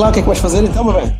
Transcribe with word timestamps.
Lá 0.00 0.08
o 0.08 0.12
que 0.12 0.18
é 0.20 0.22
que 0.22 0.28
vais 0.28 0.38
fazer 0.38 0.64
então, 0.64 0.82
meu 0.84 0.94
bem. 0.94 1.12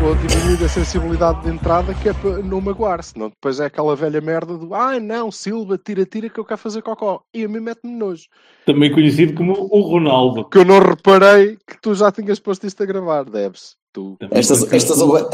Vou 0.00 0.14
diminuir 0.14 0.64
a 0.64 0.68
sensibilidade 0.68 1.42
de 1.42 1.50
entrada 1.50 1.92
que 1.92 2.08
é 2.08 2.12
para 2.12 2.38
não 2.38 2.60
magoar, 2.60 3.02
senão 3.02 3.30
depois 3.30 3.58
é 3.58 3.64
aquela 3.66 3.96
velha 3.96 4.20
merda 4.20 4.56
do 4.56 4.72
ai 4.72 5.00
não, 5.00 5.28
Silva, 5.32 5.76
tira, 5.76 6.04
tira 6.06 6.28
que 6.28 6.38
eu 6.38 6.44
quero 6.44 6.60
fazer 6.60 6.82
cocó. 6.82 7.20
E 7.34 7.42
a 7.44 7.48
mim 7.48 7.58
mete-me 7.58 7.92
nojo. 7.96 8.26
Também 8.64 8.92
conhecido 8.92 9.34
como 9.34 9.54
o 9.54 9.80
Ronaldo. 9.80 10.48
Que 10.48 10.58
eu 10.58 10.64
não 10.64 10.78
reparei 10.78 11.58
que 11.66 11.80
tu 11.82 11.96
já 11.96 12.12
tinhas 12.12 12.38
posto 12.38 12.64
isto 12.64 12.80
a 12.80 12.86
gravar, 12.86 13.24
deves. 13.24 13.74
Tu. 13.92 14.16
Também 14.20 14.38
Estas, 14.38 14.58
conhecido 14.60 14.76
estas 14.76 15.00
ove- 15.02 15.28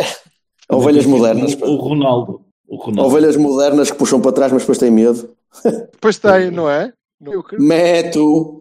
ovelhas 0.70 1.04
modernas. 1.06 1.54
O 1.60 1.76
Ronaldo. 1.76 2.40
O 2.66 2.76
Ronaldo. 2.76 3.10
Ovelhas 3.10 3.36
modernas 3.36 3.90
que 3.90 3.98
puxam 3.98 4.22
para 4.22 4.32
trás, 4.32 4.50
mas 4.50 4.62
depois 4.62 4.78
têm 4.78 4.90
medo. 4.90 5.28
Depois 5.92 6.18
tem, 6.18 6.50
não 6.50 6.70
é? 6.70 6.90
Meto! 7.58 8.60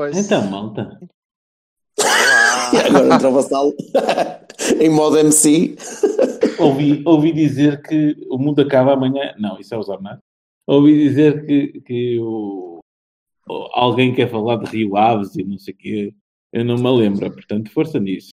Pois. 0.00 0.16
Então, 0.16 0.50
malta. 0.50 0.98
E 2.72 2.76
agora 2.78 3.14
entra 3.14 3.28
o 3.28 3.32
vassalo 3.34 3.74
em 4.80 4.88
modo 4.88 5.18
MC. 5.18 5.76
Ouvi, 6.58 7.02
ouvi 7.04 7.32
dizer 7.32 7.82
que 7.82 8.16
o 8.30 8.38
mundo 8.38 8.62
acaba 8.62 8.94
amanhã. 8.94 9.34
Não, 9.38 9.58
isso 9.58 9.74
é 9.74 9.76
o 9.76 9.82
Zornado. 9.82 10.22
Ouvi 10.66 10.96
dizer 10.96 11.44
que, 11.44 11.82
que 11.82 12.18
o, 12.18 12.78
o- 13.46 13.68
alguém 13.74 14.14
quer 14.14 14.30
falar 14.30 14.56
de 14.56 14.70
Rio 14.74 14.96
Aves 14.96 15.34
e 15.36 15.44
não 15.44 15.58
sei 15.58 15.74
o 15.74 15.76
quê. 15.76 16.14
Eu 16.50 16.64
não 16.64 16.76
me 16.76 16.90
lembro, 16.98 17.30
portanto, 17.30 17.70
força 17.70 18.00
nisso. 18.00 18.30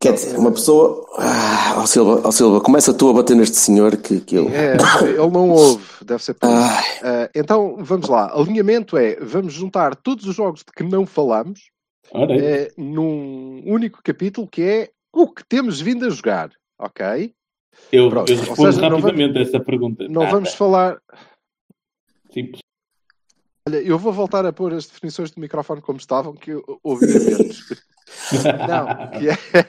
Quer 0.00 0.12
dizer, 0.12 0.38
uma 0.38 0.52
pessoa. 0.52 1.04
Ah, 1.18 1.74
ó 1.78 1.86
Silva, 1.86 2.22
ó 2.24 2.30
Silva, 2.30 2.60
começa 2.60 2.94
tu 2.94 3.10
a 3.10 3.12
bater 3.12 3.34
neste 3.34 3.56
senhor 3.56 3.96
que, 3.96 4.20
que 4.20 4.36
eu. 4.36 4.48
É, 4.48 4.76
ele 5.02 5.16
não 5.16 5.50
ouve, 5.50 5.84
deve 6.04 6.22
ser 6.22 6.34
por 6.34 6.48
Ah, 6.48 7.28
então, 7.34 7.76
vamos 7.80 8.08
lá. 8.08 8.32
Alinhamento 8.32 8.96
é, 8.96 9.16
vamos 9.16 9.52
juntar 9.54 9.96
todos 9.96 10.24
os 10.26 10.36
jogos 10.36 10.60
de 10.60 10.72
que 10.72 10.84
não 10.84 11.04
falamos 11.04 11.70
aí. 12.14 12.38
eh, 12.38 12.72
num 12.76 13.62
único 13.66 14.00
capítulo 14.02 14.46
que 14.46 14.62
é 14.62 14.90
o 15.12 15.28
que 15.28 15.44
temos 15.44 15.80
vindo 15.80 16.06
a 16.06 16.10
jogar, 16.10 16.50
ok? 16.78 17.34
eu, 17.92 18.08
pronto. 18.08 18.30
eu 18.30 18.38
respondo 18.38 18.72
seja, 18.72 18.88
rapidamente 18.88 19.38
a 19.38 19.42
essa 19.42 19.60
pergunta. 19.60 20.06
Não 20.08 20.22
Nada. 20.22 20.34
vamos 20.34 20.54
falar... 20.54 20.98
Simples. 22.32 22.60
Olha, 23.68 23.82
eu 23.82 23.98
vou 23.98 24.14
voltar 24.14 24.46
a 24.46 24.52
pôr 24.52 24.72
as 24.72 24.86
definições 24.86 25.30
do 25.30 25.42
microfone 25.42 25.82
como 25.82 25.98
estavam, 25.98 26.32
que 26.32 26.52
eu 26.52 26.80
ouvia 26.82 27.20
menos. 27.20 27.68
Não, 28.66 29.20
que 29.20 29.28
é, 29.28 29.68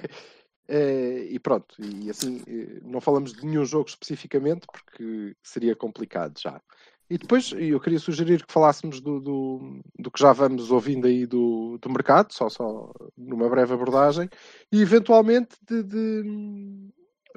é, 0.70 1.26
E 1.26 1.38
pronto, 1.38 1.76
e 1.84 2.10
assim, 2.10 2.42
eh, 2.48 2.80
não 2.82 3.02
falamos 3.02 3.34
de 3.34 3.46
nenhum 3.46 3.66
jogo 3.66 3.90
especificamente, 3.90 4.66
porque 4.72 5.36
seria 5.44 5.76
complicado 5.76 6.40
já. 6.40 6.62
E 7.10 7.18
depois 7.18 7.52
eu 7.52 7.78
queria 7.82 8.00
sugerir 8.00 8.46
que 8.46 8.54
falássemos 8.54 9.02
do, 9.02 9.20
do, 9.20 9.82
do 9.98 10.10
que 10.10 10.22
já 10.22 10.32
vamos 10.32 10.72
ouvindo 10.72 11.06
aí 11.06 11.26
do, 11.26 11.78
do 11.82 11.90
mercado, 11.90 12.32
só, 12.32 12.48
só 12.48 12.94
numa 13.18 13.50
breve 13.50 13.74
abordagem, 13.74 14.30
e 14.72 14.82
eventualmente 14.82 15.58
de, 15.68 15.84
de, 15.84 16.22
hum, 16.26 16.90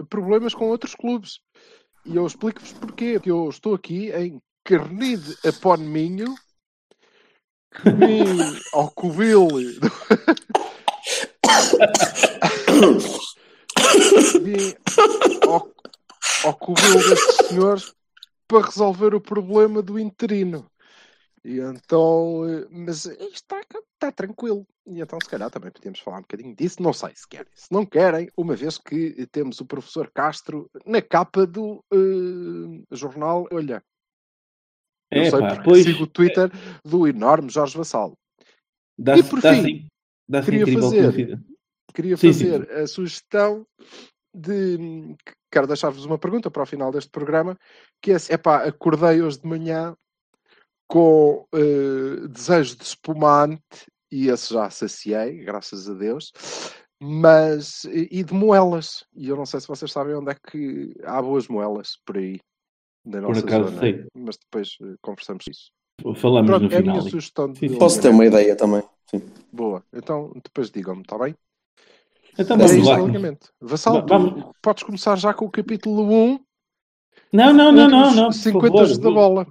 problemas 0.08 0.54
com 0.54 0.68
outros 0.68 0.94
clubes. 0.94 1.40
E 2.06 2.14
eu 2.14 2.24
explico-vos 2.24 2.72
porquê. 2.74 3.20
Eu 3.24 3.48
estou 3.48 3.74
aqui 3.74 4.12
em 4.12 4.40
Carnide 4.64 5.36
upon 5.44 5.78
Minho, 5.78 6.36
que 6.36 6.51
vim 7.84 8.58
ao 8.72 8.90
Covil 8.90 9.48
vim 14.42 14.74
ao, 15.48 15.70
ao 16.44 16.54
covil 16.54 17.16
senhores 17.48 17.94
para 18.46 18.66
resolver 18.66 19.14
o 19.14 19.20
problema 19.20 19.82
do 19.82 19.98
interino. 19.98 20.70
E 21.44 21.58
então, 21.58 22.42
mas 22.70 23.06
está, 23.06 23.60
está 23.94 24.12
tranquilo. 24.12 24.64
E 24.86 25.00
então, 25.00 25.18
se 25.20 25.28
calhar, 25.28 25.50
também 25.50 25.72
podíamos 25.72 25.98
falar 26.00 26.18
um 26.18 26.22
bocadinho 26.22 26.54
disso. 26.54 26.80
Não 26.80 26.92
sei 26.92 27.10
se 27.16 27.26
querem. 27.26 27.50
Se 27.54 27.72
não 27.72 27.84
querem, 27.84 28.28
uma 28.36 28.54
vez 28.54 28.78
que 28.78 29.26
temos 29.26 29.60
o 29.60 29.66
professor 29.66 30.10
Castro 30.14 30.70
na 30.86 31.02
capa 31.02 31.46
do 31.46 31.84
eh, 31.92 32.94
jornal. 32.94 33.48
Olha, 33.50 33.82
É, 35.12 35.30
sei 35.30 35.40
pá, 35.40 35.48
porque 35.54 35.62
pois, 35.64 35.84
sigo 35.84 36.04
o 36.04 36.06
Twitter 36.06 36.50
do 36.84 37.06
enorme 37.06 37.50
Jorge 37.50 37.76
Vassalo. 37.76 38.16
dá 38.98 39.16
E 39.16 39.22
por 39.22 39.40
fim, 39.40 39.86
dá 40.28 40.42
queria 40.42 40.66
fazer- 40.66 41.40
queria 41.94 42.16
Sim, 42.16 42.32
fazer 42.32 42.70
a 42.72 42.86
sugestão 42.86 43.66
de 44.34 44.78
que 45.24 45.32
quero 45.50 45.66
deixar-vos 45.66 46.04
uma 46.06 46.18
pergunta 46.18 46.50
para 46.50 46.62
o 46.62 46.66
final 46.66 46.90
deste 46.90 47.10
programa, 47.10 47.58
que 48.00 48.12
é 48.12 48.16
epá, 48.30 48.64
acordei 48.64 49.20
hoje 49.20 49.40
de 49.40 49.46
manhã 49.46 49.94
com 50.88 51.46
eh, 51.54 52.26
desejo 52.28 52.76
de 52.76 52.84
espumante 52.84 53.86
e 54.10 54.28
esse 54.28 54.52
já 54.54 54.68
saciei, 54.70 55.44
graças 55.44 55.88
a 55.88 55.94
Deus, 55.94 56.32
mas 57.00 57.84
e 57.84 58.22
de 58.22 58.32
moelas. 58.32 59.04
E 59.14 59.28
eu 59.28 59.36
não 59.36 59.46
sei 59.46 59.60
se 59.60 59.68
vocês 59.68 59.90
sabem 59.90 60.14
onde 60.14 60.30
é 60.32 60.34
que 60.34 60.94
há 61.04 61.20
boas 61.20 61.48
moelas 61.48 61.98
por 62.06 62.16
aí 62.18 62.38
na 63.04 63.20
Por 63.20 63.28
nossa 63.28 63.40
acaso 63.40 63.64
zona, 63.68 63.80
sei. 63.80 64.06
mas 64.16 64.36
depois 64.38 64.76
eh, 64.82 64.94
conversamos 65.02 65.44
isso. 65.48 65.70
Falamos 66.16 66.50
Pronto, 66.50 66.62
no 66.64 66.72
é 66.72 66.76
a 66.76 66.80
final. 66.80 66.96
minha 66.96 67.10
sugestão 67.10 67.52
de 67.52 67.68
posso 67.76 68.00
ter 68.00 68.08
uma 68.08 68.24
ideia 68.26 68.56
também. 68.56 68.82
Sim. 69.10 69.22
Boa. 69.52 69.82
Então 69.92 70.32
depois 70.42 70.70
digam-me, 70.70 71.02
está 71.02 71.18
bem? 71.18 71.34
Então 72.38 72.56
vamos 72.56 72.72
isto 72.72 72.88
lá. 72.88 72.98
Vassal, 73.60 73.94
Va- 73.94 74.02
tu 74.02 74.08
vamos- 74.08 74.44
podes 74.62 74.82
começar 74.84 75.16
já 75.16 75.34
com 75.34 75.44
o 75.44 75.50
capítulo 75.50 76.02
1. 76.10 76.40
Não, 77.32 77.52
não, 77.52 77.70
não, 77.72 77.88
não, 77.88 78.14
não. 78.14 78.24
por 78.26 78.32
50 78.34 78.76
favor. 78.78 78.98
da 78.98 79.10
bola. 79.10 79.46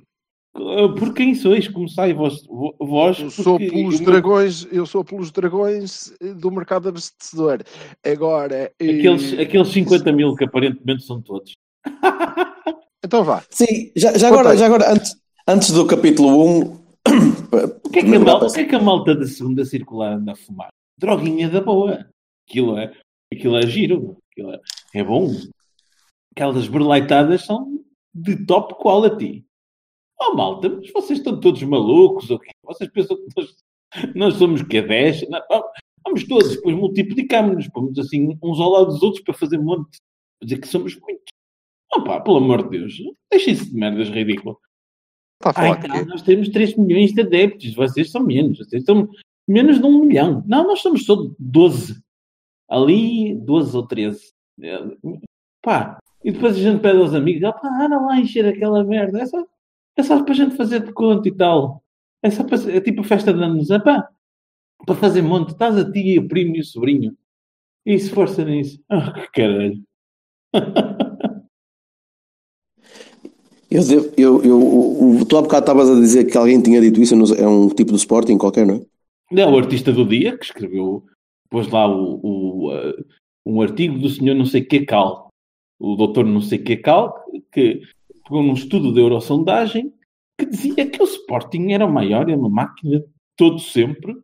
Por 0.53 1.13
quem 1.13 1.33
sois? 1.35 1.67
Começai 1.67 2.13
vós. 2.13 2.43
vós 2.79 3.19
Eu 3.19 3.29
sou 3.29 3.57
porque 3.57 3.71
pelos 3.71 3.99
dragões, 4.01 4.67
eu 4.71 4.85
sou 4.85 5.03
pelos 5.05 5.31
dragões 5.31 6.11
eh, 6.19 6.33
do 6.33 6.51
mercado 6.51 6.89
abastecedor. 6.89 7.63
Agora, 8.05 8.71
eh, 8.79 8.85
Aqueles, 8.99 9.39
aqueles 9.39 9.67
50 9.69 10.11
mil 10.11 10.35
que 10.35 10.43
aparentemente 10.43 11.03
são 11.03 11.21
todos. 11.21 11.55
então 13.03 13.23
vá. 13.23 13.43
Sim, 13.49 13.91
já, 13.95 14.17
já 14.17 14.27
agora, 14.27 14.55
já 14.57 14.65
agora 14.65 14.91
antes, 14.93 15.15
antes 15.47 15.71
do 15.71 15.85
capítulo 15.87 16.29
1. 16.45 16.81
O 17.85 17.89
que, 17.91 17.99
é 17.99 18.03
que 18.03 18.15
a 18.15 18.19
malta, 18.19 18.45
o 18.47 18.51
que 18.53 18.59
é 18.61 18.65
que 18.65 18.75
a 18.75 18.81
malta 18.81 19.15
da 19.15 19.25
segunda 19.25 19.65
circular 19.65 20.13
anda 20.13 20.31
a 20.33 20.35
fumar? 20.35 20.69
Droguinha 20.97 21.49
da 21.49 21.59
boa. 21.61 22.07
Aquilo 22.47 22.77
é, 22.77 22.93
aquilo 23.33 23.57
é 23.57 23.65
giro. 23.67 24.17
Aquilo 24.31 24.53
é, 24.53 24.59
é 24.95 25.03
bom. 25.03 25.29
Aquelas 26.35 26.67
berleitadas 26.67 27.43
são 27.45 27.81
de 28.13 28.45
top 28.45 28.75
quality. 28.75 29.45
Oh 30.21 30.35
malta, 30.35 30.69
mas 30.69 30.91
vocês 30.91 31.19
estão 31.19 31.39
todos 31.39 31.61
malucos 31.63 32.29
ou 32.29 32.39
quê? 32.39 32.51
Vocês 32.63 32.89
pensam 32.91 33.17
que 33.17 33.27
nós, 33.35 33.55
nós 34.15 34.33
somos 34.35 34.61
que 34.61 34.81
10? 34.81 35.27
Não, 35.29 35.41
vamos- 35.49 35.67
vamos 36.05 36.27
todos, 36.27 36.55
depois 36.55 36.75
multiplicamos-nos, 36.75 37.67
pomos 37.69 37.97
assim 37.97 38.37
uns 38.41 38.59
ao 38.59 38.69
lado 38.69 38.85
dos 38.87 39.01
outros 39.01 39.23
para 39.23 39.33
fazer 39.33 39.57
um 39.59 39.63
monte. 39.63 39.97
Para 40.39 40.45
dizer 40.47 40.61
que 40.61 40.67
somos 40.67 40.95
muitos. 40.99 41.30
Oh 41.93 42.03
pá, 42.03 42.19
pelo 42.21 42.37
amor 42.37 42.63
de 42.63 42.79
Deus, 42.79 42.95
deixem-se 43.29 43.69
de 43.69 43.75
merdas 43.75 44.09
ridículas. 44.09 44.57
Ai, 45.55 45.79
quê? 45.81 45.87
nós 46.05 46.21
temos 46.21 46.49
3 46.49 46.75
milhões 46.77 47.13
de 47.13 47.21
adeptos, 47.21 47.73
vocês 47.73 48.11
são 48.11 48.23
menos, 48.23 48.59
vocês 48.59 48.83
são 48.83 49.09
menos 49.47 49.79
de 49.79 49.85
um 49.85 50.05
milhão. 50.05 50.43
Não, 50.47 50.63
nós 50.63 50.81
somos 50.81 51.05
só 51.05 51.15
12. 51.39 52.01
Ali, 52.69 53.35
12 53.35 53.75
ou 53.75 53.87
13. 53.87 54.33
É, 54.61 54.79
Pá, 55.61 55.99
e 56.23 56.31
depois 56.31 56.55
a 56.55 56.59
gente 56.59 56.81
pede 56.81 56.99
aos 56.99 57.13
amigos, 57.13 57.43
ah, 57.43 57.53
pá, 57.53 57.67
anda 57.83 57.99
lá 57.99 58.19
encher 58.19 58.45
aquela 58.45 58.83
merda. 58.83 59.19
É 59.19 59.25
só, 59.25 59.45
é 59.97 60.03
só 60.03 60.23
para 60.23 60.33
a 60.33 60.35
gente 60.35 60.55
fazer 60.55 60.83
de 60.85 60.93
conta 60.93 61.27
e 61.27 61.35
tal. 61.35 61.83
É 62.23 62.29
só 62.29 62.43
para, 62.43 62.57
é 62.71 62.81
tipo 62.81 63.01
a 63.01 63.03
festa 63.03 63.33
de 63.33 63.43
anos, 63.43 63.69
é 63.71 63.79
pá, 63.79 64.07
para 64.85 64.95
fazer 64.95 65.21
monte. 65.21 65.51
Estás 65.51 65.77
a 65.77 65.91
ti, 65.91 66.17
o 66.19 66.27
primo 66.27 66.55
e 66.55 66.61
o 66.61 66.65
sobrinho. 66.65 67.17
Isso, 67.85 68.13
força 68.13 68.43
nisso. 68.45 68.81
Ah, 68.89 69.11
que 69.13 69.31
caralho. 69.31 69.83
Eu, 73.71 73.87
devo- 73.87 74.13
eu, 74.17 74.43
eu, 74.43 74.59
o- 74.59 75.25
tu 75.25 75.37
há 75.37 75.41
bocado 75.41 75.63
estavas 75.63 75.89
a 75.89 75.95
dizer 75.95 76.25
que 76.25 76.37
alguém 76.37 76.61
tinha 76.61 76.81
dito 76.81 77.01
isso, 77.01 77.15
não 77.15 77.25
é 77.35 77.47
um 77.47 77.69
tipo 77.69 77.91
de 77.91 77.97
Sporting 77.97 78.37
qualquer, 78.37 78.65
não 78.67 78.75
é? 78.75 79.41
É 79.41 79.45
o 79.47 79.57
artista 79.57 79.93
do 79.93 80.05
dia 80.05 80.37
que 80.37 80.43
escreveu, 80.43 81.05
pôs 81.49 81.67
lá 81.69 81.87
o, 81.87 82.19
o, 82.21 82.73
uh, 82.73 83.05
um 83.45 83.61
artigo 83.61 83.97
do 83.97 84.09
senhor 84.09 84.35
não 84.35 84.45
sei 84.45 84.61
que 84.61 84.81
Cal, 84.85 85.29
o 85.79 85.95
doutor 85.95 86.25
não 86.25 86.41
sei 86.41 86.57
que 86.59 86.75
Cal, 86.75 87.13
que 87.51 87.81
pegou 88.25 88.43
num 88.43 88.53
estudo 88.53 88.93
de 88.93 88.99
eurosondagem 88.99 89.93
que 90.37 90.45
dizia 90.45 90.85
que 90.89 91.01
o 91.01 91.05
Sporting 91.05 91.71
era 91.71 91.85
o 91.85 91.91
maior, 91.93 92.29
é 92.29 92.35
uma 92.35 92.49
máquina 92.49 93.01
todo 93.37 93.57
sempre, 93.59 94.15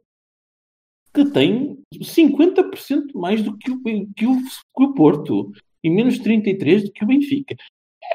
que 1.13 1.23
tem 1.31 1.77
50% 1.95 3.13
mais 3.15 3.41
do 3.41 3.57
que 3.57 3.71
o, 3.71 3.81
que 3.81 4.25
o, 4.25 4.35
que 4.37 4.83
o 4.83 4.93
Porto 4.93 5.51
e 5.83 5.89
menos 5.89 6.19
33% 6.19 6.83
do 6.83 6.91
que 6.91 7.03
o 7.03 7.07
Benfica. 7.07 7.55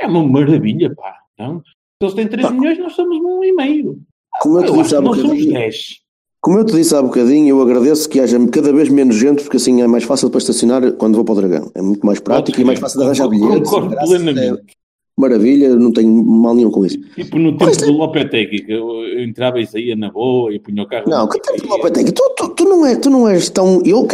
É 0.00 0.06
uma 0.06 0.22
maravilha, 0.26 0.94
pá. 0.94 1.21
Então, 1.42 1.62
se 2.00 2.04
eles 2.04 2.14
têm 2.14 2.28
3 2.28 2.48
pá. 2.48 2.50
milhões, 2.52 2.78
nós 2.78 2.92
somos 2.94 3.16
um 3.18 3.44
e 3.44 3.52
meio. 3.52 3.98
Como 4.40 4.58
eu, 4.58 4.64
eu 4.64 4.82
disse 4.82 4.96
há 4.96 5.00
10. 5.00 6.02
Como 6.40 6.58
eu 6.58 6.64
te 6.64 6.72
disse 6.72 6.94
há 6.96 7.00
bocadinho, 7.00 7.48
eu 7.50 7.62
agradeço 7.62 8.08
que 8.08 8.18
haja 8.18 8.36
cada 8.48 8.72
vez 8.72 8.88
menos 8.88 9.14
gente, 9.14 9.44
porque 9.44 9.58
assim 9.58 9.80
é 9.80 9.86
mais 9.86 10.02
fácil 10.02 10.28
para 10.28 10.38
estacionar 10.38 10.92
quando 10.94 11.14
vou 11.14 11.24
para 11.24 11.32
o 11.32 11.36
Dragão. 11.36 11.70
É 11.72 11.80
muito 11.80 12.04
mais 12.04 12.18
prático 12.18 12.60
e 12.60 12.64
mais 12.64 12.80
fácil 12.80 12.98
de 12.98 13.04
arranjar 13.04 13.28
bilhetes. 13.28 13.70
Concordo 13.70 13.96
plenamente. 13.96 14.62
É 15.18 15.20
maravilha, 15.20 15.76
não 15.76 15.92
tenho 15.92 16.10
mal 16.24 16.54
nenhum 16.54 16.70
com 16.70 16.86
isso. 16.86 16.98
Tipo 17.14 17.38
no 17.38 17.56
tempo 17.56 17.76
do 17.76 17.92
Lopetegui, 17.92 18.64
que 18.64 18.72
eu 18.72 19.20
entrava 19.20 19.60
e 19.60 19.66
saía 19.66 19.94
na 19.94 20.10
boa 20.10 20.52
e 20.52 20.58
punha 20.58 20.82
o 20.82 20.86
carro. 20.86 21.08
Não, 21.08 21.28
que 21.28 21.38
tempo 21.40 21.62
do 21.62 21.68
Lopetegui? 21.68 22.12
Tu, 22.12 22.34
tu, 22.36 22.48
tu, 22.48 22.64
não 22.64 22.86
és, 22.86 22.98
tu 22.98 23.10
não 23.10 23.28
és 23.28 23.50
tão. 23.50 23.82
Eu, 23.84 24.08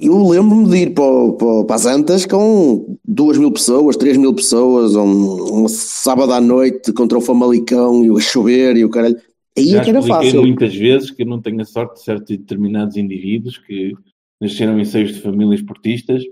eu 0.00 0.28
lembro-me 0.28 0.68
de 0.68 0.76
ir 0.76 0.90
para, 0.94 1.32
para, 1.32 1.64
para 1.64 1.76
as 1.76 1.86
Antas 1.86 2.24
com 2.24 2.96
duas 3.04 3.36
mil 3.36 3.50
pessoas, 3.50 3.96
três 3.96 4.16
mil 4.16 4.32
pessoas, 4.32 4.94
um, 4.94 5.64
um 5.64 5.68
sábado 5.68 6.32
à 6.32 6.40
noite 6.40 6.92
contra 6.92 7.18
o 7.18 7.20
Famalicão 7.20 8.04
e 8.04 8.10
o 8.10 8.20
chover 8.20 8.76
e 8.76 8.84
o 8.84 8.90
caralho. 8.90 9.16
Aí 9.56 9.66
Já 9.66 9.80
é 9.80 9.84
que 9.84 9.90
era 9.90 10.02
fácil. 10.02 10.42
muitas 10.42 10.74
vezes 10.74 11.10
que 11.10 11.22
eu 11.22 11.26
não 11.26 11.40
tenho 11.40 11.60
a 11.60 11.64
sorte 11.64 11.94
de 11.94 12.04
certos 12.04 12.36
determinados 12.36 12.96
indivíduos 12.96 13.58
que 13.58 13.92
nasceram 14.40 14.78
em 14.78 14.84
seios 14.84 15.14
de 15.14 15.20
famílias 15.20 15.62
portistas. 15.62 16.22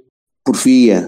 Porfia. 0.45 1.07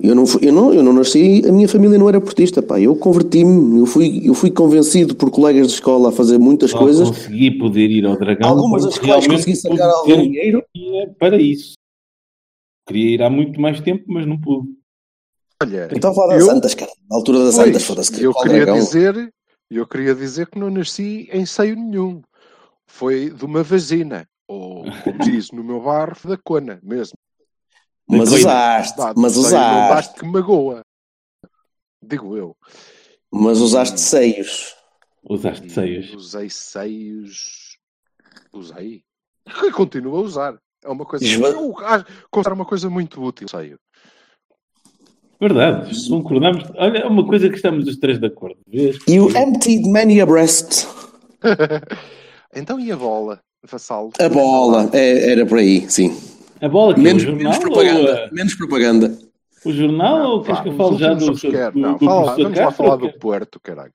Eu 0.00 0.14
não, 0.14 0.24
eu, 0.42 0.52
não, 0.52 0.74
eu 0.74 0.82
não 0.82 0.92
nasci, 0.92 1.42
a 1.46 1.52
minha 1.52 1.68
família 1.68 1.96
não 1.96 2.08
era 2.08 2.20
portista, 2.20 2.60
pá. 2.60 2.80
Eu 2.80 2.96
converti-me, 2.96 3.78
eu 3.78 3.86
fui, 3.86 4.22
eu 4.24 4.34
fui 4.34 4.50
convencido 4.50 5.14
por 5.14 5.30
colegas 5.30 5.68
de 5.68 5.74
escola 5.74 6.08
a 6.08 6.12
fazer 6.12 6.36
muitas 6.36 6.72
Só 6.72 6.78
coisas. 6.78 7.08
consegui 7.08 7.52
poder 7.52 7.90
ir 7.90 8.04
ao 8.04 8.16
Dragão. 8.18 8.50
Algumas 8.50 8.84
das 8.84 8.98
quais 8.98 9.26
consegui 9.26 9.56
sacar 9.56 9.88
algum 9.88 10.22
dinheiro. 10.22 10.64
Para 11.18 11.40
isso. 11.40 11.74
Queria 12.86 13.14
ir 13.14 13.22
há 13.22 13.30
muito 13.30 13.60
mais 13.60 13.80
tempo, 13.80 14.04
mas 14.08 14.26
não 14.26 14.38
pude. 14.38 14.68
Olha, 15.62 15.88
então 15.92 16.10
a 16.10 16.14
falar 16.14 16.34
das 16.34 16.42
eu, 16.42 16.52
Santas, 16.52 16.74
cara. 16.74 16.90
Na 17.08 17.16
altura 17.16 17.44
das 17.44 17.54
Santas, 17.54 17.84
foda-se. 17.84 18.22
Eu 18.22 18.34
queria 18.34 18.66
dizer, 18.66 19.32
eu 19.70 19.86
queria 19.86 20.14
dizer 20.14 20.48
que 20.48 20.58
não 20.58 20.70
nasci 20.70 21.28
em 21.32 21.46
seio 21.46 21.76
nenhum. 21.76 22.20
Foi 22.86 23.30
de 23.30 23.44
uma 23.44 23.62
vagina. 23.62 24.26
Ou, 24.46 24.84
como 25.02 25.18
diz 25.20 25.50
no 25.52 25.64
meu 25.64 25.80
bar, 25.80 26.18
da 26.24 26.36
cona 26.36 26.78
mesmo. 26.82 27.16
Mas 28.08 28.32
usaste, 28.32 28.96
Dá, 28.96 29.14
mas 29.16 29.36
usaste. 29.36 29.94
Baste 29.94 30.20
que 30.20 30.26
magoa. 30.26 30.82
Digo 32.02 32.36
eu. 32.36 32.56
Mas 33.32 33.58
usaste 33.58 33.98
seios. 33.98 34.74
Usaste 35.28 35.70
seios. 35.70 36.12
Usei 36.12 36.50
seios. 36.50 37.78
Usei. 38.52 39.02
Continuo 39.74 40.16
a 40.16 40.20
usar. 40.20 40.58
É 40.84 40.88
uma 40.88 41.04
coisa. 41.04 41.24
Esva... 41.24 41.48
Eu 41.48 41.74
considero 42.30 42.54
uma 42.54 42.66
coisa 42.66 42.90
muito 42.90 43.22
útil, 43.22 43.48
seio. 43.48 43.78
Verdade, 45.40 46.08
concordamos. 46.08 46.64
Olha, 46.76 46.98
é 46.98 47.06
uma 47.06 47.26
coisa 47.26 47.48
que 47.48 47.56
estamos 47.56 47.86
os 47.88 47.96
três 47.96 48.18
de 48.18 48.26
acordo. 48.26 48.56
Vês? 48.68 48.98
You 49.08 49.30
emptied 49.36 49.88
many 49.88 50.20
a 50.20 50.26
breast. 50.26 50.86
então 52.54 52.78
e 52.78 52.92
a 52.92 52.96
bola? 52.96 53.40
A 54.18 54.28
bola, 54.28 54.90
é, 54.92 55.32
era 55.32 55.46
por 55.46 55.58
aí, 55.58 55.90
sim. 55.90 56.14
A 56.64 56.68
bola 56.68 56.94
que 56.94 57.00
menos, 57.00 57.22
é 57.22 57.26
o 57.26 57.28
jornal, 57.28 57.52
menos 57.52 57.58
propaganda. 57.58 58.22
Ou, 58.22 58.34
menos 58.34 58.54
propaganda. 58.54 59.18
O 59.66 59.72
jornal 59.72 60.18
não, 60.18 60.30
ou 60.30 60.42
queres 60.42 60.60
que 60.62 60.68
eu 60.70 60.76
fale 60.76 60.96
já 60.96 61.12
do, 61.12 61.26
do, 61.26 61.78
não, 61.78 61.98
do, 61.98 62.04
fala, 62.06 62.36
Vamos 62.36 62.58
lá 62.58 62.70
falar 62.70 62.96
do 62.96 63.12
Puerto, 63.18 63.60
caralho. 63.60 63.92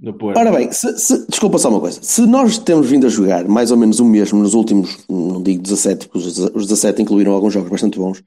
Do 0.00 0.14
Puerto. 0.14 0.38
Ora 0.38 0.52
bem, 0.52 0.70
se, 0.70 0.96
se, 0.96 1.26
desculpa 1.26 1.58
só 1.58 1.70
uma 1.70 1.80
coisa. 1.80 1.98
Se 2.00 2.24
nós 2.26 2.58
temos 2.58 2.88
vindo 2.88 3.08
a 3.08 3.10
jogar 3.10 3.48
mais 3.48 3.72
ou 3.72 3.76
menos 3.76 3.98
o 3.98 4.04
mesmo 4.04 4.38
nos 4.38 4.54
últimos, 4.54 5.04
não 5.08 5.42
digo 5.42 5.60
17, 5.62 6.06
porque 6.06 6.28
os 6.28 6.66
17 6.68 7.02
incluíram 7.02 7.32
alguns 7.32 7.52
jogos 7.52 7.70
bastante 7.70 7.98
bons, 7.98 8.22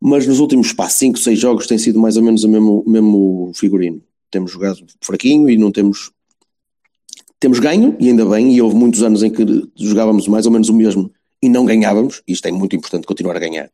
mas 0.00 0.24
nos 0.24 0.38
últimos 0.38 0.72
pá, 0.72 0.88
5, 0.88 1.18
6 1.18 1.36
jogos 1.36 1.66
tem 1.66 1.78
sido 1.78 1.98
mais 1.98 2.16
ou 2.16 2.22
menos 2.22 2.44
o 2.44 2.48
mesmo, 2.48 2.84
mesmo 2.86 3.50
figurino. 3.52 4.00
Temos 4.30 4.52
jogado 4.52 4.78
fraquinho 5.00 5.50
e 5.50 5.56
não 5.56 5.72
temos. 5.72 6.12
Temos 7.40 7.58
ganho, 7.58 7.96
e 7.98 8.08
ainda 8.08 8.24
bem, 8.24 8.54
e 8.54 8.62
houve 8.62 8.76
muitos 8.76 9.02
anos 9.02 9.24
em 9.24 9.30
que 9.30 9.44
jogávamos 9.74 10.28
mais 10.28 10.46
ou 10.46 10.52
menos 10.52 10.68
o 10.68 10.72
mesmo 10.72 11.10
e 11.46 11.48
não 11.48 11.64
ganhávamos, 11.64 12.22
e 12.26 12.32
isto 12.32 12.46
é 12.48 12.50
muito 12.50 12.74
importante 12.74 13.06
continuar 13.06 13.36
a 13.36 13.38
ganhar, 13.38 13.70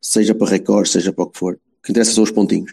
seja 0.00 0.34
para 0.34 0.48
recorde, 0.48 0.88
seja 0.88 1.12
para 1.12 1.24
o 1.24 1.26
que 1.30 1.38
for, 1.38 1.54
o 1.54 1.82
que 1.82 1.92
interessa 1.92 2.12
são 2.12 2.24
os 2.24 2.30
pontinhos. 2.30 2.72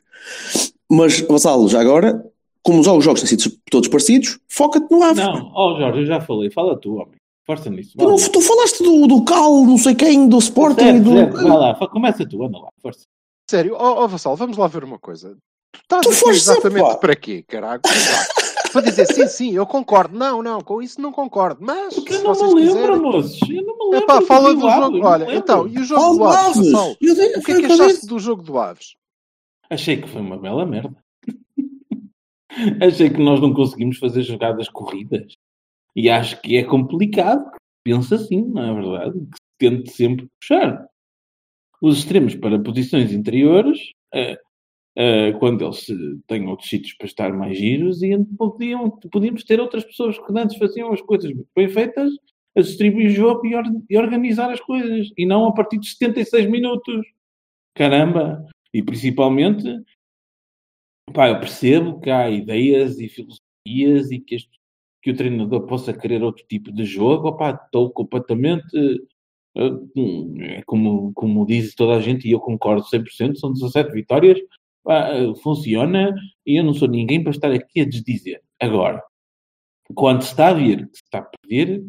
Mas, 0.89 1.19
Vassalo, 1.19 1.68
já 1.68 1.81
agora, 1.81 2.25
como 2.63 2.80
os 2.80 2.86
jogos 2.86 3.21
têm 3.21 3.38
sido 3.38 3.53
todos 3.69 3.89
parecidos, 3.89 4.39
foca-te 4.47 4.89
no 4.89 5.03
AF. 5.03 5.19
Não, 5.19 5.51
ó 5.53 5.74
oh, 5.74 5.77
Jorge, 5.77 6.00
eu 6.00 6.06
já 6.06 6.21
falei, 6.21 6.50
fala 6.50 6.80
tu, 6.80 6.95
homem. 6.95 7.15
Força 7.45 7.69
nisso. 7.69 7.97
Tu, 7.97 8.07
não, 8.07 8.15
tu, 8.15 8.41
falaste 8.41 8.81
do, 8.81 9.07
do 9.07 9.25
Cal, 9.25 9.65
não 9.65 9.77
sei 9.77 9.94
quem, 9.94 10.30
do 10.30 10.38
Sporting 10.38 10.83
certo, 10.83 11.03
do. 11.03 11.13
Certo, 11.15 11.33
vai 11.35 11.57
lá, 11.57 11.88
começa 11.88 12.25
tu, 12.25 12.42
anda 12.42 12.59
lá, 12.59 12.69
força. 12.81 13.01
Sério, 13.50 13.75
ó 13.77 14.00
oh, 14.00 14.03
oh, 14.03 14.07
Vassal, 14.07 14.38
vamos 14.38 14.56
lá 14.56 14.68
ver 14.68 14.85
uma 14.85 15.00
coisa. 15.00 15.35
Tu 15.74 15.80
estás 15.81 16.06
tu 16.06 16.12
aqui 16.12 16.38
exatamente 16.38 16.97
para 17.00 17.15
quê, 17.15 17.44
caralho? 17.45 17.81
Para 18.71 18.81
dizer 18.81 19.06
sim, 19.07 19.27
sim, 19.27 19.51
eu 19.51 19.66
concordo. 19.66 20.18
Não, 20.18 20.42
não, 20.42 20.62
com 20.62 20.81
isso 20.81 21.01
não 21.01 21.12
concordo. 21.12 21.60
Mas 21.62 21.95
Porque 21.95 22.13
eu 22.13 22.24
não 22.24 22.33
me 22.33 22.62
lembro, 22.62 22.74
quiserem... 22.74 23.00
moços. 23.00 23.50
Eu 23.50 23.63
não 23.63 23.77
me 23.77 23.83
lembro. 23.86 23.98
Epá, 23.98 24.21
fala 24.21 24.54
do, 24.54 24.62
do 24.62 24.69
jogo. 24.69 25.06
Olha, 25.06 25.36
então, 25.36 25.68
e 25.68 25.80
o 25.80 25.83
jogo 25.83 26.01
Fala 26.01 26.18
do 26.18 26.25
Aves? 26.25 26.48
Aves. 26.48 26.66
Pessoal, 26.66 26.92
o 26.92 26.98
que 27.44 27.51
é 27.51 27.56
que 27.56 27.66
achaste 27.66 28.06
do 28.07 28.19
jogo 28.19 28.44
do 28.44 28.57
Aves? 28.57 28.95
Achei 29.69 29.98
que 30.01 30.07
foi 30.07 30.21
uma 30.21 30.38
bela 30.38 30.66
merda. 30.66 30.95
Achei 32.81 33.10
que 33.10 33.21
nós 33.21 33.39
não 33.39 33.54
conseguimos 33.54 33.98
fazer 33.98 34.24
jogadas 34.24 34.68
corridas. 34.69 35.36
E 35.95 36.10
acho 36.10 36.42
que 36.42 36.57
é 36.57 36.63
complicado. 36.63 37.51
Pensa 37.83 38.16
assim, 38.16 38.45
não 38.45 38.63
é 38.63 38.74
verdade? 38.74 39.19
Que 39.19 39.38
se 39.38 39.57
tente 39.57 39.92
sempre 39.92 40.27
puxar 40.39 40.89
os 41.81 42.00
extremos 42.00 42.36
para 42.36 42.60
posições 42.60 43.12
interiores. 43.13 43.80
Uh, 44.13 44.38
uh, 45.00 45.38
quando 45.40 45.63
eles 45.63 45.86
têm 46.28 46.48
outros 46.48 46.69
sítios 46.69 46.94
para 46.94 47.07
estar 47.07 47.34
mais 47.34 47.57
giros 47.57 48.04
e 48.04 48.18
podiam, 48.38 48.90
podíamos 49.12 49.44
ter 49.44 49.60
outras 49.60 49.86
pessoas 49.86 50.18
que 50.18 50.38
antes 50.38 50.57
faziam 50.57 50.92
as 50.92 51.01
coisas 51.01 51.31
bem 51.56 51.69
feitas 51.69 52.12
a 52.57 52.62
distribuir 52.62 53.10
o 53.10 53.13
jogo 53.13 53.46
e, 53.46 53.56
or, 53.56 53.63
e 53.90 53.98
organizar 53.98 54.51
as 54.51 54.60
coisas 54.60 55.12
e 55.18 55.25
não 55.25 55.48
a 55.48 55.54
partir 55.54 55.80
de 55.80 55.88
76 55.88 56.50
minutos. 56.50 57.06
Caramba! 57.75 58.46
E 58.74 58.84
principalmente, 58.84 59.63
pá, 61.13 61.30
eu 61.30 61.40
percebo 61.40 62.00
que 62.00 62.10
há 62.10 62.30
ideias 62.30 63.00
e 63.00 63.07
filosofias 63.07 64.12
e 64.12 64.19
que, 64.19 64.36
este, 64.36 64.60
que 65.02 65.12
o 65.12 65.16
treinador 65.16 65.66
possa 65.66 65.94
querer 65.94 66.21
outro 66.21 66.44
tipo 66.47 66.71
de 66.71 66.83
jogo. 66.85 67.30
Opá, 67.30 67.52
estou 67.52 67.92
completamente 67.92 69.00
é 69.56 70.62
como, 70.66 71.12
como 71.14 71.45
diz 71.45 71.73
toda 71.76 71.97
a 71.97 72.02
gente, 72.02 72.28
e 72.28 72.31
eu 72.31 72.40
concordo 72.40 72.83
100%, 72.83 73.35
são 73.35 73.52
17 73.52 73.92
vitórias, 73.92 74.40
funciona 75.42 76.14
e 76.45 76.59
eu 76.59 76.64
não 76.64 76.74
sou 76.74 76.88
ninguém 76.88 77.21
para 77.21 77.31
estar 77.31 77.52
aqui 77.52 77.81
a 77.81 77.86
desdizer. 77.86 78.42
Agora, 78.59 79.04
quando 79.94 80.24
se 80.24 80.31
está 80.31 80.50
a 80.50 80.54
ver 80.54 80.88
que 80.88 80.98
se 80.98 81.04
está 81.04 81.19
a 81.19 81.30
perder 81.42 81.86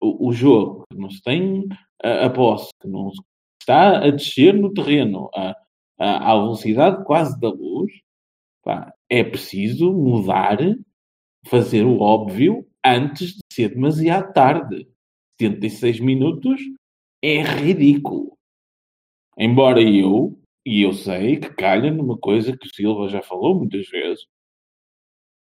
o, 0.00 0.28
o 0.28 0.32
jogo, 0.32 0.84
que 0.90 0.98
não 0.98 1.10
se 1.10 1.22
tem 1.22 1.66
a, 2.02 2.26
a 2.26 2.30
posse, 2.30 2.70
que 2.80 2.88
não 2.88 3.10
se 3.10 3.20
está 3.60 3.98
a 3.98 4.10
descer 4.10 4.54
no 4.54 4.72
terreno 4.72 5.30
a, 5.34 5.54
a, 5.98 6.32
à 6.32 6.34
velocidade 6.34 7.04
quase 7.04 7.38
da 7.40 7.48
luz, 7.48 7.92
pá, 8.62 8.92
é 9.08 9.24
preciso 9.24 9.92
mudar, 9.92 10.58
fazer 11.46 11.84
o 11.84 12.00
óbvio 12.00 12.66
antes 12.84 13.32
de 13.32 13.40
ser 13.52 13.70
demasiado 13.70 14.32
tarde. 14.32 14.88
76 15.40 16.00
minutos 16.00 16.60
é 17.22 17.42
ridículo. 17.42 18.36
Embora 19.36 19.80
eu 19.80 20.38
e 20.68 20.82
eu 20.82 20.92
sei 20.92 21.38
que 21.38 21.48
calha 21.54 21.90
numa 21.90 22.18
coisa 22.18 22.54
que 22.54 22.66
o 22.66 22.74
Silva 22.74 23.08
já 23.08 23.22
falou 23.22 23.54
muitas 23.54 23.88
vezes. 23.88 24.26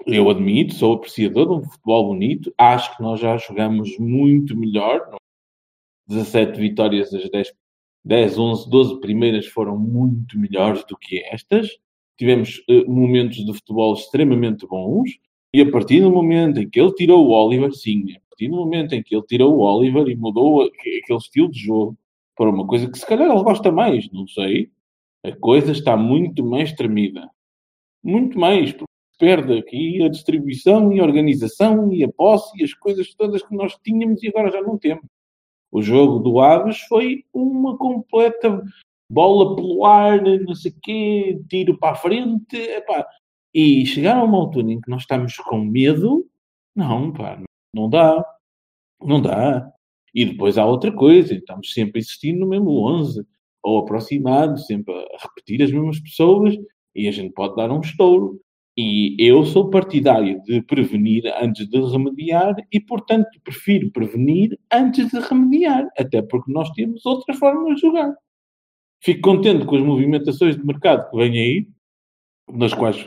Eu 0.05 0.29
admito, 0.29 0.73
sou 0.73 0.93
apreciador 0.93 1.47
de 1.47 1.53
um 1.53 1.69
futebol 1.69 2.07
bonito. 2.07 2.53
Acho 2.57 2.95
que 2.95 3.03
nós 3.03 3.19
já 3.19 3.35
jogamos 3.35 3.97
muito 3.99 4.55
melhor. 4.55 5.17
17 6.07 6.57
vitórias 6.57 7.11
das 7.11 7.29
10, 7.29 7.53
10 8.05 8.39
11, 8.39 8.69
12 8.69 8.99
primeiras 9.01 9.45
foram 9.47 9.77
muito 9.77 10.39
melhores 10.39 10.85
do 10.85 10.97
que 10.97 11.21
estas. 11.25 11.77
Tivemos 12.17 12.63
uh, 12.69 12.89
momentos 12.89 13.45
de 13.45 13.53
futebol 13.53 13.95
extremamente 13.95 14.65
bons. 14.65 15.09
E 15.53 15.59
a 15.59 15.69
partir 15.69 15.99
do 15.99 16.09
momento 16.09 16.61
em 16.61 16.69
que 16.69 16.79
ele 16.79 16.93
tirou 16.93 17.27
o 17.27 17.31
Oliver, 17.31 17.73
sim, 17.73 18.13
a 18.15 18.19
partir 18.29 18.47
do 18.47 18.55
momento 18.55 18.95
em 18.95 19.03
que 19.03 19.13
ele 19.13 19.25
tirou 19.25 19.57
o 19.57 19.59
Oliver 19.59 20.07
e 20.07 20.15
mudou 20.15 20.61
aquele 20.61 21.17
estilo 21.17 21.51
de 21.51 21.59
jogo 21.59 21.97
para 22.33 22.49
uma 22.49 22.65
coisa 22.65 22.89
que 22.89 22.97
se 22.97 23.05
calhar 23.05 23.29
ele 23.29 23.43
gosta 23.43 23.73
mais, 23.73 24.09
não 24.11 24.25
sei 24.25 24.71
a 25.27 25.35
coisa 25.35 25.71
está 25.71 25.97
muito 25.97 26.43
mais 26.45 26.73
tremida. 26.73 27.29
Muito 28.03 28.39
mais, 28.39 28.71
porque 28.71 28.85
perde 29.19 29.57
aqui 29.57 30.01
a 30.03 30.09
distribuição 30.09 30.91
e 30.93 30.99
a 30.99 31.03
organização 31.03 31.91
e 31.91 32.03
a 32.03 32.11
posse 32.11 32.57
e 32.59 32.63
as 32.63 32.73
coisas 32.73 33.13
todas 33.15 33.43
que 33.43 33.55
nós 33.55 33.75
tínhamos 33.83 34.21
e 34.23 34.29
agora 34.29 34.51
já 34.51 34.61
não 34.61 34.77
temos. 34.77 35.05
O 35.71 35.81
jogo 35.81 36.19
do 36.19 36.39
Aves 36.39 36.79
foi 36.81 37.25
uma 37.33 37.77
completa 37.77 38.63
bola 39.09 39.55
pelo 39.55 39.85
ar, 39.85 40.21
não 40.21 40.55
sei 40.55 40.71
o 40.71 40.75
quê, 40.81 41.41
tiro 41.49 41.77
para 41.77 41.93
a 41.93 41.95
frente. 41.95 42.55
Epá, 42.55 43.05
E 43.53 43.85
chegar 43.85 44.17
a 44.17 44.23
uma 44.23 44.37
altura 44.37 44.71
em 44.71 44.79
que 44.79 44.89
nós 44.89 45.01
estamos 45.01 45.35
com 45.37 45.59
medo, 45.59 46.25
não, 46.75 47.11
pá, 47.11 47.41
não 47.73 47.89
dá. 47.89 48.23
Não 49.01 49.21
dá. 49.21 49.71
E 50.13 50.25
depois 50.25 50.57
há 50.57 50.65
outra 50.65 50.91
coisa, 50.91 51.33
estamos 51.33 51.73
sempre 51.73 51.99
insistindo 51.99 52.39
no 52.39 52.47
mesmo 52.47 52.71
11, 52.87 53.25
ou 53.67 53.79
aproximado, 53.79 54.57
sempre 54.59 54.93
a 54.93 55.17
repetir 55.27 55.61
as 55.61 55.71
mesmas 55.71 55.99
pessoas, 55.99 56.55
e 56.95 57.05
a 57.07 57.11
gente 57.11 57.33
pode 57.33 57.55
dar 57.57 57.69
um 57.69 57.81
estouro. 57.81 58.39
E 58.77 59.15
eu 59.19 59.43
sou 59.43 59.69
partidário 59.69 60.41
de 60.43 60.61
prevenir 60.61 61.23
antes 61.41 61.67
de 61.67 61.79
remediar 61.81 62.55
e, 62.71 62.79
portanto, 62.79 63.27
prefiro 63.43 63.91
prevenir 63.91 64.57
antes 64.71 65.09
de 65.09 65.19
remediar, 65.19 65.85
até 65.97 66.21
porque 66.21 66.51
nós 66.51 66.69
temos 66.71 67.05
outras 67.05 67.37
formas 67.37 67.75
de 67.75 67.81
jogar. 67.81 68.13
Fico 69.03 69.21
contente 69.21 69.65
com 69.65 69.75
as 69.75 69.81
movimentações 69.81 70.55
de 70.55 70.65
mercado 70.65 71.09
que 71.09 71.17
vêm 71.17 71.31
aí, 71.39 71.67
das 72.53 72.73
quais 72.73 73.03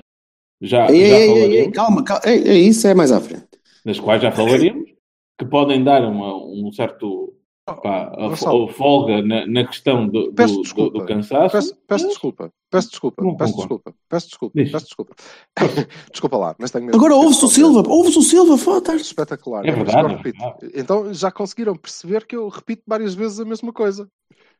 já, 0.60 0.90
Ei, 0.90 1.06
já 1.08 1.18
ei, 1.18 1.26
falaremos, 1.28 1.54
ei, 1.56 1.70
calma, 1.70 2.04
calma. 2.04 2.22
Ei, 2.26 2.68
isso 2.68 2.86
é 2.86 2.92
mais 2.94 3.12
à 3.12 3.20
frente. 3.20 3.46
das 3.84 3.98
quais 3.98 4.20
já 4.22 4.30
falaremos, 4.30 4.90
que 5.38 5.46
podem 5.46 5.82
dar 5.82 6.04
uma- 6.04 6.36
um 6.36 6.70
certo 6.72 7.32
pá, 7.74 8.12
a, 8.16 8.28
Gonçalo. 8.28 8.64
a 8.64 8.72
folga 8.72 9.22
na, 9.22 9.46
na 9.46 9.64
questão 9.66 10.06
do, 10.08 10.32
Peço 10.32 10.54
do, 10.54 10.58
do, 10.58 10.62
desculpa. 10.62 10.98
do 10.98 11.06
cansaço. 11.06 11.52
Peço, 11.52 11.76
peço 11.86 12.08
desculpa, 12.08 12.52
peço 12.70 12.90
desculpa, 12.90 13.22
Não 13.22 13.36
peço 13.36 13.56
desculpa, 13.56 13.94
peço 14.08 14.26
desculpa, 14.28 14.62
Diz. 14.62 14.72
peço 14.72 14.84
desculpa. 14.86 15.14
desculpa 16.10 16.36
lá, 16.36 16.56
mas 16.58 16.70
tenho 16.70 16.86
mesmo 16.86 16.98
Agora 16.98 17.14
ouve-se 17.14 17.44
o. 17.44 17.48
Silva, 17.48 17.82
ouve-se 17.88 18.18
o 18.18 18.22
Silva. 18.22 18.54
Espetacular. 18.96 19.66
É 19.66 19.72
verdade, 19.72 19.98
eu 20.00 20.06
é 20.08 20.16
repito. 20.16 20.38
verdade. 20.38 20.72
Então 20.74 21.12
já 21.14 21.30
conseguiram 21.30 21.74
perceber 21.76 22.26
que 22.26 22.36
eu 22.36 22.48
repito 22.48 22.82
várias 22.86 23.14
vezes 23.14 23.40
a 23.40 23.44
mesma 23.44 23.72
coisa. 23.72 24.08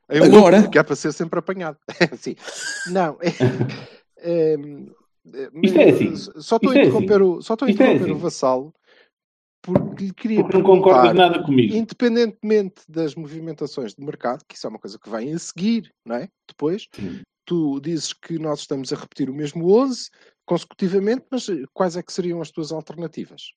Em 0.09 0.23
Agora? 0.23 0.67
que 0.67 0.77
é 0.77 0.83
para 0.83 0.95
ser 0.95 1.13
sempre 1.13 1.39
apanhado. 1.39 1.77
Sim. 2.17 2.35
Não. 2.87 3.17
É, 3.21 3.29
é, 4.55 4.57
Isto 5.63 5.79
é 5.79 5.89
assim. 5.89 6.15
Só 6.15 6.57
estou 6.57 6.71
a 6.71 6.73
Isto 6.73 6.77
é 6.77 6.81
interromper, 6.85 7.21
o, 7.21 7.41
só 7.41 7.53
estou 7.53 7.67
a 7.67 7.71
Isto 7.71 7.81
é 7.83 7.85
interromper 7.85 8.11
o 8.11 8.15
assim. 8.15 8.23
vassalo 8.23 8.73
porque 9.61 10.05
lhe 10.05 10.13
queria 10.13 10.41
Porque 10.41 10.57
não 10.57 10.63
concordas 10.63 11.13
nada 11.15 11.43
comigo. 11.43 11.75
independentemente 11.75 12.81
das 12.89 13.15
movimentações 13.15 13.93
de 13.93 14.03
mercado, 14.03 14.43
que 14.47 14.55
isso 14.55 14.65
é 14.67 14.69
uma 14.69 14.79
coisa 14.79 14.97
que 14.99 15.09
vem 15.09 15.33
a 15.33 15.39
seguir, 15.39 15.91
não 16.05 16.15
é? 16.15 16.27
Depois, 16.47 16.87
Sim. 16.93 17.21
tu 17.45 17.79
dizes 17.79 18.13
que 18.13 18.39
nós 18.39 18.59
estamos 18.61 18.91
a 18.91 18.95
repetir 18.95 19.29
o 19.29 19.33
mesmo 19.35 19.71
11 19.71 20.09
consecutivamente, 20.45 21.25
mas 21.31 21.47
eh, 21.49 21.63
quais 21.73 21.95
é 21.95 22.03
que 22.03 22.11
seriam 22.11 22.41
as 22.41 22.51
tuas 22.51 22.71
alternativas? 22.71 23.53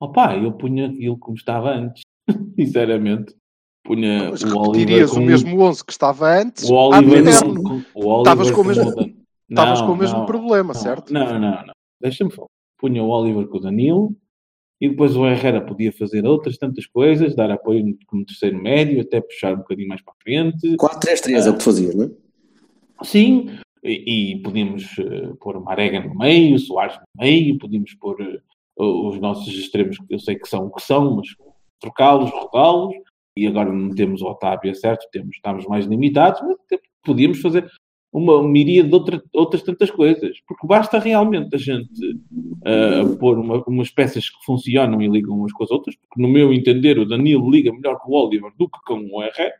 Opa, 0.00 0.36
eu 0.36 0.52
punha 0.52 0.86
aquilo 0.88 1.18
como 1.18 1.36
estava 1.36 1.70
antes, 1.70 2.02
sinceramente. 2.58 3.34
Punha 3.84 4.30
Mas 4.30 4.42
o 4.42 4.56
Oliver 4.58 5.08
com 5.08 5.16
o 5.16 5.22
mesmo 5.22 5.60
11 5.62 5.84
que 5.84 5.92
estava 5.92 6.28
antes, 6.38 6.68
o 6.68 6.74
Oliver 6.74 7.24
com, 7.42 7.82
o 7.94 8.06
Oliver 8.08 8.20
Estavas 8.20 8.50
com 8.50 8.60
o 8.60 8.64
mesmo- 8.64 8.94
Dan- 8.94 9.12
Estavas 9.50 9.80
Não, 9.80 9.86
com 9.86 9.92
o 9.92 9.96
mesmo 9.96 10.18
não, 10.18 10.26
problema, 10.26 10.72
não, 10.74 10.80
certo? 10.80 11.12
Não, 11.12 11.26
não, 11.40 11.66
não. 11.66 11.72
Deixa-me 12.00 12.30
falar. 12.30 12.46
Punha 12.78 13.02
o 13.02 13.08
Oliver 13.08 13.48
com 13.48 13.56
o 13.56 13.60
Danilo 13.60 14.14
e 14.80 14.88
depois 14.88 15.14
o 15.14 15.26
Herrera 15.26 15.60
podia 15.60 15.92
fazer 15.92 16.24
outras 16.24 16.56
tantas 16.56 16.86
coisas, 16.86 17.36
dar 17.36 17.50
apoio 17.50 17.98
como 18.06 18.24
terceiro 18.24 18.60
médio, 18.60 19.02
até 19.02 19.20
puxar 19.20 19.54
um 19.54 19.58
bocadinho 19.58 19.88
mais 19.88 20.00
para 20.02 20.14
a 20.14 20.22
frente. 20.22 20.76
4-3-3 20.76 21.46
é 21.46 21.50
o 21.50 21.52
que 21.52 21.58
tu 21.58 21.64
fazias, 21.64 21.94
não 21.94 22.04
é? 22.04 22.10
Sim, 23.02 23.50
e, 23.82 24.32
e 24.32 24.42
podíamos 24.42 24.98
eh, 24.98 25.32
pôr 25.40 25.56
o 25.56 25.64
Marega 25.64 26.00
no 26.00 26.14
meio, 26.14 26.54
o 26.54 26.58
Soares 26.58 26.96
no 26.96 27.22
meio, 27.22 27.58
podíamos 27.58 27.94
pôr 27.94 28.20
eh, 28.20 28.40
os 28.76 29.18
nossos 29.20 29.52
extremos, 29.54 29.98
que 29.98 30.14
eu 30.14 30.18
sei 30.18 30.36
que 30.36 30.48
são 30.48 30.66
o 30.66 30.70
que 30.70 30.82
são, 30.82 31.16
mas 31.16 31.28
trocá-los, 31.78 32.30
rodá-los, 32.30 32.94
e 33.36 33.46
agora 33.46 33.72
não 33.72 33.90
temos 33.94 34.22
o 34.22 34.26
Otávio, 34.26 34.70
é 34.70 34.74
certo, 34.74 35.06
temos, 35.10 35.36
estamos 35.36 35.66
mais 35.66 35.86
limitados, 35.86 36.40
mas 36.42 36.56
podíamos 37.02 37.40
fazer 37.40 37.66
uma 38.12 38.42
miríade 38.42 38.88
de 38.88 38.94
outra- 38.94 39.22
outras 39.32 39.62
tantas 39.62 39.90
coisas, 39.90 40.36
porque 40.46 40.66
basta 40.66 40.98
realmente 40.98 41.54
a 41.54 41.58
gente 41.58 41.88
eh, 42.64 43.04
pôr 43.18 43.38
uma- 43.38 43.62
umas 43.66 43.90
peças 43.90 44.28
que 44.28 44.44
funcionam 44.44 45.00
e 45.00 45.08
ligam 45.08 45.34
umas 45.36 45.52
com 45.52 45.64
as 45.64 45.70
outras, 45.70 45.94
porque 45.96 46.20
no 46.20 46.28
meu 46.28 46.52
entender 46.52 46.98
o 46.98 47.06
Danilo 47.06 47.50
liga 47.50 47.72
melhor 47.72 47.98
com 48.00 48.12
o 48.12 48.26
Oliver 48.26 48.50
do 48.58 48.68
que 48.68 48.78
com 48.86 48.98
o 49.12 49.22
Herrera, 49.22 49.54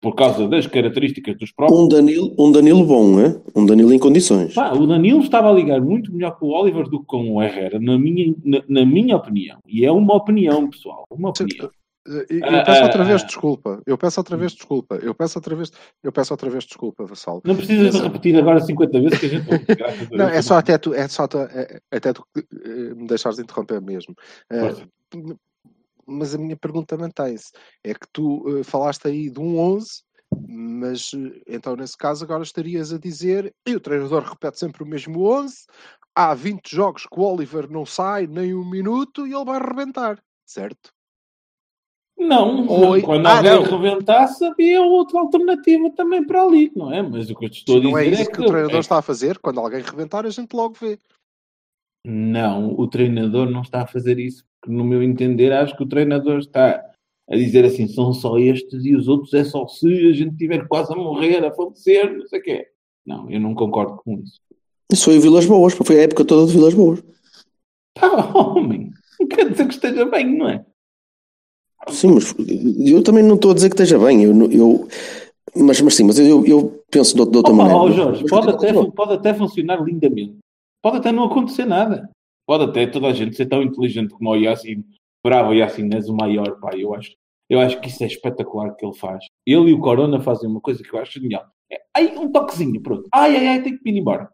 por 0.00 0.14
causa 0.14 0.46
das 0.46 0.64
características 0.66 1.36
dos 1.36 1.50
próprios. 1.50 1.80
Um 1.80 1.88
Danilo, 1.88 2.32
um 2.38 2.52
Danilo 2.52 2.84
bom, 2.84 3.18
é? 3.18 3.40
Um 3.56 3.66
Danilo 3.66 3.92
em 3.92 3.98
condições. 3.98 4.54
Pá, 4.54 4.72
o 4.72 4.86
Danilo 4.86 5.20
estava 5.20 5.50
a 5.50 5.52
ligar 5.52 5.80
muito 5.80 6.12
melhor 6.12 6.38
com 6.38 6.46
o 6.46 6.50
Oliver 6.52 6.88
do 6.88 7.00
que 7.00 7.06
com 7.06 7.32
o 7.34 7.42
Herrera, 7.42 7.80
na 7.80 7.98
minha, 7.98 8.32
na, 8.44 8.62
na 8.68 8.86
minha 8.86 9.16
opinião. 9.16 9.58
E 9.66 9.84
é 9.84 9.90
uma 9.90 10.14
opinião, 10.14 10.68
pessoal. 10.70 11.02
Uma 11.10 11.30
opinião. 11.30 11.68
Eh, 12.08 12.26
Eu 12.30 12.56
Ah, 12.58 12.64
peço 12.64 12.82
outra 12.84 13.02
ah, 13.02 13.06
vez 13.06 13.22
ah. 13.22 13.26
desculpa. 13.26 13.82
Eu 13.86 13.98
peço 13.98 14.20
outra 14.20 14.36
vez 14.36 14.52
desculpa. 14.52 14.96
Eu 14.96 15.14
peço 15.14 15.38
outra 15.38 15.54
vez, 15.54 15.70
eu 16.02 16.10
peço 16.12 16.32
outra 16.32 16.48
vez 16.50 16.64
desculpa, 16.64 17.04
Vassal. 17.04 17.42
Não 17.44 17.54
precisas 17.56 17.92
de 17.94 18.00
repetir 18.00 18.36
agora 18.38 18.60
50 18.60 19.00
vezes 19.00 19.18
que 19.18 19.26
a 19.26 19.28
gente. 19.28 19.46
Não, 20.16 20.28
é 20.28 20.40
só 20.42 20.56
até 20.58 20.78
tu, 20.78 20.94
é 20.94 21.06
só 21.08 21.26
tu, 21.28 21.38
é- 21.38 21.80
até 21.90 22.12
tu 22.12 22.24
eh, 22.36 22.94
me 22.94 23.06
deixares 23.06 23.36
de 23.36 23.42
interromper 23.42 23.80
mesmo. 23.82 24.14
Eh, 24.50 24.86
mas 26.06 26.34
a 26.34 26.38
minha 26.38 26.56
pergunta 26.56 26.96
mantém-se. 26.96 27.52
É 27.84 27.92
que 27.92 28.06
tu 28.12 28.62
falaste 28.64 29.06
aí 29.06 29.28
de 29.28 29.38
um 29.40 29.58
11, 29.58 30.02
mas 30.48 31.10
então 31.46 31.76
nesse 31.76 31.96
caso 31.96 32.24
agora 32.24 32.42
estarias 32.42 32.92
a 32.92 32.98
dizer 32.98 33.54
e 33.66 33.74
o 33.76 33.80
treinador 33.80 34.22
repete 34.22 34.58
sempre 34.58 34.82
o 34.82 34.86
mesmo 34.86 35.22
11. 35.24 35.66
Há 36.14 36.34
20 36.34 36.74
jogos 36.74 37.02
que 37.06 37.20
o 37.20 37.22
Oliver 37.22 37.70
não 37.70 37.84
sai 37.84 38.26
nem 38.26 38.54
um 38.54 38.68
minuto 38.68 39.26
e 39.26 39.34
ele 39.34 39.44
vai 39.44 39.56
arrebentar, 39.60 40.18
certo? 40.46 40.90
Não, 42.18 42.66
Oi. 42.90 43.00
quando 43.02 43.26
Ah, 43.26 43.36
alguém 43.36 43.52
não. 43.52 43.62
rebentasse, 43.78 44.44
havia 44.44 44.82
outra 44.82 45.20
alternativa 45.20 45.88
também 45.90 46.24
para 46.26 46.42
ali, 46.42 46.72
não 46.74 46.92
é? 46.92 47.00
Mas 47.00 47.30
o 47.30 47.34
que 47.34 47.44
eu 47.46 47.50
te 47.50 47.58
estou 47.58 47.76
a 47.76 47.80
dizer 47.80 47.90
não 47.92 47.98
é 47.98 48.06
isso 48.06 48.22
é 48.22 48.24
que, 48.26 48.32
que. 48.32 48.40
o 48.42 48.46
treinador 48.46 48.76
é- 48.76 48.80
está 48.80 48.98
a 48.98 49.02
fazer. 49.02 49.38
Quando 49.38 49.60
alguém 49.60 49.80
rebentar, 49.82 50.26
a 50.26 50.30
gente 50.30 50.52
logo 50.54 50.74
vê. 50.80 50.98
Não, 52.04 52.74
o 52.78 52.86
treinador 52.88 53.50
não 53.50 53.62
está 53.62 53.82
a 53.82 53.86
fazer 53.86 54.18
isso, 54.18 54.44
porque 54.60 54.74
no 54.74 54.84
meu 54.84 55.02
entender, 55.02 55.52
acho 55.52 55.76
que 55.76 55.82
o 55.82 55.88
treinador 55.88 56.38
está 56.38 56.82
a 57.30 57.36
dizer 57.36 57.64
assim: 57.64 57.86
são 57.86 58.12
só 58.12 58.38
estes 58.38 58.84
e 58.84 58.94
os 58.96 59.08
outros 59.08 59.32
é 59.34 59.44
só 59.44 59.66
se 59.68 59.86
a 60.08 60.12
gente 60.12 60.36
tiver 60.36 60.66
quase 60.66 60.92
a 60.92 60.96
morrer, 60.96 61.44
a 61.44 61.52
falecer, 61.52 62.16
não 62.16 62.26
sei 62.26 62.40
o 62.40 62.42
quê. 62.42 62.66
Não, 63.06 63.30
eu 63.30 63.40
não 63.40 63.54
concordo 63.54 63.96
com 64.04 64.14
isso. 64.20 64.40
Isso 64.90 65.04
foi 65.04 65.18
o 65.18 65.20
Vilas 65.20 65.46
Boas, 65.46 65.74
foi 65.74 65.98
a 65.98 66.02
época 66.02 66.24
toda 66.24 66.46
de 66.46 66.52
Vilas 66.56 66.74
Boas. 66.74 67.02
Pá, 67.94 68.32
homem, 68.34 68.90
não 69.20 69.26
quer 69.28 69.50
dizer 69.50 69.66
que 69.66 69.74
esteja 69.74 70.04
bem, 70.06 70.36
não 70.36 70.48
é? 70.48 70.64
Sim, 71.90 72.14
mas 72.14 72.34
eu 72.86 73.02
também 73.02 73.22
não 73.22 73.34
estou 73.36 73.50
a 73.50 73.54
dizer 73.54 73.68
que 73.68 73.74
esteja 73.74 73.98
bem. 73.98 74.22
Eu, 74.24 74.50
eu, 74.50 74.88
mas, 75.56 75.80
mas 75.80 75.94
sim, 75.94 76.04
mas 76.04 76.18
eu, 76.18 76.44
eu 76.46 76.82
penso 76.90 77.16
de, 77.16 77.30
de 77.30 77.36
outra 77.36 77.52
Opa, 77.52 77.64
maneira. 77.64 77.92
Jorge, 77.94 78.22
Mas- 78.22 78.30
pode 78.30 78.50
até, 78.50 78.72
pode 78.90 79.12
até 79.14 79.34
funcionar 79.34 79.82
lindamente. 79.82 80.36
Pode 80.82 80.98
até 80.98 81.10
não 81.12 81.24
acontecer 81.24 81.64
nada. 81.64 82.08
Pode 82.46 82.64
até 82.64 82.86
toda 82.86 83.08
a 83.08 83.12
gente 83.12 83.36
ser 83.36 83.46
tão 83.46 83.62
inteligente 83.62 84.10
como 84.14 84.30
o 84.30 84.36
Yassin. 84.36 84.84
Bravo, 85.24 85.52
Yassin, 85.52 85.90
és 85.92 86.08
o 86.08 86.14
maior, 86.14 86.58
pá. 86.60 86.70
Eu 86.76 86.94
acho, 86.94 87.12
eu 87.50 87.60
acho 87.60 87.80
que 87.80 87.88
isso 87.88 88.02
é 88.04 88.06
espetacular 88.06 88.74
que 88.76 88.86
ele 88.86 88.94
faz. 88.94 89.24
Ele 89.46 89.70
e 89.70 89.74
o 89.74 89.80
Corona 89.80 90.20
fazem 90.20 90.48
uma 90.48 90.60
coisa 90.60 90.82
que 90.82 90.94
eu 90.94 90.98
acho 91.00 91.20
genial. 91.20 91.44
É, 91.70 91.76
ai, 91.96 92.16
um 92.16 92.30
toquezinho, 92.30 92.80
pronto. 92.80 93.08
Ai, 93.12 93.36
ai, 93.36 93.46
ai, 93.48 93.62
tem 93.62 93.76
que 93.76 93.88
ir 93.90 93.98
embora. 93.98 94.30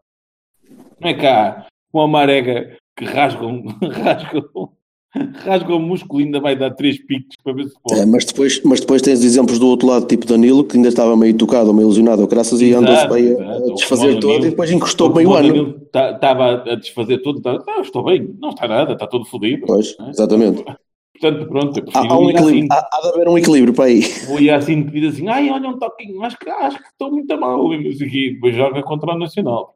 Não 1.01 1.09
é 1.09 1.13
cá 1.13 1.67
com 1.91 1.99
a 2.01 2.07
marega 2.07 2.77
que 2.97 3.03
rasga, 3.05 3.45
um- 3.45 3.65
rasga, 5.45 5.73
um- 5.73 5.77
o 5.77 5.79
músculo 5.79 6.21
e 6.21 6.25
ainda 6.25 6.39
vai 6.39 6.55
dar 6.55 6.71
três 6.71 6.97
picos 7.05 7.35
para 7.43 7.53
ver 7.53 7.65
se 7.69 7.75
pode. 7.83 7.99
É, 8.01 8.05
mas, 8.05 8.25
depois, 8.25 8.61
mas 8.63 8.79
depois 8.79 9.01
tens 9.01 9.23
exemplos 9.23 9.57
do 9.59 9.67
outro 9.67 9.87
lado, 9.87 10.05
tipo 10.07 10.25
Danilo, 10.25 10.63
que 10.63 10.75
ainda 10.77 10.89
estava 10.89 11.15
meio 11.15 11.33
tocado, 11.37 11.73
meio 11.73 11.85
ilusionado, 11.85 12.21
ou 12.21 12.27
graças, 12.27 12.61
e 12.61 12.73
andou-se 12.73 13.07
bem 13.07 13.27
a- 13.27 13.31
exato. 13.31 13.71
a 13.71 13.73
desfazer 13.75 14.13
todo 14.19 14.27
Danilo. 14.31 14.45
e 14.45 14.49
depois 14.49 14.71
encostou 14.71 15.13
meio 15.13 15.29
o 15.29 15.33
ano. 15.33 15.47
Danilo 15.47 15.81
Estava 15.95 16.63
a 16.69 16.75
desfazer 16.75 17.19
tudo. 17.19 17.41
Tá, 17.41 17.57
ah, 17.67 17.81
estou 17.81 18.03
bem. 18.03 18.35
Não 18.41 18.49
está 18.49 18.67
nada. 18.67 18.93
Está 18.93 19.07
todo 19.07 19.23
fodido. 19.25 19.65
Pois, 19.65 19.95
não 19.97 20.07
é? 20.07 20.09
exatamente. 20.09 20.63
Portanto, 21.17 21.47
pronto. 21.47 21.79
Eu 21.79 21.85
Há, 21.93 21.99
há 22.13 22.19
um 22.19 22.29
ir 22.29 22.35
assim. 22.35 22.45
equilíbrio, 22.47 22.73
há, 22.73 22.89
há 22.91 23.01
de 23.01 23.07
haver 23.07 23.27
um 23.29 23.37
equilíbrio 23.37 23.73
para 23.73 23.85
aí. 23.85 24.01
Vou 24.27 24.37
ir 24.37 24.49
assim 24.49 24.83
pedir 24.83 25.07
assim. 25.07 25.27
Ai, 25.29 25.49
olha 25.49 25.69
um 25.69 25.79
toquinho. 25.79 26.21
Acho 26.23 26.37
que, 26.37 26.49
acho 26.49 26.77
que 26.77 26.83
estou 26.89 27.09
muito 27.09 27.39
mal. 27.39 27.73
E 27.73 28.33
depois 28.33 28.53
joga 28.53 28.83
contra 28.83 29.13
o 29.13 29.17
Nacional. 29.17 29.75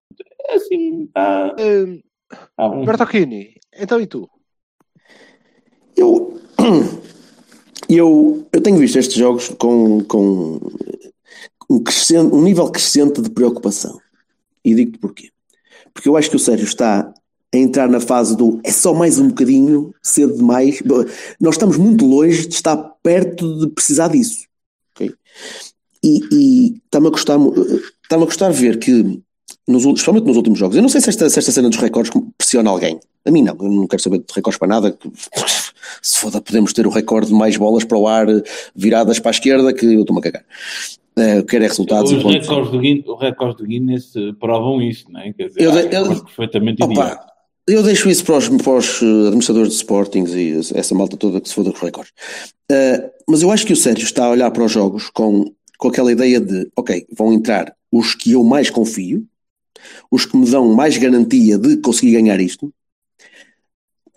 É 0.50 0.56
assim. 0.56 1.04
Está 1.04 1.56
Hum, 1.58 2.00
tá 2.58 2.68
bom. 2.68 2.84
Bertocchini, 2.84 3.52
então 3.80 4.02
e 4.02 4.06
tu? 4.08 4.28
Eu, 6.00 6.40
eu, 7.90 8.48
eu 8.52 8.62
tenho 8.62 8.78
visto 8.78 8.98
estes 8.98 9.18
jogos 9.18 9.50
com, 9.50 10.02
com 10.06 10.60
um, 11.70 11.84
crescente, 11.84 12.34
um 12.34 12.42
nível 12.42 12.70
crescente 12.70 13.22
de 13.22 13.30
preocupação. 13.30 14.00
E 14.64 14.74
digo-te 14.74 14.98
porquê. 14.98 15.30
Porque 15.94 16.08
eu 16.08 16.16
acho 16.16 16.30
que 16.30 16.38
o 16.38 16.40
Sérgio 16.40 16.66
está 16.66 17.14
a 17.54 17.58
entrar 17.58 17.90
na 17.90 18.00
fase 18.00 18.38
do 18.38 18.62
é 18.64 18.72
só 18.72 18.94
mais 18.94 19.20
um 19.20 19.28
bocadinho, 19.28 19.94
cedo 20.02 20.38
demais. 20.38 20.82
Nós 21.40 21.56
estamos 21.56 21.78
muito 21.78 22.06
longe 22.06 22.48
de 22.48 22.54
estar 22.54 22.78
perto 23.04 23.60
de 23.60 23.68
precisar 23.68 24.08
disso. 24.08 24.46
ok? 24.96 25.14
E, 26.02 26.76
está-me 26.86 27.08
a 27.08 27.12
custar, 27.12 27.38
está-me 28.04 28.24
a 28.24 28.28
custar 28.28 28.54
ver 28.54 28.80
que, 28.80 29.22
nos, 29.70 29.86
especialmente 29.86 30.26
nos 30.26 30.36
últimos 30.36 30.58
jogos, 30.58 30.76
eu 30.76 30.82
não 30.82 30.90
sei 30.90 31.00
se 31.00 31.10
esta, 31.10 31.30
se 31.30 31.38
esta 31.40 31.52
cena 31.52 31.70
dos 31.70 31.78
recordes 31.78 32.12
pressiona 32.38 32.70
alguém. 32.70 33.00
A 33.26 33.32
mim 33.32 33.44
não, 33.44 33.56
eu 33.60 33.70
não 33.70 33.88
quero 33.88 34.02
saber 34.02 34.18
de 34.20 34.34
recordes 34.34 34.58
para 34.58 34.68
nada. 34.68 34.98
Se 36.02 36.20
foda, 36.20 36.40
podemos 36.42 36.72
ter 36.72 36.88
o 36.88 36.90
recorde 36.90 37.28
de 37.28 37.34
mais 37.34 37.58
bolas 37.58 37.84
para 37.84 37.98
o 37.98 38.08
ar 38.08 38.26
viradas 38.76 39.20
para 39.20 39.32
a 39.32 39.34
esquerda, 39.34 39.74
que 39.74 39.86
eu 39.86 40.02
estou-me 40.02 40.20
a 40.20 40.24
cagar. 40.24 40.46
É, 41.18 41.42
quer 41.42 41.62
é 41.62 41.68
resultados. 41.68 42.12
Os 42.12 42.24
recordes 42.24 42.72
do, 42.72 42.80
Guinness, 42.80 43.06
recordes 43.20 43.58
do 43.58 43.66
Guinness 43.66 44.14
provam 44.40 44.82
isso, 44.82 45.06
não 45.12 45.20
é? 45.20 45.34
Quer 45.34 45.48
dizer, 45.50 45.62
Eu 45.62 45.72
de- 45.72 45.96
eu- 45.96 46.24
perfeitamente 46.24 46.84
Opa, 46.84 47.20
eu 47.68 47.84
deixo 47.84 48.10
isso 48.10 48.24
para 48.24 48.38
os, 48.38 48.48
para 48.48 48.72
os, 48.78 49.02
eh, 49.02 49.06
administradores 49.28 49.70
de 49.72 49.76
Sportings 49.76 50.34
e 50.34 50.78
essa 50.78 50.96
malta 50.96 51.18
toda 51.18 51.42
que 51.42 51.50
se 51.50 51.56
foda 51.56 51.72
com 51.72 51.78
os 51.78 51.84
recordes. 51.84 52.14
Eh, 52.72 53.12
mas 53.28 53.42
eu 53.42 53.52
acho 53.52 53.66
que 53.66 53.74
o 53.74 53.78
Sérgio 53.78 54.06
está 54.06 54.26
a 54.26 54.30
olhar 54.30 54.50
para 54.52 54.64
os 54.64 54.72
jogos 54.72 55.10
com, 55.10 55.52
com 55.78 55.88
aquela 55.90 56.12
ideia 56.12 56.40
de, 56.40 56.70
ok, 56.78 57.06
vão 57.16 57.34
entrar 57.34 57.74
os 57.92 58.16
que 58.16 58.32
eu 58.32 58.44
mais 58.44 58.70
confio, 58.70 59.26
os 60.12 60.26
que 60.26 60.38
me 60.38 60.50
dão 60.50 60.74
mais 60.74 60.98
garantia 60.98 61.58
de 61.58 61.78
conseguir 61.78 62.14
ganhar 62.14 62.40
isto, 62.40 62.74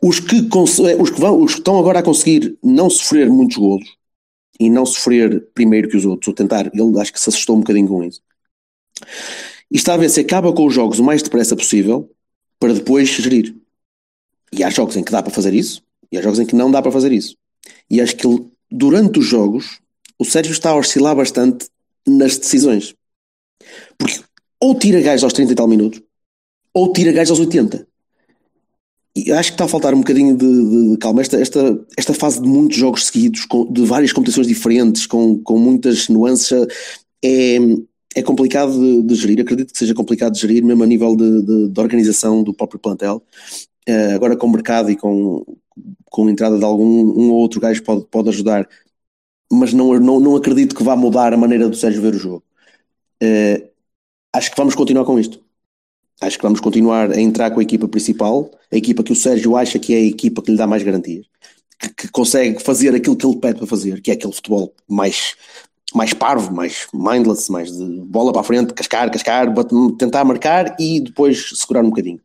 os 0.03 0.19
que, 0.19 0.37
eh, 0.37 0.97
os 1.01 1.11
que, 1.11 1.21
vão, 1.21 1.43
os 1.43 1.53
que 1.53 1.61
estão 1.61 1.79
agora 1.79 2.01
a 2.01 2.03
conseguir 2.03 2.59
não 2.63 2.91
sofrer 2.91 3.31
muitos 3.31 3.57
golos 3.57 3.97
e 4.59 4.69
não 4.69 4.85
sofrer 4.85 5.49
primeiro 5.55 5.89
que 5.89 5.97
os 5.97 6.05
outros, 6.05 6.29
ou 6.29 6.35
tentar, 6.35 6.71
ele 6.75 7.01
acho 7.01 7.13
que 7.13 7.21
se 7.21 7.29
assustou 7.29 7.57
um 7.57 7.61
bocadinho 7.61 7.89
com 7.89 8.03
isso. 8.03 8.21
E 9.71 9.77
está 9.77 9.95
a 9.95 9.97
ver 9.97 10.11
se 10.11 10.21
acaba 10.21 10.53
com 10.53 10.67
os 10.67 10.75
jogos 10.75 10.99
o 10.99 11.05
mais 11.05 11.23
depressa 11.23 11.57
possível 11.57 12.11
para 12.59 12.75
depois 12.75 13.09
gerir. 13.09 13.57
E 14.53 14.63
há 14.63 14.71
jogos 14.71 14.97
em 14.97 15.05
que 15.05 15.13
dá 15.13 15.23
para 15.23 15.33
fazer 15.33 15.55
isso, 15.55 15.83
e 16.11 16.19
há 16.19 16.23
jogos 16.23 16.39
em 16.39 16.47
que 16.47 16.55
não 16.55 16.71
dá 16.71 16.83
para 16.83 16.93
fazer 16.93 17.13
isso. 17.13 17.37
E 17.89 18.01
acho 18.01 18.17
que 18.17 18.27
durante 18.71 19.21
os 19.21 19.25
jogos, 19.25 19.81
o 20.19 20.25
Sérgio 20.25 20.53
está 20.53 20.71
a 20.71 20.77
oscilar 20.77 21.17
bastante 21.17 21.69
nas 22.07 22.37
decisões. 22.37 22.95
Porque 23.97 24.21
ou 24.63 24.75
tira 24.83 25.01
gajos 25.01 25.25
aos 25.25 25.33
30 25.33 25.53
e 25.53 25.57
tal 25.57 25.67
minutos, 25.69 26.01
ou 26.75 26.93
tira 26.93 27.13
gajos 27.13 27.33
aos 27.33 27.41
80. 27.41 27.87
E 29.15 29.31
acho 29.31 29.51
que 29.51 29.55
está 29.55 29.65
a 29.65 29.69
faltar 29.69 29.93
um 29.95 29.99
bocadinho 29.99 30.37
de, 30.37 30.47
de- 30.47 30.91
de 30.93 30.97
calma. 30.99 31.21
Esta, 31.21 31.39
esta, 31.39 31.79
esta 31.99 32.15
fase 32.15 32.41
de 32.41 32.49
muitos 32.49 32.79
jogos 32.79 33.07
seguidos, 33.07 33.45
com- 33.45 33.71
de 33.71 33.85
várias 33.85 34.13
competições 34.13 34.47
diferentes, 34.47 35.07
com, 35.07 35.39
com 35.43 35.59
muitas 35.59 36.09
nuances, 36.09 36.51
é, 37.23 37.59
é 38.17 38.23
complicado 38.23 38.73
de, 38.79 39.03
de 39.03 39.15
gerir. 39.15 39.41
Acredito 39.41 39.73
que 39.73 39.79
seja 39.79 39.95
complicado 39.95 40.33
de 40.33 40.41
gerir, 40.41 40.65
mesmo 40.65 40.83
a 40.83 40.87
nível 40.87 41.15
de, 41.15 41.43
de- 41.69 41.81
organização 41.81 42.43
do 42.43 42.55
próprio 42.55 42.81
plantel. 42.81 43.23
Eh, 43.87 44.15
agora 44.15 44.37
com 44.37 44.47
o 44.47 44.51
mercado 44.53 44.91
e 44.91 44.97
com, 44.97 45.45
com 46.11 46.27
a 46.29 46.31
entrada 46.31 46.59
de 46.59 46.65
algum 46.65 46.85
um 46.87 47.31
ou 47.33 47.37
outro 47.39 47.61
gajo 47.61 47.83
pode, 47.83 48.07
pode 48.11 48.29
ajudar, 48.31 48.69
mas 49.53 49.73
não, 49.75 49.99
não, 50.01 50.21
não 50.21 50.37
acredito 50.37 50.75
que 50.75 50.83
vá 50.85 50.97
mudar 50.97 51.35
a 51.35 51.37
maneira 51.37 51.69
do 51.69 51.77
Sérgio 51.77 52.03
ver 52.03 52.15
o 52.15 52.19
jogo. 52.19 52.45
Eh, 53.23 53.71
acho 54.33 54.51
que 54.51 54.57
vamos 54.57 54.75
continuar 54.75 55.05
com 55.05 55.19
isto. 55.19 55.41
Acho 56.21 56.37
que 56.37 56.43
vamos 56.43 56.61
continuar 56.61 57.11
a 57.11 57.21
entrar 57.21 57.51
com 57.51 57.61
a 57.61 57.63
equipa 57.63 57.89
principal, 57.89 58.51
a 58.71 58.77
equipa 58.77 59.03
que 59.03 59.13
o 59.13 59.17
Sérgio 59.17 59.57
acha 59.57 59.79
que 59.79 59.93
é 59.95 59.99
a 59.99 60.05
equipa 60.05 60.41
que 60.41 60.53
lhe 60.53 60.57
dá 60.57 60.67
mais 60.67 60.83
garantias, 60.83 61.27
que, 61.79 61.89
que 61.89 62.09
consegue 62.09 62.63
fazer 62.63 62.95
aquilo 62.95 63.17
que 63.17 63.27
ele 63.27 63.37
pede 63.37 63.59
para 63.59 63.67
fazer, 63.67 64.01
que 64.01 64.11
é 64.11 64.15
aquele 64.15 64.33
futebol 64.33 64.73
mais, 64.89 65.35
mais 65.93 66.15
parvo, 66.15 66.55
mais 66.55 66.87
mindless, 66.95 67.51
mais 67.51 67.73
de 67.73 67.85
bola 68.03 68.33
para 68.33 68.41
a 68.41 68.45
frente, 68.45 68.73
cascar, 68.73 69.11
cascar, 69.11 69.53
tentar 69.99 70.25
marcar 70.25 70.77
e 70.79 71.01
depois 71.01 71.51
segurar 71.57 71.83
um 71.83 71.91
bocadinho. 71.91 72.21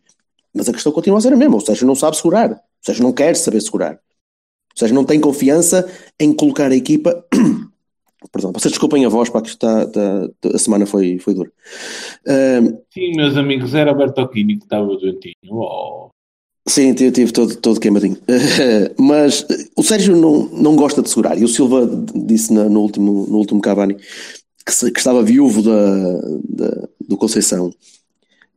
Mas 0.53 0.69
a 0.69 0.73
questão 0.73 0.91
continua 0.91 1.17
a 1.17 1.21
ser 1.21 1.33
a 1.33 1.37
mesma. 1.37 1.57
O 1.57 1.61
Sérgio 1.61 1.87
não 1.87 1.95
sabe 1.95 2.17
segurar. 2.17 2.51
O 2.51 2.85
Sérgio 2.85 3.03
não 3.03 3.13
quer 3.13 3.35
saber 3.35 3.61
segurar. 3.61 3.99
O 4.75 4.79
Sérgio 4.79 4.95
não 4.95 5.03
tem 5.03 5.19
confiança 5.19 5.87
em 6.19 6.33
colocar 6.33 6.71
a 6.71 6.75
equipa. 6.75 7.25
Perdão, 8.31 8.51
vocês 8.51 8.71
desculpem 8.71 9.05
a 9.05 9.09
voz, 9.09 9.29
para 9.29 9.41
que 9.41 9.49
está, 9.49 9.83
está- 9.83 10.29
a 10.53 10.57
semana 10.57 10.85
foi, 10.85 11.19
foi 11.19 11.33
dura. 11.35 11.51
Sim, 12.93 13.15
meus 13.15 13.37
amigos, 13.37 13.73
era 13.73 13.93
Bertocchini 13.93 14.57
que 14.57 14.63
estava 14.63 14.85
doentinho. 14.87 15.33
Oh. 15.51 16.09
Sim, 16.67 16.93
eu 16.99 17.11
tive 17.11 17.31
todo, 17.31 17.55
todo 17.57 17.79
queimadinho. 17.79 18.17
Mas 18.99 19.45
o 19.75 19.83
Sérgio 19.83 20.15
não, 20.15 20.49
não 20.49 20.75
gosta 20.75 21.01
de 21.01 21.09
segurar. 21.09 21.37
E 21.39 21.43
o 21.43 21.47
Silva 21.47 21.87
disse 22.13 22.51
na- 22.51 22.67
no, 22.67 22.81
último, 22.81 23.25
no 23.27 23.37
último 23.37 23.61
Cavani 23.61 23.95
que, 24.65 24.73
se- 24.73 24.91
que 24.91 24.99
estava 24.99 25.23
viúvo 25.23 25.61
da, 25.61 26.19
da- 26.49 26.87
do 27.07 27.15
Conceição 27.17 27.71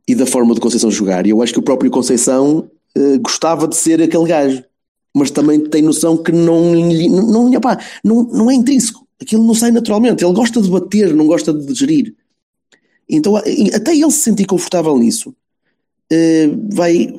e 0.07 0.15
da 0.15 0.25
forma 0.25 0.53
do 0.55 0.59
Conceição 0.59 0.91
jogar. 0.91 1.25
E 1.25 1.29
eu 1.29 1.41
acho 1.41 1.53
que 1.53 1.59
o 1.59 1.63
próprio 1.63 1.89
Conceição 1.91 2.69
eh, 2.97 3.17
gostava 3.19 3.67
de 3.67 3.75
ser 3.77 4.01
aquele 4.01 4.27
gajo. 4.27 4.63
Mas 5.13 5.29
também 5.29 5.59
tem 5.61 5.81
noção 5.81 6.17
que 6.17 6.31
não, 6.31 6.73
não, 6.73 7.49
não, 7.49 7.51
não, 8.03 8.23
não 8.23 8.51
é 8.51 8.53
intrínseco. 8.55 9.05
Aquilo 9.21 9.45
não 9.45 9.53
sai 9.53 9.71
naturalmente. 9.71 10.23
Ele 10.23 10.33
gosta 10.33 10.61
de 10.61 10.69
bater, 10.69 11.13
não 11.13 11.27
gosta 11.27 11.53
de 11.53 11.73
gerir. 11.73 12.15
Então, 13.07 13.35
até 13.35 13.91
ele 13.93 14.11
se 14.11 14.19
sentir 14.19 14.45
confortável 14.45 14.97
nisso, 14.97 15.35
eh, 16.09 16.47
vai, 16.71 17.13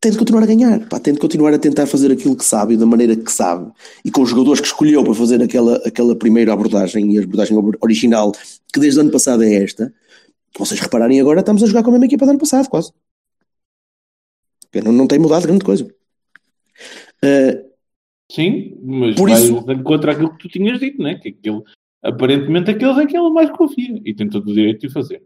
tem 0.00 0.12
de 0.12 0.18
continuar 0.18 0.42
a 0.42 0.46
ganhar, 0.46 0.86
pá, 0.88 1.00
tem 1.00 1.14
de 1.14 1.18
continuar 1.20 1.52
a 1.54 1.58
tentar 1.58 1.86
fazer 1.86 2.12
aquilo 2.12 2.36
que 2.36 2.44
sabe 2.44 2.74
e 2.74 2.76
da 2.76 2.86
maneira 2.86 3.16
que 3.16 3.32
sabe 3.32 3.72
e 4.04 4.10
com 4.10 4.22
os 4.22 4.30
jogadores 4.30 4.60
que 4.60 4.66
escolheu 4.66 5.02
para 5.02 5.14
fazer 5.14 5.42
aquela, 5.42 5.76
aquela 5.78 6.14
primeira 6.14 6.52
abordagem 6.52 7.12
e 7.12 7.18
a 7.18 7.22
abordagem 7.22 7.56
original 7.80 8.32
que 8.72 8.80
desde 8.80 8.98
o 8.98 9.02
ano 9.02 9.10
passado 9.10 9.42
é 9.42 9.54
esta. 9.54 9.92
Vocês 10.58 10.80
repararem 10.80 11.20
agora, 11.20 11.40
estamos 11.40 11.62
a 11.62 11.66
jogar 11.66 11.82
com 11.82 11.90
a 11.90 11.92
mesma 11.92 12.06
equipa 12.06 12.24
do 12.24 12.30
ano 12.30 12.38
passado, 12.38 12.68
quase. 12.68 12.92
Não, 14.84 14.92
não 14.92 15.06
tem 15.06 15.18
mudado 15.18 15.46
grande 15.46 15.64
coisa. 15.64 15.84
Uh, 17.24 17.67
Sim, 18.30 18.76
mas 18.82 19.14
Por 19.16 19.30
vai 19.30 19.40
isso- 19.42 19.60
de 19.64 19.72
encontro 19.74 20.10
àquilo 20.10 20.30
que 20.30 20.38
tu 20.38 20.48
tinhas 20.48 20.78
dito, 20.78 21.00
não 21.02 21.08
é? 21.08 21.14
Que 21.16 21.28
aquilo, 21.30 21.64
aparentemente 22.02 22.70
aqueles 22.70 22.98
é 22.98 23.06
que 23.06 23.16
ele 23.16 23.30
mais 23.30 23.50
confia 23.50 24.00
e 24.04 24.14
tem 24.14 24.28
todo 24.28 24.50
o 24.50 24.54
direito 24.54 24.86
de 24.86 24.92
fazer. 24.92 25.22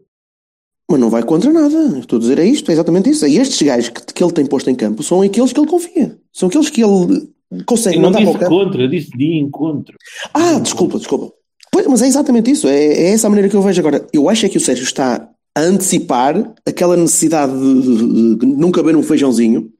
mas 0.89 0.99
não 0.99 1.09
vai 1.09 1.23
contra 1.23 1.51
nada. 1.51 1.97
Estou 1.99 2.17
a 2.17 2.19
dizer 2.19 2.37
é 2.39 2.45
isto, 2.45 2.69
é 2.69 2.73
exatamente 2.73 3.09
isso. 3.09 3.25
É 3.25 3.29
estes 3.31 3.61
gajos 3.61 3.89
que, 3.89 4.13
que 4.13 4.23
ele 4.23 4.31
tem 4.33 4.45
posto 4.45 4.69
em 4.69 4.75
campo 4.75 5.01
são 5.01 5.21
aqueles 5.21 5.51
que 5.51 5.59
ele 5.59 5.67
confia. 5.67 6.17
São 6.31 6.47
aqueles 6.49 6.69
que 6.69 6.83
ele 6.83 7.29
consegue 7.65 7.97
Eu 7.97 8.01
não 8.01 8.11
mandar 8.11 8.23
disse 8.31 8.45
contra, 8.45 8.81
eu 8.83 8.87
disse 8.87 9.09
de 9.17 9.37
encontro. 9.37 9.97
Ah, 10.33 10.59
desculpa, 10.59 10.97
desculpa. 10.99 11.33
Pois, 11.71 11.87
mas 11.87 12.01
é 12.03 12.07
exatamente 12.07 12.51
isso. 12.51 12.67
É, 12.67 12.85
é 12.85 13.09
essa 13.11 13.25
a 13.25 13.29
maneira 13.29 13.49
que 13.49 13.55
eu 13.55 13.61
vejo 13.63 13.79
agora. 13.81 14.05
Eu 14.13 14.29
acho 14.29 14.45
é 14.45 14.49
que 14.49 14.57
o 14.57 14.61
Sérgio 14.61 14.83
está 14.83 15.27
a 15.57 15.61
antecipar 15.61 16.53
aquela 16.65 16.95
necessidade 16.95 17.51
de, 17.53 17.81
de- 17.97 18.35
de 18.37 18.45
nunca 18.45 18.83
ver 18.83 18.95
um 18.95 19.01
feijãozinho, 19.03 19.71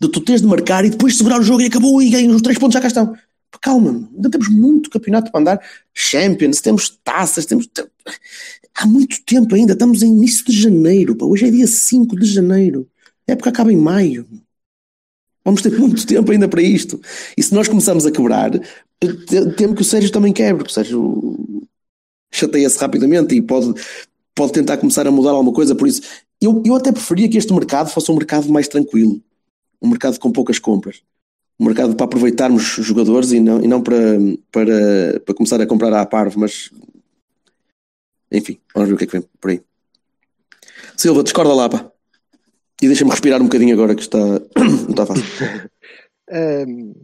de 0.00 0.08
tu 0.08 0.20
teres 0.20 0.40
de 0.40 0.46
marcar 0.46 0.84
e 0.84 0.90
depois 0.90 1.16
segurar 1.16 1.40
o 1.40 1.42
jogo 1.42 1.62
e 1.62 1.66
acabou 1.66 2.02
e 2.02 2.10
ganhas 2.10 2.34
os 2.34 2.42
três 2.42 2.58
pontos 2.58 2.74
já 2.74 2.80
cá 2.80 2.88
estão. 2.88 3.14
Calma, 3.60 4.08
ainda 4.14 4.30
temos 4.30 4.48
muito 4.48 4.90
campeonato 4.90 5.30
para 5.30 5.40
andar. 5.40 5.60
Champions, 5.94 6.60
temos 6.60 6.98
taças, 7.04 7.44
temos. 7.46 7.68
Há 8.74 8.86
muito 8.86 9.22
tempo 9.24 9.54
ainda, 9.54 9.74
estamos 9.74 10.02
em 10.02 10.08
início 10.08 10.44
de 10.46 10.52
janeiro. 10.58 11.14
pá. 11.14 11.26
Hoje 11.26 11.46
é 11.46 11.50
dia 11.50 11.66
5 11.66 12.16
de 12.18 12.26
janeiro. 12.26 12.88
A 13.28 13.32
época 13.32 13.50
acaba 13.50 13.72
em 13.72 13.76
maio. 13.76 14.26
Vamos 15.44 15.60
ter 15.62 15.70
muito 15.78 16.06
tempo 16.06 16.32
ainda 16.32 16.48
para 16.48 16.62
isto. 16.62 17.00
E 17.36 17.42
se 17.42 17.54
nós 17.54 17.68
começarmos 17.68 18.06
a 18.06 18.10
quebrar, 18.10 18.50
te- 18.50 19.50
temo 19.56 19.74
que 19.74 19.82
o 19.82 19.84
Sérgio 19.84 20.10
também 20.10 20.32
quebre, 20.32 20.66
o 20.66 20.70
Sérgio 20.70 21.62
chateia-se 22.32 22.78
rapidamente 22.78 23.34
e 23.34 23.42
pode, 23.42 23.74
pode 24.34 24.52
tentar 24.52 24.78
começar 24.78 25.06
a 25.06 25.10
mudar 25.10 25.30
alguma 25.30 25.52
coisa. 25.52 25.74
Por 25.74 25.86
isso, 25.86 26.02
eu, 26.40 26.62
eu 26.64 26.74
até 26.74 26.90
preferia 26.90 27.28
que 27.28 27.36
este 27.36 27.52
mercado 27.52 27.90
fosse 27.90 28.10
um 28.10 28.16
mercado 28.16 28.48
mais 28.50 28.66
tranquilo, 28.66 29.20
um 29.82 29.88
mercado 29.88 30.18
com 30.18 30.30
poucas 30.30 30.58
compras, 30.58 31.02
um 31.58 31.66
mercado 31.66 31.94
para 31.96 32.04
aproveitarmos 32.04 32.78
os 32.78 32.86
jogadores 32.86 33.32
e 33.32 33.40
não, 33.40 33.62
e 33.62 33.66
não 33.66 33.82
para, 33.82 34.18
para, 34.50 35.20
para 35.20 35.34
começar 35.34 35.60
a 35.60 35.66
comprar 35.66 35.92
à 35.92 36.06
parvo, 36.06 36.40
mas 36.40 36.70
enfim, 38.30 38.58
vamos 38.74 38.88
ver 38.88 38.94
o 38.94 38.98
que 38.98 39.04
é 39.04 39.06
que 39.06 39.18
vem 39.18 39.28
por 39.40 39.50
aí. 39.50 39.62
Silva, 40.96 41.22
discorda 41.22 41.54
lá, 41.54 41.68
pá. 41.68 41.92
E 42.80 42.86
deixa-me 42.86 43.10
respirar 43.10 43.40
um 43.40 43.44
bocadinho 43.44 43.74
agora 43.74 43.94
que 43.94 44.00
está, 44.00 44.18
não 44.56 44.90
está 44.90 45.06
fácil. 45.06 45.24
Ahm, 46.30 46.94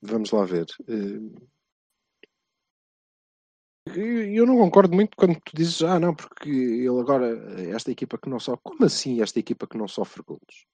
vamos 0.00 0.30
lá 0.30 0.44
ver. 0.46 0.66
Eu 3.94 4.46
não 4.46 4.56
concordo 4.56 4.94
muito 4.94 5.16
quando 5.16 5.38
tu 5.40 5.54
dizes, 5.54 5.82
ah, 5.82 6.00
não, 6.00 6.14
porque 6.14 6.48
ele 6.48 7.00
agora, 7.00 7.60
esta 7.70 7.90
equipa 7.90 8.18
que 8.18 8.28
não 8.28 8.40
sofre. 8.40 8.60
Como 8.64 8.84
assim 8.84 9.20
esta 9.20 9.38
equipa 9.38 9.66
que 9.66 9.76
não 9.76 9.86
sofre 9.86 10.22
golos? 10.26 10.66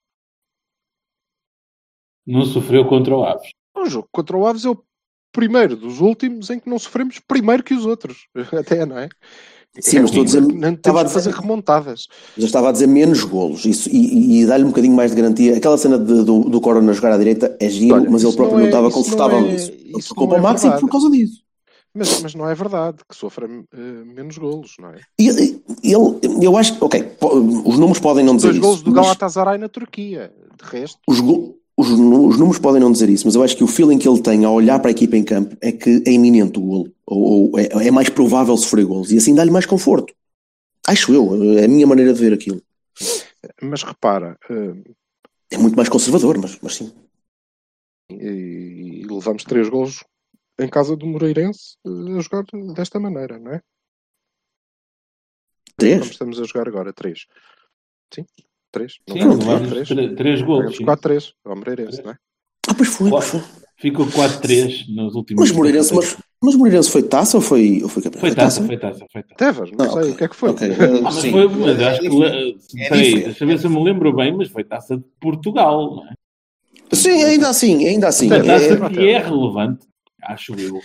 Não 2.25 2.45
sofreu 2.45 2.85
contra 2.85 3.15
o 3.15 3.23
Aves. 3.23 3.49
O 3.77 3.85
jogo 3.85 4.07
contra 4.11 4.37
o 4.37 4.45
Aves 4.45 4.65
é 4.65 4.69
o 4.69 4.77
primeiro 5.31 5.75
dos 5.75 5.99
últimos 5.99 6.49
em 6.49 6.59
que 6.59 6.69
não 6.69 6.77
sofremos 6.79 7.19
primeiro 7.19 7.63
que 7.63 7.73
os 7.73 7.85
outros. 7.85 8.27
Até, 8.57 8.85
não 8.85 8.97
é? 8.97 9.09
Sim, 9.79 9.97
É 9.97 10.01
mas 10.01 10.09
estou 10.11 10.21
a 10.21 10.25
dizer- 10.25 10.41
Não 10.41 10.69
estava 10.73 11.01
a 11.01 11.09
fazer 11.09 11.31
remontadas. 11.33 12.07
Já 12.37 12.45
estava 12.45 12.69
a 12.69 12.71
dizer 12.71 12.85
menos 12.87 13.23
golos 13.23 13.65
isso, 13.65 13.89
e, 13.89 13.95
e- 13.97 14.41
e 14.41 14.45
dar-lhe 14.45 14.63
um 14.63 14.67
bocadinho 14.67 14.95
mais 14.95 15.09
de 15.11 15.17
garantia. 15.19 15.57
Aquela 15.57 15.77
cena 15.79 15.97
de- 15.97 16.23
do, 16.23 16.41
do 16.41 16.61
Corona 16.61 16.93
jogar 16.93 17.11
à 17.13 17.17
direita 17.17 17.57
é 17.59 17.67
giro, 17.69 17.95
Olha, 17.95 18.09
mas 18.11 18.23
ele 18.23 18.33
próprio 18.35 18.57
não 18.59 18.59
não, 18.59 18.65
é- 18.65 18.69
estava 18.69 18.87
isso 18.89 18.97
não 18.97 19.03
confortável 19.03 19.37
é- 19.39 19.51
nisso. 19.51 19.71
Ele 19.71 19.91
não 19.91 20.27
para 20.27 20.35
o 20.35 20.37
é 20.37 20.41
máximo 20.41 20.71
verdade. 20.71 20.81
por 20.81 20.91
causa 20.91 21.09
disso. 21.09 21.41
Mas, 21.95 22.21
mas 22.21 22.33
não 22.35 22.47
é 22.49 22.55
verdade 22.55 22.97
que 23.07 23.15
sofra 23.15 23.47
eh, 23.47 24.03
menos 24.05 24.37
golos, 24.37 24.73
não 24.79 24.89
é? 24.89 24.99
E 25.19 25.27
ele, 25.27 25.63
ele- 25.83 26.45
eu 26.45 26.55
acho 26.57 26.77
que, 26.77 26.83
ok, 26.83 27.11
os 27.65 27.77
números 27.77 27.99
podem 27.99 28.23
não 28.25 28.35
dizer 28.35 28.49
Dois 28.49 28.59
golos 28.59 28.75
isso. 28.77 28.85
do 28.85 28.91
mas 28.91 29.05
Galatasaray 29.05 29.57
na 29.59 29.69
Turquia. 29.69 30.31
De 30.57 30.69
resto, 30.69 30.97
os, 31.07 31.19
go- 31.19 31.55
os, 31.77 31.89
os 31.89 32.37
números 32.39 32.59
podem 32.59 32.81
não 32.81 32.91
dizer 32.91 33.09
isso, 33.09 33.25
mas 33.25 33.35
eu 33.35 33.43
acho 33.43 33.57
que 33.57 33.63
o 33.63 33.67
feeling 33.67 33.97
que 33.97 34.07
ele 34.07 34.21
tem 34.21 34.45
ao 34.45 34.53
olhar 34.53 34.79
para 34.79 34.89
a 34.89 34.91
equipa 34.91 35.17
em 35.17 35.23
campo 35.23 35.55
é 35.61 35.71
que 35.71 36.03
é 36.05 36.11
iminente 36.11 36.59
o 36.59 36.61
golo, 36.61 36.93
ou, 37.05 37.51
ou 37.51 37.59
é, 37.59 37.87
é 37.87 37.91
mais 37.91 38.09
provável 38.09 38.55
sofrer 38.57 38.85
golos, 38.85 39.11
e 39.11 39.17
assim 39.17 39.33
dá-lhe 39.35 39.51
mais 39.51 39.65
conforto. 39.65 40.13
Acho 40.87 41.13
eu, 41.13 41.57
é 41.59 41.65
a 41.65 41.67
minha 41.67 41.87
maneira 41.87 42.13
de 42.13 42.19
ver 42.19 42.33
aquilo. 42.33 42.61
mas 43.61 43.83
repara, 43.83 44.37
eh, 44.49 44.93
É 45.49 45.57
muito 45.57 45.75
mais 45.77 45.87
conservador, 45.89 46.37
mas, 46.37 46.59
mas 46.61 46.75
sim. 46.75 46.91
e, 48.09 49.01
e 49.01 49.03
levamos 49.07 49.43
três 49.43 49.69
golos 49.69 50.03
em 50.59 50.69
casa 50.69 50.95
do 50.95 51.05
Moreirense 51.07 51.77
a 51.85 52.19
jogar 52.21 52.45
desta 52.75 52.99
maneira, 52.99 53.39
não 53.39 53.53
é? 53.53 53.61
Três? 55.77 55.99
Como 55.99 56.11
estamos 56.11 56.39
a 56.39 56.43
jogar 56.45 56.67
agora, 56.67 56.93
três. 56.93 57.25
Sim, 58.13 58.25
três. 58.73 58.93
Não 59.07 59.15
Sim, 59.85 60.15
três 60.15 60.41
gols. 60.41 60.59
Ganhamos 60.59 60.79
4-3 60.79 61.33
ao 61.45 61.55
Moreirense, 61.55 62.01
não 62.03 62.11
é? 62.11 62.17
Ah, 62.67 62.73
pois 62.73 62.89
foi, 62.89 63.09
pois 63.09 63.25
foi. 63.25 63.41
Ficou 63.77 64.05
4-3 64.07 64.87
nos 64.89 65.15
últimos. 65.15 65.41
Mas 65.49 65.51
Moreirense, 65.51 65.93
mas, 65.93 66.17
mas 66.41 66.55
Moreirense 66.55 66.89
foi 66.89 67.03
taça 67.03 67.37
ou 67.37 67.41
foi, 67.41 67.81
ou 67.83 67.89
foi 67.89 68.01
campeão? 68.03 68.21
Foi 68.21 68.31
taça, 68.35 68.61
foi 68.63 68.77
taça, 68.77 69.05
foi 69.11 69.23
taça. 69.23 69.35
Tevas, 69.35 69.71
não 69.71 69.85
Ah, 69.85 69.89
sei 69.89 70.11
o 70.11 70.15
que 70.15 70.23
é 70.23 70.27
que 70.27 70.35
foi. 70.35 70.49
Ok, 70.51 70.67
Ah, 70.71 70.83
eh, 70.83 71.01
mas 71.01 71.15
sim. 71.15 71.31
foi, 71.31 71.47
mas 71.47 71.81
acho 71.81 72.01
que. 72.01 72.09
le- 72.09 72.57
É 72.79 72.89
Peraí, 72.89 73.13
deixa 73.23 73.43
eu 73.43 73.47
ver 73.47 73.59
se 73.59 73.65
eu 73.67 73.71
me 73.71 73.83
lembro 73.83 74.13
bem, 74.15 74.35
mas 74.35 74.49
foi 74.49 74.63
taça 74.63 74.97
de 74.97 75.03
Portugal, 75.19 75.95
não 75.95 76.07
é? 76.07 76.13
Sim, 76.93 77.23
ainda 77.23 77.49
assim, 77.49 77.85
ainda 77.87 78.07
assim. 78.07 78.29
Sim, 78.29 78.35
Foi 78.35 78.45
taça 78.47 78.75
É, 78.75 78.89
que 78.89 79.07
é 79.09 79.17
relevante, 79.19 79.87
acho 80.23 80.53
eu. 80.59 80.79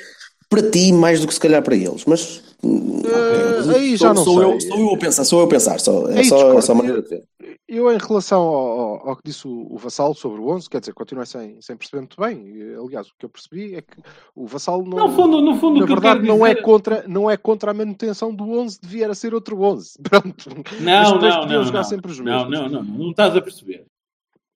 para 0.48 0.70
ti, 0.70 0.92
mais 0.92 1.20
do 1.20 1.26
que 1.28 1.34
se 1.34 1.40
calhar 1.40 1.62
para 1.62 1.76
eles, 1.76 2.04
mas. 2.06 2.42
Eh, 2.64 3.76
aí 3.76 3.96
sou, 3.96 4.08
já 4.08 4.14
não 4.14 4.24
sou 4.24 4.34
sei. 4.38 4.44
Eu, 4.44 4.60
sou 4.60 4.78
eu 4.80 4.94
a 4.94 4.98
pensar, 4.98 5.24
sou 5.24 5.40
eu 5.40 5.46
a 5.46 5.48
pensar, 5.48 5.78
só, 5.80 6.08
é 6.08 6.18
Aí 6.18 6.24
só, 6.24 6.36
é 6.36 6.38
discordo. 6.38 6.62
só 6.62 6.72
a 6.72 6.74
maneira 6.74 7.02
de 7.02 7.08
ver. 7.08 7.24
Eu, 7.68 7.92
em 7.92 7.98
relação 7.98 8.40
ao, 8.40 8.80
ao- 8.80 9.08
ao 9.10 9.16
que 9.16 9.22
disse 9.26 9.46
o, 9.46 9.66
o 9.72 9.76
Vassal 9.76 10.14
sobre 10.14 10.40
o 10.40 10.48
11, 10.48 10.68
quer 10.68 10.80
dizer, 10.80 10.92
continuei 10.94 11.26
sem, 11.26 11.60
sem 11.60 11.76
perceber 11.76 12.00
muito 12.00 12.16
bem. 12.20 12.74
Aliás, 12.84 13.08
o 13.08 13.12
que 13.18 13.24
eu 13.26 13.28
percebi 13.28 13.74
é 13.74 13.82
que 13.82 13.96
o 14.34 14.46
Vassal 14.46 14.82
não. 14.82 15.06
No 15.06 15.12
fundo, 15.14 15.40
no 15.40 15.54
fundo, 15.56 15.80
na 15.80 15.86
verdade, 15.86 16.26
não, 16.26 16.44
é 16.46 16.50
dizer- 16.50 16.62
contra, 16.62 17.04
não 17.06 17.30
é 17.30 17.36
contra 17.36 17.70
a 17.70 17.74
manutenção 17.74 18.34
do 18.34 18.50
11, 18.58 18.80
devia 18.80 19.12
ser 19.14 19.34
outro 19.34 19.60
11. 19.62 19.98
Pronto. 20.02 20.48
Não, 20.80 21.12
depois 21.14 21.34
não, 21.34 21.40
podiam 21.42 21.58
não. 21.60 21.64
jogar 21.66 21.78
Não. 21.80 21.84
sempre 21.84 22.10
os 22.10 22.18
não, 22.18 22.24
mesmos. 22.48 22.50
não, 22.50 22.68
não, 22.68 22.82
não, 22.84 22.98
não 22.98 23.10
estás 23.10 23.36
a 23.36 23.40
perceber. 23.40 23.84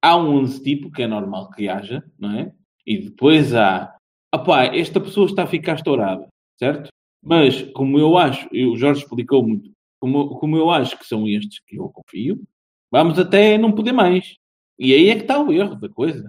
Há 0.02 0.16
um 0.16 0.34
11 0.38 0.62
tipo, 0.62 0.90
que 0.90 1.02
é 1.02 1.06
normal 1.06 1.50
que 1.50 1.68
haja, 1.68 2.02
não 2.18 2.32
é? 2.32 2.52
E 2.84 2.98
depois 2.98 3.54
há, 3.54 3.94
opá, 4.34 4.64
esta 4.64 4.98
pessoa 5.00 5.26
está 5.26 5.44
a 5.44 5.46
ficar 5.46 5.74
estourada, 5.76 6.26
certo? 6.58 6.88
Mas, 7.22 7.62
como 7.72 7.98
eu 7.98 8.18
acho, 8.18 8.48
e 8.52 8.66
o 8.66 8.76
Jorge 8.76 9.02
explicou 9.02 9.46
muito, 9.46 9.70
como, 10.00 10.36
como 10.40 10.56
eu 10.56 10.70
acho 10.70 10.98
que 10.98 11.06
são 11.06 11.28
estes 11.28 11.60
que 11.66 11.76
eu 11.76 11.88
confio, 11.88 12.42
vamos 12.90 13.18
até 13.18 13.56
não 13.56 13.72
poder 13.72 13.92
mais. 13.92 14.36
E 14.78 14.92
aí 14.92 15.08
é 15.08 15.14
que 15.14 15.22
está 15.22 15.40
o 15.40 15.52
erro 15.52 15.76
da 15.76 15.88
coisa, 15.88 16.26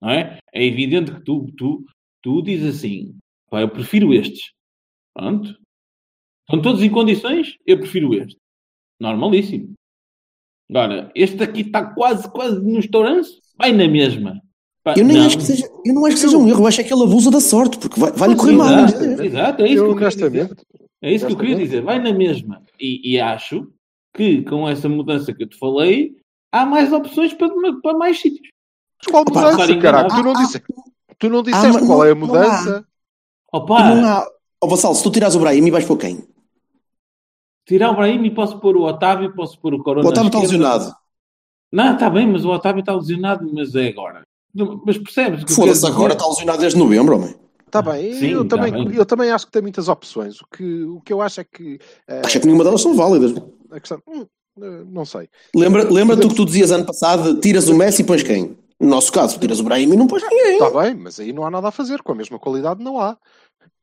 não 0.00 0.10
é? 0.10 0.38
É 0.52 0.64
evidente 0.64 1.12
que 1.12 1.20
tu, 1.22 1.50
tu, 1.56 1.84
tu 2.22 2.42
dizes 2.42 2.76
assim, 2.76 3.18
pá, 3.48 3.62
eu 3.62 3.70
prefiro 3.70 4.12
estes. 4.12 4.52
Pronto. 5.14 5.58
Estão 6.42 6.60
todos 6.62 6.82
em 6.82 6.90
condições, 6.90 7.56
eu 7.66 7.78
prefiro 7.78 8.14
este. 8.14 8.38
Normalíssimo. 9.00 9.74
Agora, 10.68 11.10
este 11.14 11.42
aqui 11.42 11.62
está 11.62 11.94
quase, 11.94 12.30
quase 12.30 12.60
no 12.62 12.78
estouranço, 12.78 13.40
vai 13.56 13.72
na 13.72 13.88
mesma. 13.88 14.42
Pá, 14.86 14.94
Eu 14.96 15.04
nem 15.04 15.16
não. 15.16 15.26
acho 15.26 15.36
que 15.38 15.42
seja, 15.42 15.68
eu 15.84 15.92
não 15.94 16.06
acho 16.06 16.14
que 16.14 16.20
seja 16.20 16.38
um 16.38 16.46
erro, 16.46 16.62
eu 16.62 16.66
acho 16.68 16.84
que 16.84 16.94
ele 16.94 17.02
abusa 17.02 17.28
da 17.28 17.40
sorte, 17.40 17.76
porque 17.76 17.98
vai- 17.98 18.12
vai-lhe 18.12 18.36
correr 18.36 18.52
mal. 18.52 18.68
Exato, 18.68 19.04
exato, 19.24 19.62
é 19.62 19.68
isso 19.68 19.82
Eu, 19.82 19.84
que 19.96 20.04
eu 20.04 20.08
queria 20.08 20.30
dizer. 20.30 20.56
É 21.02 21.12
isso 21.12 21.26
que 21.26 21.32
eu 21.32 21.36
queria 21.36 21.56
dizer, 21.56 21.82
vai 21.82 21.98
na 22.00 22.12
mesma. 22.12 22.62
E, 22.78 23.14
e 23.14 23.18
acho 23.20 23.66
que 24.14 24.42
com 24.44 24.68
essa 24.68 24.88
mudança 24.88 25.34
que 25.34 25.42
eu 25.42 25.48
te 25.48 25.58
falei, 25.58 26.14
há 26.52 26.64
mais 26.64 26.92
opções 26.92 27.34
para, 27.34 27.48
para 27.82 27.98
mais 27.98 28.20
sítios. 28.20 28.48
Mas 29.02 29.10
qual 29.10 29.22
Opa, 29.22 29.40
mudança? 29.40 29.66
Tu 29.66 30.22
não, 30.22 30.30
ah, 30.30 30.34
disse, 30.34 30.62
tu 31.18 31.28
não 31.28 31.42
disseste 31.42 31.66
mas 31.66 31.84
qual 31.84 31.98
não- 31.98 32.04
é 32.04 32.10
a 32.12 32.14
não 32.14 32.26
mudança. 32.28 32.86
Opa, 33.52 33.92
Não 33.92 34.06
há. 34.08 34.26
Ó 34.62 34.68
Vassal, 34.68 34.94
se 34.94 35.02
tu 35.02 35.10
tirares 35.10 35.34
o 35.34 35.40
Brahim, 35.40 35.68
vais 35.68 35.84
para 35.84 35.96
quem? 35.96 36.24
tirar 37.66 37.90
o 37.90 37.96
Brahim 37.96 38.24
e 38.24 38.30
posso 38.30 38.60
pôr 38.60 38.76
o 38.76 38.82
Otávio, 38.84 39.34
posso 39.34 39.58
pôr 39.58 39.74
o 39.74 39.82
Corona. 39.82 40.06
O 40.06 40.10
Otávio 40.10 40.28
está 40.28 40.38
lesionado. 40.38 40.94
Não, 41.72 41.94
está 41.94 42.08
bem, 42.08 42.24
mas 42.28 42.44
o 42.44 42.50
Otávio 42.50 42.78
está 42.80 42.94
lesionado, 42.94 43.50
mas 43.52 43.74
é 43.74 43.88
agora. 43.88 44.22
Mas 44.84 44.98
percebes 44.98 45.54
Foda-se, 45.54 45.86
agora 45.86 46.12
está 46.14 46.26
lesionado 46.26 46.58
desde 46.60 46.78
novembro, 46.78 47.16
homem. 47.16 47.34
Está 47.66 47.82
bem, 47.82 48.14
Sim, 48.14 48.28
eu, 48.28 48.46
tá 48.48 48.56
também, 48.56 48.72
bem. 48.72 48.96
eu 48.96 49.04
também 49.04 49.30
acho 49.30 49.46
que 49.46 49.52
tem 49.52 49.60
muitas 49.62 49.88
opções. 49.88 50.40
O 50.40 50.46
que, 50.56 50.84
o 50.84 51.00
que 51.00 51.12
eu 51.12 51.20
acho 51.20 51.40
é 51.40 51.44
que 51.44 51.78
eh, 52.08 52.22
Acho 52.24 52.38
que 52.40 52.46
nenhuma 52.46 52.64
delas 52.64 52.80
são 52.80 52.94
válidas. 52.94 53.34
a 53.70 53.80
questão. 53.80 54.00
hum, 54.08 54.24
eh, 54.62 54.82
não 54.86 55.04
sei. 55.04 55.28
Lembra- 55.54 55.84
Lembra-te 55.90 56.24
o 56.26 56.28
que 56.30 56.34
tu 56.36 56.46
dizias 56.46 56.70
ano 56.70 56.86
passado: 56.86 57.38
tiras 57.40 57.68
o 57.68 57.74
Messi 57.74 58.02
e 58.02 58.04
pões 58.04 58.22
quem? 58.22 58.56
No 58.80 58.88
nosso 58.88 59.12
caso, 59.12 59.38
tiras 59.38 59.58
o 59.58 59.64
Brahim 59.64 59.92
e 59.92 59.96
não 59.96 60.06
pões 60.06 60.22
ninguém. 60.22 60.54
Está 60.62 60.70
bem, 60.82 60.94
mas 60.94 61.18
aí 61.18 61.32
não 61.32 61.44
há 61.44 61.50
nada 61.50 61.68
a 61.68 61.72
fazer. 61.72 62.02
Com 62.02 62.12
a 62.12 62.14
mesma 62.14 62.38
qualidade 62.38 62.82
não 62.82 63.00
há. 63.00 63.16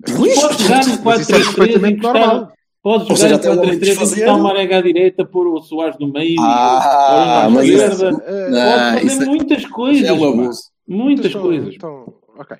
Podes 0.05 0.35
jogar 0.59 0.85
no 0.87 1.03
Mas 1.03 1.21
isso 1.21 1.31
é 1.35 1.39
4-3-3 1.39 1.55
perfeitamente 1.55 1.97
encostar- 1.99 2.27
normal. 2.27 2.51
Podes 2.83 3.09
Ou 3.09 3.15
jogar 3.15 3.17
seja, 3.17 3.29
no 3.29 3.35
até 3.39 3.49
o 3.49 3.51
homem 3.53 3.79
4-3-3 3.79 3.79
desfazer- 3.79 4.17
encostar 4.23 4.39
o 4.39 4.43
Marega 4.43 4.77
à 4.77 4.81
direita, 4.81 5.25
pôr 5.25 5.47
o 5.47 5.61
Soares 5.61 5.97
no 5.99 6.11
meio 6.11 6.35
Ah, 6.41 7.47
e 7.49 7.55
o 7.55 7.61
isso- 7.63 7.73
esquerda. 7.93 8.11
Não, 8.11 8.93
Pode 8.93 9.05
isso 9.07 9.15
fazer 9.15 9.23
é- 9.23 9.29
muitas 9.29 9.65
coisas. 9.67 10.03
é 10.09 10.13
um 10.13 10.29
abuso. 10.29 10.61
Muitas 10.85 11.25
então- 11.27 11.41
coisas. 11.41 11.75
Então, 11.75 12.13
ok. 12.37 12.57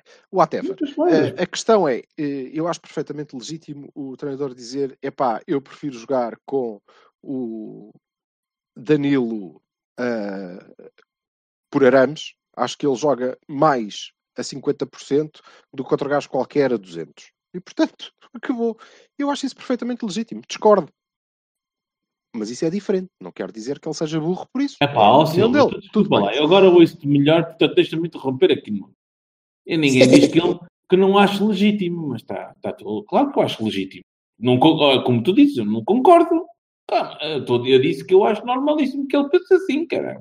Muitas 0.62 0.94
coisas. 0.94 1.28
Eh, 1.38 1.42
a 1.42 1.46
questão 1.46 1.86
é, 1.86 1.98
eh, 2.18 2.50
eu 2.54 2.66
acho 2.66 2.80
perfeitamente 2.80 3.36
legítimo 3.36 3.90
o 3.94 4.16
treinador 4.16 4.54
dizer: 4.54 4.96
epá, 5.02 5.42
eu 5.46 5.60
prefiro 5.60 5.98
jogar 5.98 6.38
com 6.46 6.80
o 7.22 7.90
Danilo 8.74 9.60
ah, 9.98 10.58
por 11.70 11.84
arames. 11.84 12.32
Acho 12.56 12.78
que 12.78 12.86
ele 12.86 12.96
joga 12.96 13.36
mais 13.46 14.10
a 14.38 14.42
50% 14.42 15.40
do 15.72 15.84
que 15.84 15.92
outro 15.92 16.08
gajo 16.08 16.30
qualquer 16.30 16.72
a 16.72 16.76
200. 16.78 17.30
E 17.54 17.60
portanto, 17.60 18.12
acabou. 18.34 18.76
Eu 19.18 19.30
acho 19.30 19.46
isso 19.46 19.56
perfeitamente 19.56 20.04
legítimo. 20.04 20.42
Discordo. 20.46 20.88
Mas 22.36 22.50
isso 22.50 22.64
é 22.64 22.70
diferente. 22.70 23.08
Não 23.22 23.30
quer 23.30 23.50
dizer 23.52 23.78
que 23.78 23.86
ele 23.88 23.94
seja 23.94 24.18
burro 24.20 24.46
por 24.52 24.60
isso. 24.60 24.76
É 24.80 24.86
pá, 24.88 25.08
ó, 25.08 25.24
Silva, 25.24 25.66
dele. 25.70 25.88
Tudo 25.92 26.10
lá, 26.12 26.30
bem. 26.30 26.38
eu 26.38 26.44
agora 26.44 26.68
ouço-te 26.68 27.06
melhor, 27.06 27.44
portanto 27.44 27.74
deixa-me 27.76 28.08
interromper 28.08 28.50
aqui. 28.50 28.72
E 29.66 29.76
ninguém 29.76 30.08
diz 30.08 30.32
que, 30.32 30.40
ele, 30.40 30.58
que 30.90 30.96
não 30.96 31.16
acho 31.16 31.46
legítimo, 31.46 32.08
mas 32.08 32.22
está 32.22 32.52
tá 32.60 32.74
claro 33.08 33.32
que 33.32 33.38
eu 33.38 33.42
acho 33.42 33.64
legítimo. 33.64 34.02
Não, 34.38 34.58
como 34.58 35.22
tu 35.22 35.32
dizes, 35.32 35.58
eu 35.58 35.64
não 35.64 35.84
concordo. 35.84 36.44
Eu, 37.20 37.44
tô- 37.44 37.64
eu 37.64 37.80
disse 37.80 38.04
que 38.04 38.12
eu 38.12 38.24
acho 38.24 38.44
normalíssimo 38.44 39.06
que 39.06 39.16
ele 39.16 39.28
pense 39.28 39.54
assim, 39.54 39.86
cara. 39.86 40.20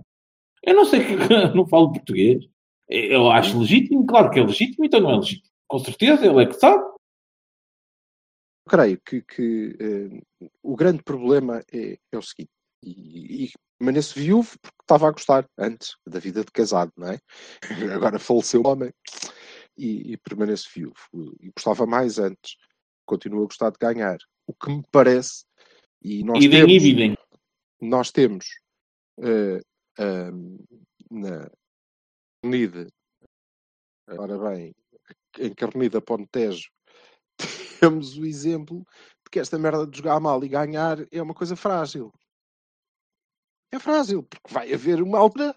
Eu 0.61 0.75
não 0.75 0.85
sei 0.85 0.99
que 1.03 1.15
não 1.57 1.67
falo 1.67 1.91
português. 1.91 2.45
Eu 2.87 3.31
acho 3.31 3.57
legítimo, 3.59 4.05
claro 4.05 4.29
que 4.29 4.39
é 4.39 4.43
legítimo, 4.43 4.85
então 4.85 4.99
não 4.99 5.11
é 5.11 5.15
legítimo. 5.15 5.49
Com 5.67 5.79
certeza, 5.79 6.27
ele 6.27 6.43
é 6.43 6.45
que 6.45 6.53
sabe. 6.53 6.83
Creio 8.67 8.99
que, 9.05 9.21
que, 9.21 9.75
eh, 9.79 10.47
o 10.61 10.75
grande 10.75 11.03
problema 11.03 11.63
é, 11.71 11.97
é 12.11 12.17
o 12.17 12.21
seguinte, 12.21 12.51
e, 12.81 13.45
e 13.45 13.51
permaneço 13.77 14.19
viúvo 14.19 14.57
porque 14.61 14.77
estava 14.81 15.07
a 15.07 15.11
gostar 15.11 15.45
antes 15.57 15.95
da 16.07 16.19
vida 16.19 16.43
de 16.43 16.51
casado, 16.51 16.91
não 16.97 17.11
é? 17.11 17.19
Agora 17.93 18.19
faleceu 18.19 18.61
o 18.61 18.67
homem 18.67 18.91
e, 19.77 20.13
e 20.13 20.17
permaneço 20.17 20.69
viúvo. 20.73 20.95
E 21.39 21.51
gostava 21.55 21.85
mais 21.85 22.19
antes, 22.19 22.55
continuo 23.05 23.43
a 23.43 23.47
gostar 23.47 23.71
de 23.71 23.77
ganhar. 23.79 24.17
O 24.47 24.53
que 24.53 24.69
me 24.69 24.83
parece, 24.91 25.45
e 26.01 26.23
nós 26.23 26.43
idem, 26.43 26.65
temos, 26.65 27.17
nós 27.81 28.11
temos 28.11 28.45
eh, 29.21 29.61
ahm, 29.97 30.57
na 31.09 31.49
Avenida, 32.43 32.87
ora 34.09 34.37
bem, 34.37 34.75
em 35.39 35.53
Carnida 35.53 36.01
Pontejo, 36.01 36.69
temos 37.79 38.17
o 38.17 38.25
exemplo 38.25 38.79
de 39.23 39.29
que 39.31 39.39
esta 39.39 39.57
merda 39.57 39.85
de 39.87 39.97
jogar 39.97 40.19
mal 40.19 40.43
e 40.43 40.47
ganhar 40.47 40.97
é 41.11 41.21
uma 41.21 41.33
coisa 41.33 41.55
frágil. 41.55 42.11
É 43.71 43.79
frágil, 43.79 44.23
porque 44.23 44.53
vai 44.53 44.71
haver 44.73 45.01
uma 45.01 45.17
altura, 45.17 45.55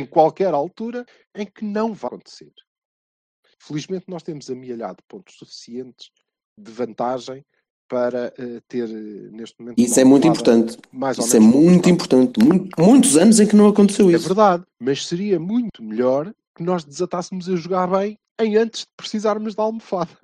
em 0.00 0.06
qualquer 0.06 0.52
altura, 0.52 1.04
em 1.34 1.46
que 1.46 1.64
não 1.64 1.94
vai 1.94 2.08
acontecer. 2.08 2.52
Felizmente 3.62 4.04
nós 4.08 4.22
temos 4.22 4.50
amealhado 4.50 4.98
pontos 5.08 5.36
suficientes 5.36 6.10
de 6.58 6.70
vantagem 6.70 7.44
para 7.88 8.32
eh, 8.38 8.60
ter 8.68 8.88
eh, 8.88 9.30
neste 9.32 9.58
momento. 9.60 9.78
Isso 9.78 9.98
é 9.98 10.04
muito 10.04 10.26
importante. 10.26 10.78
Mais 10.92 11.18
Isso 11.18 11.36
é 11.36 11.40
muito 11.40 11.88
importante. 11.88 12.38
Muito- 12.38 12.80
muitos 12.80 13.16
anos 13.16 13.40
em 13.40 13.48
que 13.48 13.56
não 13.56 13.68
aconteceu 13.68 14.08
É 14.10 14.14
isso. 14.14 14.26
verdade, 14.28 14.64
mas 14.78 15.06
seria 15.06 15.40
muito 15.40 15.82
melhor 15.82 16.32
que 16.54 16.62
nós 16.62 16.84
desatássemos 16.84 17.48
a 17.48 17.56
jogar 17.56 17.88
bem 17.88 18.16
em 18.40 18.56
antes 18.56 18.82
de 18.82 18.86
precisarmos 18.96 19.54
da 19.54 19.62
almofada. 19.64 20.16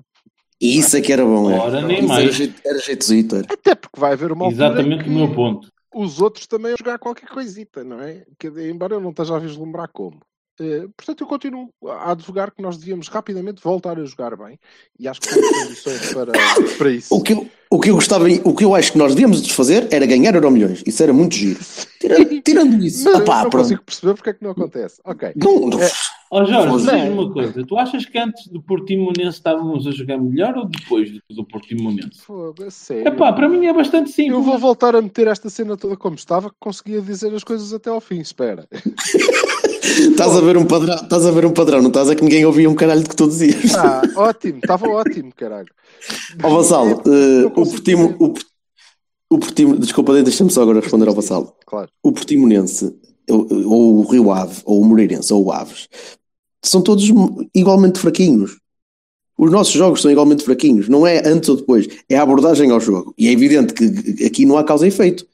E 0.61 0.79
isso 0.79 0.97
é 0.97 1.01
que 1.01 1.12
era 1.12 1.25
bom. 1.25 1.51
é. 1.51 1.59
Ora, 1.59 1.83
nem 1.83 1.99
Isso 1.99 2.09
mais. 2.09 2.25
Era, 2.25 2.33
jeito- 2.33 2.61
era 2.64 2.79
jeitosito. 2.79 3.37
Era. 3.37 3.47
Até 3.51 3.75
porque 3.75 4.01
vai 4.01 4.12
haver 4.12 4.33
uma 4.33 4.47
altura 4.47 4.66
Exatamente 4.66 5.05
que 5.05 5.11
o 5.11 5.12
meu 5.12 5.35
ponto. 5.35 5.69
os 5.95 6.21
outros 6.21 6.47
também 6.47 6.73
a 6.73 6.77
jogar 6.79 6.99
qualquer 6.99 7.29
coisita, 7.29 7.85
não 7.85 8.01
é? 8.01 8.23
Que, 8.38 8.49
embora 8.49 8.95
eu 8.95 9.01
não 9.01 9.11
esteja 9.11 9.37
a 9.37 9.38
vislumbrar 9.38 9.88
como. 9.92 10.19
Eh, 10.59 10.87
portanto, 10.97 11.21
eu 11.21 11.27
continuo 11.27 11.69
a 11.87 12.12
advogar 12.12 12.51
que 12.51 12.62
nós 12.62 12.79
devíamos 12.79 13.09
rapidamente 13.09 13.62
voltar 13.62 13.99
a 13.99 14.05
jogar 14.07 14.35
bem 14.38 14.59
e 14.99 15.07
acho 15.07 15.21
que 15.21 15.29
temos 15.29 15.51
condições 15.51 16.14
para, 16.14 16.33
para 16.79 16.90
isso. 16.90 17.14
O 17.14 17.23
que, 17.23 17.35
eu, 17.35 17.47
o 17.71 17.79
que 17.79 17.90
eu 17.90 17.95
gostava, 17.97 18.25
o 18.42 18.55
que 18.57 18.64
eu 18.64 18.75
acho 18.75 18.92
que 18.92 18.97
nós 18.97 19.14
devíamos 19.14 19.42
de 19.42 19.53
fazer 19.53 19.87
era 19.92 20.07
ganhar 20.07 20.35
Euro 20.35 20.51
milhões. 20.51 20.83
Isso 20.87 21.03
era 21.03 21.12
muito 21.12 21.35
giro. 21.35 21.61
Tirando, 22.01 22.40
tirando 22.40 22.83
isso. 22.83 23.05
Mas 23.05 23.16
opá, 23.21 23.42
não 23.42 23.51
pronto. 23.51 23.64
consigo 23.64 23.83
perceber 23.85 24.14
porque 24.14 24.31
é 24.31 24.33
que 24.33 24.42
não 24.42 24.53
acontece. 24.53 24.99
Ok. 25.05 25.33
Não, 25.37 25.61
não- 25.69 25.79
É, 25.83 25.90
Ó 26.30 26.44
Jorge, 26.44 26.68
Fosse- 26.68 26.84
diz-me 26.90 27.08
uma 27.10 27.32
coisa. 27.32 27.64
Tu 27.64 27.76
achas 27.78 28.04
que 28.04 28.18
antes 28.18 28.48
do 28.48 28.60
Portimonense 28.60 29.36
estávamos 29.38 29.86
a 29.86 29.90
jogar 29.92 30.18
melhor 30.18 30.56
ou 30.56 30.64
depois 30.66 31.10
do, 31.12 31.20
do 31.30 31.44
Portimonense? 31.44 32.20
Fogo, 32.20 32.68
sério. 32.70 33.06
Epá, 33.08 33.32
para 33.32 33.48
mim 33.48 33.64
é 33.66 33.72
bastante 33.72 34.10
simples. 34.10 34.34
Eu 34.34 34.42
vou 34.42 34.58
voltar 34.58 34.96
a 34.96 35.02
meter 35.02 35.28
esta 35.28 35.48
cena 35.48 35.76
toda 35.76 35.96
como 35.96 36.16
estava, 36.16 36.50
que 36.50 36.56
conseguia 36.58 37.00
dizer 37.00 37.32
as 37.34 37.44
coisas 37.44 37.72
até 37.72 37.90
ao 37.90 38.00
fim. 38.00 38.18
Espera. 38.20 38.66
Estás 39.82 40.36
a 40.36 40.40
ver 40.40 40.56
um 40.56 40.66
padrão, 40.66 40.96
estás 40.96 41.24
a 41.24 41.30
ver 41.30 41.46
um 41.46 41.52
padrão, 41.52 41.80
não 41.80 41.88
estás 41.88 42.10
a 42.10 42.14
que 42.16 42.22
ninguém 42.22 42.44
ouvia 42.44 42.68
um 42.68 42.74
caralho 42.74 43.02
de 43.02 43.08
que 43.08 43.16
tu 43.16 43.26
dizias. 43.28 43.74
Ah, 43.76 44.02
ótimo, 44.16 44.58
estava 44.58 44.88
ótimo, 44.88 45.32
caralho. 45.34 45.68
Ó 46.42 46.50
Vassalo, 46.50 47.02
É, 47.06 47.08
eh, 47.08 47.42
não 47.42 47.46
o 47.46 47.52
Portimo, 47.52 48.16
o, 48.18 48.34
o 49.30 49.38
Portimo, 49.38 49.78
desculpa, 49.78 50.20
deixa-me 50.22 50.50
só 50.50 50.62
agora 50.62 50.80
responder 50.80 51.08
ao 51.08 51.14
Vassalo. 51.14 51.54
Claro. 51.64 51.88
O 52.02 52.12
Portimonense, 52.12 52.94
ou, 53.28 53.46
ou 53.66 53.98
o 53.98 54.02
Rio 54.02 54.30
Ave, 54.30 54.62
ou 54.64 54.80
o 54.80 54.84
Moreirense, 54.84 55.32
ou 55.32 55.44
o 55.44 55.52
Aves, 55.52 55.88
são 56.62 56.82
todos 56.82 57.04
igualmente 57.54 57.98
fraquinhos. 57.98 58.58
Os 59.38 59.50
nossos 59.50 59.74
jogos 59.74 60.00
são 60.00 60.10
igualmente 60.10 60.44
fraquinhos, 60.44 60.88
não 60.88 61.06
é 61.06 61.26
antes 61.26 61.48
ou 61.48 61.56
depois, 61.56 61.86
é 62.08 62.16
a 62.16 62.22
abordagem 62.22 62.70
ao 62.70 62.80
jogo. 62.80 63.14
E 63.18 63.28
é 63.28 63.32
evidente 63.32 63.74
que 63.74 64.24
aqui 64.24 64.46
não 64.46 64.56
há 64.56 64.64
causa 64.64 64.86
e 64.86 64.88
efeito. 64.88 65.26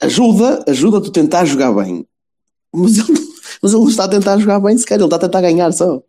Ajuda, 0.00 0.64
ajuda 0.68 1.02
tu 1.02 1.10
tentar 1.10 1.44
jogar 1.44 1.72
bem, 1.72 2.06
mas 2.72 2.98
ele, 2.98 3.18
mas 3.62 3.72
ele 3.72 3.82
não 3.82 3.88
está 3.88 4.04
a 4.04 4.10
tentar 4.10 4.38
jogar 4.38 4.60
bem 4.60 4.76
sequer, 4.76 4.96
ele 4.96 5.04
está 5.04 5.16
a 5.16 5.20
tentar 5.20 5.40
ganhar 5.40 5.72
só. 5.72 6.02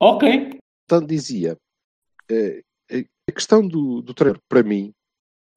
Ok. 0.00 0.58
Portanto, 0.86 1.08
dizia, 1.08 1.56
eh, 2.30 2.62
a 3.28 3.32
questão 3.32 3.66
do, 3.66 4.00
do 4.02 4.14
treino, 4.14 4.38
para 4.48 4.62
mim, 4.62 4.92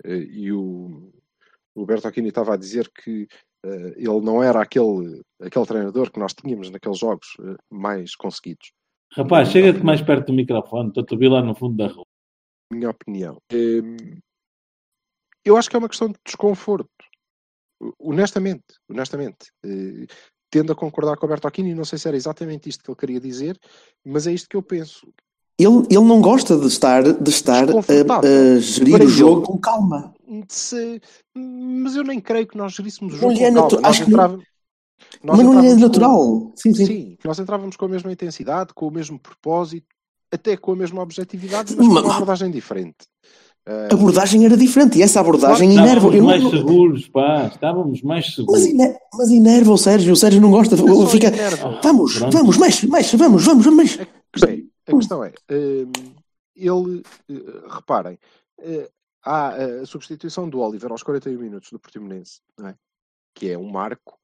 eh, 0.03 0.25
e 0.31 0.51
o, 0.51 1.12
o 1.75 1.86
Bertocchini 1.86 2.29
estava 2.29 2.53
a 2.53 2.58
dizer 2.58 2.89
que 2.91 3.27
eh, 3.65 3.93
ele 3.97 4.21
não 4.21 4.41
era 4.43 4.62
aquele, 4.62 5.21
aquele 5.41 5.65
treinador 5.65 6.12
que 6.12 6.19
nós 6.19 6.34
tínhamos 6.34 6.69
naqueles 6.69 6.97
jogos 6.99 7.27
eh, 7.39 7.55
mais 7.71 8.15
conseguidos. 8.15 8.71
Rapaz, 9.13 9.49
chega-te 9.49 9.84
mais 9.84 10.01
perto 10.01 10.27
do 10.27 10.34
microfone. 10.34 10.89
Estou-te 10.89 11.13
a 11.13 11.15
ouvir 11.15 11.29
lá 11.29 11.41
no 11.41 11.55
fundo 11.55 11.75
da 11.77 11.88
rua. 11.88 12.05
minha 12.71 12.89
opinião. 12.89 13.38
Hum, 13.51 14.19
Eu 15.43 15.58
acho 15.58 15.69
que 15.69 15.75
é 15.75 15.79
uma 15.79 15.89
questão 15.89 16.10
de 16.10 16.19
desconforto. 16.25 16.89
Honestamente, 17.99 18.65
honestamente. 18.89 19.51
Eh, 19.65 20.05
Tendo 20.51 20.73
a 20.73 20.75
concordar 20.75 21.15
com 21.15 21.27
o 21.27 21.29
Bertocchini, 21.29 21.75
não 21.75 21.86
sei 21.86 21.99
se 21.99 22.08
era 22.08 22.17
exatamente 22.17 22.67
isto 22.69 22.84
que 22.84 22.89
ele 22.89 22.97
queria 22.97 23.19
dizer, 23.19 23.55
mas 24.03 24.25
é 24.25 24.34
isto 24.34 24.49
que 24.49 24.58
eu 24.58 24.63
penso. 24.63 25.08
Ele, 25.60 25.86
ele 25.89 26.06
não 26.06 26.22
gosta 26.22 26.58
de 26.58 26.67
estar, 26.67 27.04
de 27.04 27.30
estar 27.30 27.65
a, 27.69 27.74
a 27.76 28.60
gerir 28.60 28.93
Para 28.98 29.06
o 29.06 29.10
jogo 29.10 29.41
com 29.41 29.58
calma. 29.58 30.13
Se- 30.48 31.02
Mas 31.36 31.95
eu 31.98 32.04
nem 32.04 32.19
creio 32.22 32.48
que 32.48 32.58
nós 32.58 32.72
geríssemos 32.74 33.13
o 33.13 33.17
jogo 33.17 33.34
é 33.34 33.52
com 33.52 33.67
calma. 33.67 33.88
acho 33.89 34.10
nós 34.10 35.38
Mas 35.38 35.39
não 35.39 35.54
é 35.54 35.58
entrávamos 35.58 35.74
com- 35.74 35.80
natural. 35.80 36.52
Sim, 36.56 36.74
sim. 36.74 36.86
Sim, 36.86 37.17
nós 37.26 37.39
entrávamos 37.39 37.76
com 37.76 37.86
a 37.86 37.89
mesma 37.89 38.12
intensidade, 38.12 38.74
com 38.74 38.88
o 38.88 38.91
mesmo 38.91 39.19
propósito, 39.19 39.86
até 40.32 40.56
com 40.56 40.72
a 40.72 40.76
mesma 40.76 41.02
objetividade, 41.02 41.76
mas 41.76 41.88
com 41.88 41.93
Ma- 41.93 42.02
uma 42.02 42.13
abordagem 42.15 42.52
diferente. 42.52 42.95
A 43.67 43.93
abordagem 43.93 44.45
era 44.45 44.56
diferente 44.58 44.98
e 44.98 45.02
essa 45.04 45.19
abordagem 45.19 45.72
Claro, 45.74 45.88
enerva. 45.88 46.08
Estávamos 46.08 46.26
mais 46.26 46.43
não- 46.43 46.52
seguros, 46.52 47.08
pá. 47.10 47.52
Estávamos 47.54 48.02
mais 48.02 48.26
mas, 48.26 48.36
seguros. 48.36 48.98
mas 49.13 49.30
enerva 49.30 49.72
o 49.74 49.78
Sérgio. 49.78 50.13
O 50.13 50.15
Sérgio 50.15 50.41
não 50.41 50.50
gosta. 50.52 50.76
É 50.76 51.08
Fica. 51.08 51.32
Vamos, 51.84 52.17
vamos, 52.17 52.58
mexe, 52.58 52.88
mexe, 52.89 53.15
vamos, 53.17 53.43
vamos, 53.45 54.00
é, 54.00 54.60
a 54.91 54.97
questão 54.97 55.23
é, 55.23 55.34
hum, 55.52 56.15
ele, 56.60 57.04
eh, 57.30 57.67
reparem, 57.69 58.19
eh, 58.60 58.89
há 59.23 59.49
a 59.82 59.86
substituição 59.86 60.49
do 60.49 60.60
Oliver 60.60 60.91
aos 60.91 61.04
41 61.04 61.39
minutos 61.39 61.71
do 61.71 61.80
Portimonense, 61.80 62.41
é? 62.63 62.75
que 63.34 63.49
é 63.49 63.58
um 63.58 63.69
marco, 63.69 64.19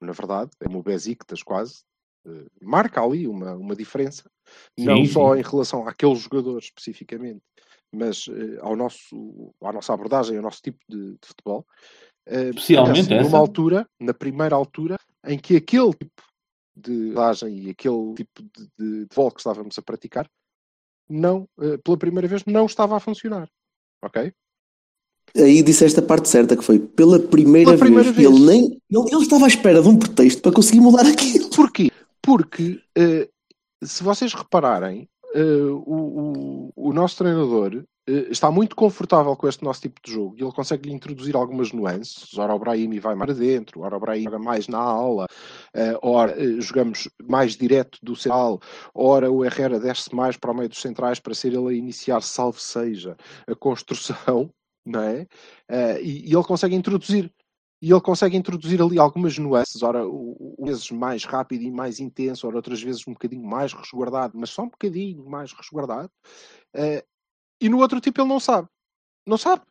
na 0.00 0.12
verdade, 0.12 0.50
é 0.60 0.68
um 0.68 0.82
Besiktas 0.82 1.42
quase, 1.42 1.82
eh, 2.26 2.46
marca 2.62 3.02
ali 3.02 3.26
uma, 3.26 3.54
uma 3.54 3.74
diferença, 3.74 4.30
não 4.78 4.96
Sim, 4.98 5.06
só 5.06 5.34
sim. 5.34 5.40
em 5.40 5.42
relação 5.42 5.88
àquele 5.88 6.14
jogador 6.14 6.58
especificamente, 6.58 7.42
mas 7.92 8.26
ao 8.60 8.74
nosso, 8.74 9.54
à 9.62 9.72
nossa 9.72 9.94
abordagem, 9.94 10.36
ao 10.36 10.42
nosso 10.42 10.60
tipo 10.60 10.78
de, 10.88 11.12
de 11.12 11.26
futebol. 11.28 11.64
Especialmente. 12.26 13.08
Numa 13.08 13.38
altura, 13.38 13.88
na 14.00 14.12
primeira 14.12 14.56
altura, 14.56 14.98
em 15.24 15.38
que 15.38 15.54
aquele 15.54 15.92
tipo 15.92 16.22
de 16.76 17.10
abordagem 17.10 17.58
e 17.58 17.70
aquele 17.70 18.14
tipo 18.14 18.42
de, 18.42 18.68
de, 18.78 19.06
de 19.06 19.06
que 19.08 19.38
estávamos 19.38 19.78
a 19.78 19.82
praticar, 19.82 20.28
não, 21.08 21.48
eh, 21.60 21.76
pela 21.78 21.96
primeira 21.96 22.28
vez, 22.28 22.44
não 22.44 22.66
estava 22.66 22.96
a 22.96 23.00
funcionar. 23.00 23.48
Ok? 24.02 24.32
Aí 25.36 25.62
disseste 25.62 25.98
a 25.98 26.02
parte 26.02 26.28
certa 26.28 26.56
que 26.56 26.64
foi 26.64 26.78
pela 26.78 27.18
primeira, 27.18 27.70
Pela 27.72 27.84
primeira 27.84 28.12
vez. 28.12 28.16
vez. 28.16 28.40
Ele, 28.40 28.46
nem, 28.46 28.64
ele, 28.90 29.10
ele 29.14 29.22
estava 29.22 29.44
à 29.46 29.48
espera 29.48 29.82
de 29.82 29.88
um 29.88 29.98
pretexto 29.98 30.42
para 30.42 30.52
conseguir 30.52 30.80
mudar 30.80 31.06
aquilo. 31.06 31.50
Porquê? 31.50 31.90
Porque, 32.22 32.80
eh, 32.96 33.28
se 33.82 34.02
vocês 34.02 34.32
repararem, 34.32 35.08
eh, 35.34 35.42
o, 35.42 36.70
o, 36.76 36.88
o 36.88 36.92
nosso 36.92 37.16
treinador 37.18 37.84
eh, 38.06 38.28
está 38.30 38.50
muito 38.50 38.76
confortável 38.76 39.34
com 39.34 39.48
este 39.48 39.64
nosso 39.64 39.80
tipo 39.80 40.00
de 40.04 40.12
jogo 40.12 40.36
e 40.38 40.42
ele 40.42 40.52
consegue 40.52 40.88
lhe 40.88 40.94
introduzir 40.94 41.34
algumas 41.34 41.72
nuances. 41.72 42.36
Ora, 42.38 42.54
o 42.54 42.58
Brahimi 42.58 43.00
vai 43.00 43.14
mais 43.14 43.36
dentro, 43.36 43.80
ora, 43.80 43.96
o 43.96 44.00
Brahimi 44.00 44.24
joga 44.24 44.38
mais 44.38 44.68
na 44.68 44.78
eh, 44.78 45.26
ora, 46.02 46.32
eh, 46.40 46.60
jogamos 46.60 47.08
mais 47.22 47.56
direto 47.56 47.98
do 48.02 48.14
central, 48.16 48.60
ora, 48.94 49.30
o 49.30 49.44
Herrera 49.44 49.80
desce 49.80 50.14
mais 50.14 50.36
para 50.36 50.50
o 50.52 50.54
meio 50.54 50.68
dos 50.68 50.80
centrais 50.80 51.18
para 51.20 51.34
ser 51.34 51.52
ele 51.52 51.68
a 51.68 51.72
iniciar, 51.72 52.20
salvo 52.22 52.60
seja, 52.60 53.16
a 53.46 53.54
construção, 53.54 54.50
não 54.86 55.00
é? 55.02 55.26
Eh, 55.68 56.02
e, 56.02 56.30
e 56.30 56.34
ele 56.34 56.44
consegue 56.44 56.74
introduzir 56.76 57.32
e 57.82 57.90
ele 57.92 58.00
consegue 58.00 58.34
introduzir 58.36 58.80
ali 58.80 58.98
algumas 58.98 59.36
nuances, 59.38 59.82
ora, 59.82 60.00
vezes 60.58 60.90
mais 60.90 61.24
rápido 61.24 61.62
e 61.62 61.70
mais 61.70 62.00
intenso, 62.00 62.46
ora, 62.46 62.56
outras 62.56 62.80
vezes 62.82 63.06
um 63.06 63.12
bocadinho 63.12 63.44
mais 63.46 63.72
resguardado, 63.74 64.38
mas 64.38 64.50
só 64.50 64.62
um 64.62 64.70
bocadinho 64.70 65.24
mais 65.28 65.52
resguardado. 65.52 66.10
eh, 66.74 67.04
e 67.60 67.68
no 67.68 67.78
outro 67.80 68.00
tipo 68.00 68.20
ele 68.20 68.28
não 68.28 68.40
sabe. 68.40 68.68
Não 69.26 69.38
sabe. 69.38 69.64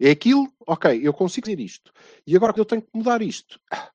É 0.00 0.10
aquilo, 0.10 0.52
ok, 0.66 1.00
eu 1.02 1.12
consigo 1.14 1.46
dizer 1.46 1.60
isto. 1.60 1.92
E 2.26 2.36
agora 2.36 2.54
eu 2.56 2.64
tenho 2.64 2.82
que 2.82 2.90
mudar 2.94 3.22
isto. 3.22 3.60
Ah, 3.72 3.90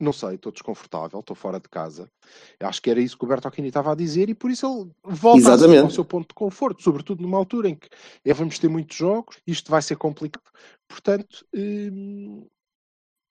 Não 0.00 0.14
sei, 0.14 0.36
estou 0.36 0.50
desconfortável, 0.50 1.20
estou 1.20 1.36
fora 1.36 1.60
de 1.60 1.68
casa. 1.68 2.10
Eu 2.58 2.66
acho 2.66 2.80
que 2.80 2.90
era 2.90 3.00
isso 3.00 3.18
que 3.18 3.24
o 3.24 3.28
Bertocchini 3.28 3.68
estava 3.68 3.92
a 3.92 3.94
dizer 3.94 4.30
e 4.30 4.34
por 4.34 4.50
isso 4.50 4.66
ele 4.66 4.90
volta 5.04 5.52
ao 5.52 5.90
seu 5.90 6.04
ponto 6.06 6.28
de 6.28 6.34
conforto, 6.34 6.82
sobretudo 6.82 7.22
numa 7.22 7.36
altura 7.36 7.68
em 7.68 7.74
que 7.74 7.88
é, 8.24 8.32
vamos 8.32 8.58
ter 8.58 8.68
muitos 8.68 8.96
jogos, 8.96 9.36
isto 9.46 9.70
vai 9.70 9.82
ser 9.82 9.96
complicado. 9.96 10.50
Portanto, 10.88 11.44
hum, 11.54 12.46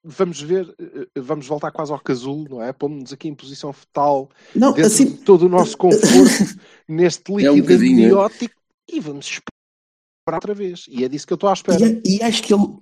vamos 0.03 0.41
ver, 0.41 0.73
eh, 0.79 1.19
vamos 1.19 1.47
voltar 1.47 1.71
quase 1.71 1.91
ao 1.91 1.99
casulo, 1.99 2.47
não 2.47 2.61
é? 2.61 2.71
Pomos-nos 2.71 3.13
aqui 3.13 3.27
em 3.27 3.35
posição 3.35 3.73
fetal, 3.73 4.29
Não, 4.55 4.71
dentro 4.71 4.85
assim, 4.85 5.05
de 5.05 5.17
todo 5.17 5.47
o 5.47 5.49
nosso 5.49 5.75
conforto, 5.75 5.99
neste 6.87 7.31
É 7.31 7.33
um 7.33 7.37
líquido 7.37 7.61
bocadinho, 7.61 7.99
é. 7.99 8.05
amniótico 8.05 8.55
e 8.87 8.99
vamos 8.99 9.25
esperar 9.25 10.35
outra 10.35 10.53
vez. 10.53 10.85
E 10.87 11.03
é 11.03 11.07
disso 11.07 11.25
que 11.25 11.33
eu 11.33 11.35
estou 11.35 11.49
à 11.49 11.53
espera. 11.53 11.83
E, 12.05 12.17
e 12.17 12.23
acho 12.23 12.43
que 12.43 12.53
ele 12.53 12.77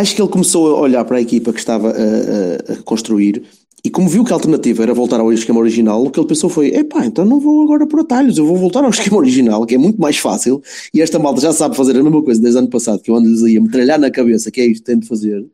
acho 0.00 0.14
que 0.14 0.22
ele 0.22 0.30
começou 0.30 0.76
a 0.76 0.80
olhar 0.80 1.04
para 1.04 1.18
a 1.18 1.20
equipa 1.20 1.52
que 1.52 1.58
estava 1.58 1.90
a, 1.90 1.92
a- 1.92 2.72
a 2.74 2.82
construir 2.82 3.42
e 3.84 3.90
como 3.90 4.08
viu 4.08 4.24
que 4.24 4.32
a 4.32 4.34
alternativa 4.34 4.82
era 4.82 4.92
voltar 4.92 5.20
ao 5.20 5.32
esquema 5.32 5.60
original, 5.60 6.04
o 6.04 6.10
que 6.10 6.18
ele 6.18 6.26
pensou 6.26 6.50
foi: 6.50 6.66
epá, 6.74 7.06
então 7.06 7.24
não 7.24 7.38
vou 7.38 7.62
agora 7.62 7.86
por 7.86 8.00
atalhos, 8.00 8.36
eu 8.36 8.44
vou 8.44 8.56
voltar 8.56 8.82
ao 8.84 8.90
esquema 8.90 9.16
original, 9.18 9.64
que 9.64 9.76
é 9.76 9.78
muito 9.78 10.00
mais 10.00 10.18
fácil, 10.18 10.60
e 10.92 11.00
esta 11.00 11.18
malta 11.18 11.40
já 11.40 11.52
sabe 11.52 11.76
fazer 11.76 11.96
a 11.96 12.02
mesma 12.02 12.20
coisa 12.22 12.40
desde 12.40 12.56
o 12.58 12.60
ano 12.60 12.68
passado, 12.70 13.00
que 13.00 13.10
eu 13.10 13.14
ando-lhes 13.16 13.42
aí 13.44 13.56
a 13.56 13.60
metralhar 13.60 13.98
na 13.98 14.10
cabeça, 14.10 14.50
que 14.50 14.60
é 14.60 14.66
isto 14.66 14.80
que 14.82 14.86
tem 14.90 14.98
de 14.98 15.06
fazer, 15.06 15.46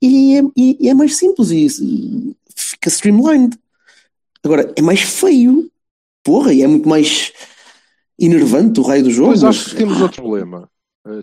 e 0.00 0.36
é, 0.36 0.42
e- 0.56 0.76
e 0.78 0.88
é 0.90 0.94
mais 0.94 1.16
simples 1.16 1.50
e, 1.50 2.34
fica 2.54 2.88
streamlined. 2.90 3.56
Agora, 4.44 4.70
é 4.76 4.82
mais 4.82 5.00
feio, 5.00 5.70
porra, 6.22 6.52
e 6.52 6.62
é 6.62 6.66
muito 6.66 6.86
mais 6.88 7.32
enervante 8.18 8.78
o 8.78 8.82
raio 8.82 9.04
do 9.04 9.10
jogo. 9.10 9.28
Pois 9.30 9.42
mas- 9.42 9.56
acho 9.56 9.70
que 9.70 9.76
temos 9.76 10.00
outro 10.00 10.22
problema. 10.22 10.68
Eh, 11.08 11.22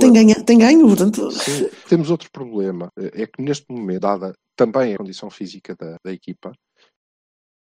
tem 0.00 0.12
ganho, 0.12 0.44
tem 0.44 0.58
ganho, 0.58 0.86
portanto. 0.86 1.30
Sim, 1.30 1.68
temos 1.88 2.10
outro 2.10 2.30
problema. 2.30 2.90
Eh, 2.98 3.22
É 3.22 3.26
que 3.26 3.42
neste 3.42 3.66
momento, 3.70 4.00
dada 4.02 4.34
também 4.56 4.94
a 4.94 4.98
condição 4.98 5.28
física 5.30 5.74
da, 5.76 5.96
da 6.04 6.12
equipa, 6.12 6.52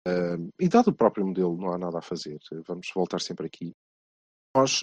eh, 0.07 0.37
e 0.61 0.69
dado 0.69 0.89
o 0.89 0.95
próprio 0.95 1.27
modelo, 1.27 1.57
não 1.57 1.73
há 1.73 1.79
nada 1.79 1.99
a 1.99 2.03
fazer. 2.03 2.39
Vamos 2.67 2.91
voltar 2.95 3.21
sempre 3.21 3.47
aqui. 3.47 3.73
Nós 4.57 4.83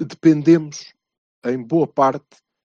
dependemos, 0.00 0.92
em 1.44 1.62
boa 1.62 1.86
parte, 1.86 2.26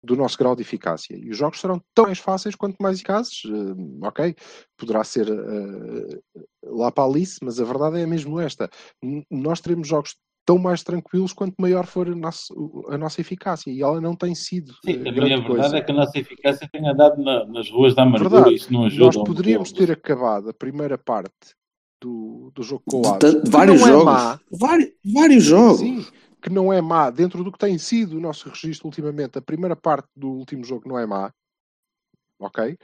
do 0.02 0.16
nosso 0.16 0.38
grau 0.38 0.56
de 0.56 0.62
eficácia. 0.62 1.14
E 1.14 1.28
os 1.30 1.36
jogos 1.36 1.60
serão 1.60 1.78
tão 1.94 2.06
mais 2.06 2.18
fáceis 2.18 2.54
quanto 2.54 2.76
mais 2.80 2.96
eficazes. 2.96 3.42
Eh, 3.44 4.06
ok, 4.06 4.34
poderá 4.78 5.04
ser 5.04 5.28
eh, 5.28 6.20
lá 6.64 6.90
para 6.90 7.04
Alice, 7.04 7.38
mas 7.42 7.60
a 7.60 7.64
verdade 7.64 8.00
é 8.00 8.06
mesmo 8.06 8.40
esta. 8.40 8.70
N- 9.02 9.26
Nós 9.30 9.60
teremos 9.60 9.86
jogos 9.88 10.16
tão 10.44 10.58
mais 10.58 10.82
tranquilos 10.82 11.32
quanto 11.32 11.54
maior 11.58 11.86
for 11.86 12.08
a 12.08 12.14
nossa, 12.14 12.52
a 12.88 12.98
nossa 12.98 13.20
eficácia. 13.20 13.70
E 13.70 13.82
ela 13.82 14.00
não 14.00 14.16
tem 14.16 14.34
sido 14.34 14.72
Sim, 14.84 15.02
eh, 15.04 15.08
a 15.08 15.12
verdade 15.12 15.46
coisa. 15.46 15.76
é 15.76 15.80
que 15.80 15.90
a 15.90 15.94
nossa 15.94 16.18
eficácia 16.18 16.68
tem 16.72 16.88
andado 16.88 17.22
na- 17.22 17.44
nas 17.46 17.70
ruas 17.70 17.94
da 17.94 18.02
amargura 18.02 18.34
Verdade. 18.36 18.56
isso 18.56 18.72
não 18.72 18.84
ajuda. 18.84 19.04
Nós 19.06 19.16
poderíamos 19.16 19.72
ter 19.72 19.90
acabado 19.92 20.50
a 20.50 20.54
primeira 20.54 20.98
parte 20.98 21.54
do, 22.02 22.50
do 22.54 22.62
jogo 22.62 22.82
com 22.86 23.02
o 23.02 23.06
Aves, 23.14 23.34
vários 23.48 23.80
não 23.80 23.86
é 23.86 23.90
jogos. 23.90 24.04
má, 24.04 24.40
Vários, 24.50 24.90
vários 25.04 25.44
jogos. 25.44 25.78
sim, 25.80 26.06
que 26.42 26.48
não 26.50 26.72
é 26.72 26.80
má, 26.80 27.10
dentro 27.10 27.44
do 27.44 27.52
que 27.52 27.58
tem 27.58 27.76
sido 27.76 28.16
o 28.16 28.20
nosso 28.20 28.48
registro 28.48 28.86
ultimamente, 28.88 29.36
a 29.38 29.42
primeira 29.42 29.76
parte 29.76 30.08
do 30.16 30.30
último 30.30 30.64
jogo 30.64 30.88
não 30.88 30.98
é 30.98 31.06
má, 31.06 31.30
ok? 32.40 32.78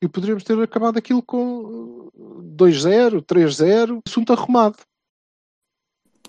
E 0.00 0.08
poderíamos 0.08 0.42
ter 0.42 0.58
acabado 0.62 0.96
aquilo 0.96 1.22
com 1.22 2.08
2-0, 2.56 3.20
3-0, 3.22 4.00
assunto 4.06 4.32
arrumado. 4.32 4.78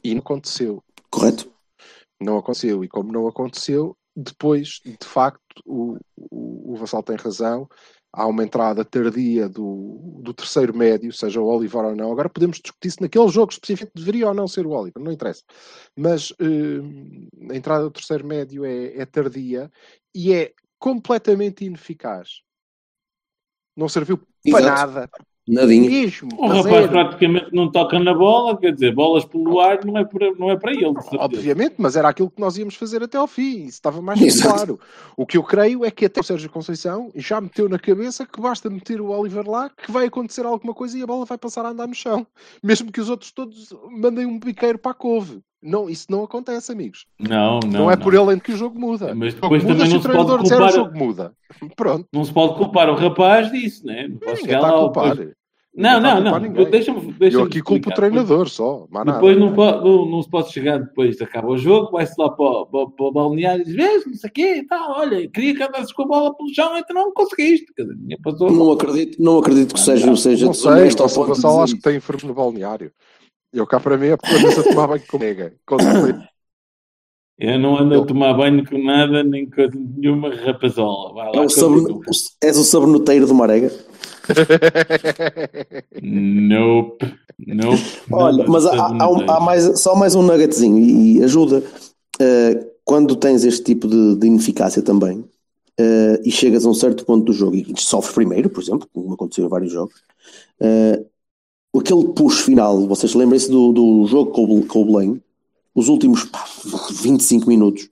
E 0.04 0.14
não 0.14 0.20
aconteceu. 0.20 0.84
Correto? 1.10 1.52
Não 2.22 2.38
aconteceu. 2.38 2.84
E 2.84 2.88
como 2.88 3.12
não 3.12 3.28
aconteceu, 3.28 3.96
depois, 4.16 4.80
de 4.84 5.06
facto, 5.06 5.42
o, 5.66 5.98
o, 6.16 6.74
o 6.74 6.76
Vassal 6.76 7.04
tem 7.04 7.16
razão. 7.16 7.68
Há 8.16 8.28
uma 8.28 8.44
entrada 8.44 8.86
tardia 8.86 9.50
do, 9.50 10.20
do 10.22 10.34
terceiro 10.36 10.76
médio, 10.76 11.12
seja 11.12 11.42
o 11.42 11.48
Oliver 11.48 11.84
ou 11.84 11.96
não. 11.96 12.12
Agora 12.12 12.30
podemos 12.30 12.60
discutir 12.60 12.92
se 12.92 13.02
naquele 13.02 13.28
jogo 13.30 13.52
específico 13.52 13.92
deveria 13.96 14.28
ou 14.28 14.36
não 14.36 14.48
ser 14.48 14.68
o 14.68 14.72
Oliver, 14.72 15.02
não 15.02 15.12
interessa. 15.12 15.42
Mas 15.98 16.30
uh, 16.32 17.52
a 17.52 17.56
entrada 17.56 17.86
do 17.86 17.92
terceiro 17.92 18.26
médio 18.26 18.64
é, 18.66 18.98
é 18.98 19.06
tardia 19.06 19.72
e 20.14 20.32
é 20.32 20.54
completamente 20.78 21.66
ineficaz. 21.66 22.42
Não 23.76 23.90
serviu 23.90 24.18
para 24.18 24.60
Exato. 24.60 24.92
nada. 24.92 25.10
Nadinha. 25.48 25.90
Mesmo. 25.90 26.30
O 26.38 26.46
a 26.46 26.48
rapaz 26.48 26.66
zero. 26.66 26.90
praticamente 26.90 27.48
não 27.52 27.70
toca 27.70 28.00
na 28.00 28.14
bola, 28.14 28.58
quer 28.58 28.72
dizer, 28.72 28.94
bolas 28.94 29.26
pelo 29.26 29.60
ar 29.60 29.84
não 29.84 29.98
é 29.98 30.06
para, 30.06 30.32
não 30.36 30.50
é 30.50 30.58
para 30.58 30.72
ele. 30.72 30.94
Obviamente, 31.18 31.76
mas 31.78 31.96
era 31.98 32.08
aquilo 32.08 32.32
que 32.32 32.40
nós 32.40 32.58
íamos 32.58 32.76
fazer 32.76 33.04
até 33.04 33.18
ao 33.18 33.28
fim. 33.28 33.66
Isso 33.66 33.70
estava 33.70 34.02
mais 34.02 34.22
Exato. 34.22 34.54
claro. 34.56 34.80
O 35.18 35.26
que 35.26 35.38
eu 35.38 35.44
creio 35.44 35.84
é 35.84 35.92
que 35.92 36.06
até 36.06 36.22
o 36.22 36.24
Sérgio 36.24 36.50
Conceição 36.50 37.12
já 37.14 37.42
meteu 37.42 37.68
na 37.68 37.78
cabeça 37.78 38.26
que 38.26 38.40
basta 38.40 38.70
meter 38.70 39.02
o 39.02 39.10
Oliver 39.10 39.48
lá, 39.50 39.70
que 39.70 39.92
vai 39.92 40.06
acontecer 40.06 40.46
alguma 40.46 40.74
coisa 40.74 40.98
e 40.98 41.04
a 41.04 41.08
bola 41.08 41.26
vai 41.26 41.38
passar 41.38 41.66
a 41.66 41.70
andar 41.70 41.88
no 41.88 41.96
chão. 41.96 42.26
Mesmo 42.64 42.92
que 42.92 43.02
os 43.02 43.10
outros 43.10 43.32
todos 43.32 43.74
mandem 43.92 44.26
um 44.26 44.40
biqueiro 44.40 44.78
para 44.80 44.92
a 44.92 44.96
couve. 44.96 45.42
Não, 45.64 45.90
isso 45.90 46.08
não 46.10 46.24
acontece, 46.24 46.72
amigos. 46.72 47.06
Não, 47.20 47.60
não. 47.62 47.72
Não, 47.72 47.92
é 47.92 47.96
por 47.96 48.14
ele 48.14 48.40
que 48.40 48.52
o 48.52 48.58
jogo 48.58 48.80
muda. 48.80 49.16
Mas 49.16 49.34
o 49.34 49.36
depois 49.42 49.64
muda 49.64 49.74
também 49.76 49.88
se 49.88 49.92
não 49.94 50.00
o 50.00 50.02
se 50.02 50.08
treinador 50.08 50.38
pode 50.38 50.44
disser 50.44 50.58
o 50.58 50.62
culpar- 50.62 50.76
jogo 50.76 50.98
muda. 50.98 51.34
Pronto, 51.76 52.08
Não 52.12 52.26
se 52.26 52.34
pode 52.34 52.56
culpar 52.56 52.90
o 52.90 52.96
rapaz 52.96 53.52
disso, 53.52 53.86
né? 53.86 54.08
Não 54.08 54.18
pode 54.18 54.32
ninguém 54.32 54.46
chegar 54.46 54.58
está 54.60 54.70
a 54.70 54.74
lá. 54.74 54.80
culpar. 54.82 55.16
depois- 55.16 55.36
Não, 55.76 56.00
não, 56.00 56.14
culpar 56.22 56.32
não. 56.34 56.40
ninguém. 56.50 56.70
Deixa-me 56.70 57.14
deixa 57.14 57.38
Eu 57.38 57.44
aqui 57.46 57.62
culpo 57.62 57.90
o 57.90 57.94
treinador 57.94 58.48
só. 58.50 58.86
nada. 58.92 59.14
Depois 59.14 59.40
não, 59.40 59.54
pode, 59.54 59.84
não, 59.84 60.06
não 60.06 60.22
se 60.22 60.30
pode 60.30 60.52
chegar 60.52 60.78
depois, 60.80 61.20
acaba 61.22 61.48
o 61.48 61.58
jogo, 61.58 61.92
vai-se 61.92 62.14
lá 62.20 62.30
para, 62.30 62.46
o- 62.46 62.66
para, 62.68 62.80
o- 62.82 62.92
para 62.92 63.06
o 63.06 63.12
balneário 63.12 63.62
e 63.64 63.66
diz: 63.66 63.74
Vês, 63.76 64.06
não 64.06 64.14
sei 64.14 64.30
o 64.30 64.34
quê, 64.34 64.56
e 64.58 64.68
tal, 64.68 65.00
olha, 65.00 65.28
queria 65.30 65.56
que 65.56 65.64
andasses 65.64 65.92
com 65.94 66.04
a 66.04 66.08
bola 66.08 66.36
pelo 66.38 66.54
chão, 66.54 66.78
então 66.78 66.94
não 66.96 67.12
conseguiste. 67.14 67.66
Dizer, 67.76 68.18
passou. 68.22 68.52
Não 68.52 68.72
acredito, 68.72 69.18
não 69.24 69.40
acredito 69.40 69.74
que 69.74 69.80
o 69.80 69.84
Sérgio 69.84 70.16
seja 70.16 70.46
Não 70.46 70.54
sei, 70.54 70.70
desonesto 70.72 71.02
ao 71.02 71.10
o 71.10 71.14
ponto 71.14 71.34
dizer 71.34 71.48
acho 71.48 71.76
que 71.76 71.82
tem 71.82 71.96
enfermo 71.98 72.28
no 72.28 72.34
balneário. 72.36 72.92
Eu 73.54 73.68
cá 73.68 73.80
para 73.80 73.98
mim 73.98 74.08
é 74.08 74.18
porque 74.18 74.36
a 74.36 74.64
tomar 74.64 74.88
banho 74.88 75.04
com 75.08 75.18
nega. 75.20 75.54
Com 75.66 75.80
certeza. 75.80 76.28
Eu 77.38 77.60
não 77.60 77.78
ando 77.78 78.02
a 78.02 78.06
tomar 78.06 78.34
banho 78.36 78.68
com 78.68 78.78
nada, 78.84 79.24
nem 79.24 79.50
com 79.50 79.68
nenhuma 79.98 80.34
rapazola. 80.34 81.14
Vai 81.14 81.26
lá, 81.26 81.32
É 81.36 81.40
o 81.40 81.48
continua. 81.48 82.02
és 82.42 82.58
o 82.58 82.64
sabernoteiro 82.64 83.28
do 83.28 83.34
Marega. 83.34 83.72
Nope. 86.02 87.06
Nope. 87.48 87.84
Olha, 88.12 88.46
mas 88.48 88.66
há, 88.66 89.04
há 89.04 89.10
um- 89.10 89.30
há 89.30 89.40
mais, 89.40 89.80
só 89.82 89.96
mais 89.96 90.16
um 90.16 90.22
nuggetzinho 90.22 90.78
e, 90.78 91.18
e 91.18 91.24
ajuda. 91.24 91.64
Uh, 92.22 92.72
quando 92.86 93.16
tens 93.16 93.44
este 93.44 93.64
tipo 93.64 93.88
de, 93.88 94.16
de 94.16 94.28
ineficácia 94.28 94.82
também 94.82 95.20
uh, 95.20 96.22
e 96.24 96.32
chegas 96.32 96.66
a 96.66 96.70
um 96.70 96.74
certo 96.74 97.06
ponto 97.06 97.26
do 97.26 97.34
jogo 97.34 97.56
e 97.56 97.74
sofres 97.78 98.14
primeiro, 98.14 98.50
por 98.50 98.62
exemplo, 98.62 98.88
como 98.94 99.14
aconteceu 99.14 99.46
em 99.46 99.50
vários 99.50 99.72
jogos, 99.72 99.96
uh, 100.62 101.06
aquele 101.80 102.06
push 102.14 102.42
final, 102.42 102.88
vocês 102.88 103.14
lembrem-se 103.14 103.50
do, 103.50 103.72
do 103.74 104.06
jogo 104.08 104.32
com 104.32 104.44
o, 104.60 104.66
com 104.66 104.82
o 104.82 104.86
Belém, 104.86 105.22
os 105.74 105.88
últimos 105.88 106.24
pá, 106.26 106.46
25 106.92 107.48
minutos, 107.48 107.90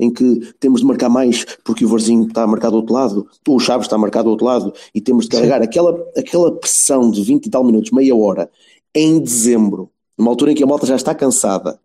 em 0.00 0.12
que 0.12 0.52
temos 0.58 0.80
de 0.80 0.86
marcar 0.86 1.08
mais 1.08 1.44
porque 1.64 1.84
o 1.84 1.88
Varzinho 1.88 2.26
está 2.26 2.46
marcado 2.46 2.72
do 2.72 2.78
outro 2.78 2.94
lado, 2.94 3.28
ou 3.46 3.56
o 3.56 3.60
Chaves 3.60 3.86
está 3.86 3.96
marcado 3.96 4.24
do 4.24 4.30
outro 4.32 4.46
lado, 4.46 4.72
e 4.94 5.00
temos 5.00 5.24
de 5.26 5.30
carregar 5.30 5.62
aquela, 5.62 6.04
aquela 6.16 6.50
pressão 6.52 7.10
de 7.10 7.22
20 7.22 7.46
e 7.46 7.50
tal 7.50 7.62
minutos, 7.62 7.90
meia 7.92 8.14
hora, 8.16 8.50
em 8.94 9.20
dezembro, 9.20 9.90
numa 10.18 10.30
altura 10.30 10.52
em 10.52 10.54
que 10.54 10.62
a 10.64 10.66
malta 10.66 10.86
já 10.86 10.96
está 10.96 11.14
cansada. 11.14 11.78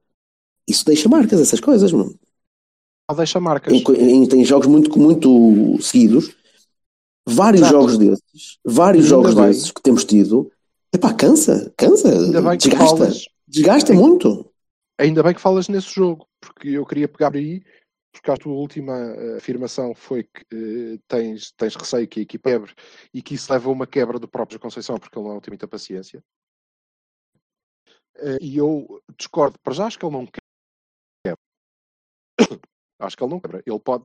Isso 0.67 0.83
deixa 0.85 1.07
marcas, 1.07 1.39
essas 1.39 1.59
coisas, 1.59 1.91
mano. 1.91 2.13
Deixa 3.15 3.39
marcas. 3.39 3.71
Em, 3.73 3.83
em- 4.23 4.25
tem 4.27 4.43
jogos 4.43 4.67
muito, 4.67 4.97
muito 4.99 5.77
seguidos, 5.81 6.35
vários 7.25 7.61
Exato. 7.61 7.73
jogos 7.77 7.97
desses, 7.97 8.57
vários 8.65 9.05
Ainda 9.05 9.15
jogos 9.15 9.33
bem. 9.33 9.45
desses 9.45 9.71
que 9.71 9.81
temos 9.81 10.03
tido, 10.03 10.51
epá, 10.97 11.13
cansa, 11.13 11.73
cansa, 11.77 12.09
Ainda 12.09 12.41
bem 12.41 12.57
que 12.57 12.69
desgasta, 12.69 12.97
falas. 12.97 13.25
desgasta 13.47 13.93
muito. 13.93 14.51
Ainda 14.99 15.23
bem 15.23 15.33
que 15.33 15.41
falas 15.41 15.69
nesse 15.69 15.93
jogo, 15.93 16.27
porque 16.41 16.69
eu 16.69 16.85
queria 16.85 17.07
pegar 17.07 17.35
aí, 17.35 17.63
porque 18.11 18.31
a 18.31 18.37
tua 18.37 18.53
última 18.53 18.93
eh, 18.95 19.37
afirmação 19.37 19.93
foi 19.93 20.23
que 20.23 20.43
eh, 20.51 20.99
tens, 21.07 21.51
tens 21.51 21.75
receio 21.75 22.07
que 22.07 22.19
a 22.19 22.23
equipa 22.23 22.49
quebre 22.49 22.73
e 23.13 23.21
que 23.21 23.35
isso 23.35 23.51
leva 23.51 23.69
a 23.69 23.71
uma 23.71 23.85
quebra 23.85 24.17
do 24.17 24.27
próprio 24.27 24.59
Conceição, 24.59 24.97
porque 24.97 25.17
ele 25.17 25.27
não 25.27 25.39
tem 25.39 25.51
muita 25.51 25.67
paciência. 25.67 26.23
Eh, 28.15 28.37
e 28.41 28.57
eu 28.57 29.01
discordo, 29.17 29.59
para 29.59 29.73
já 29.73 29.85
acho 29.85 29.99
que 29.99 30.05
ele 30.05 30.15
não 30.15 30.25
quebra. 30.25 31.37
acho 32.99 33.15
que 33.15 33.23
ele 33.23 33.31
não 33.31 33.39
quebra. 33.39 33.63
Ele 33.65 33.79
pode 33.79 34.03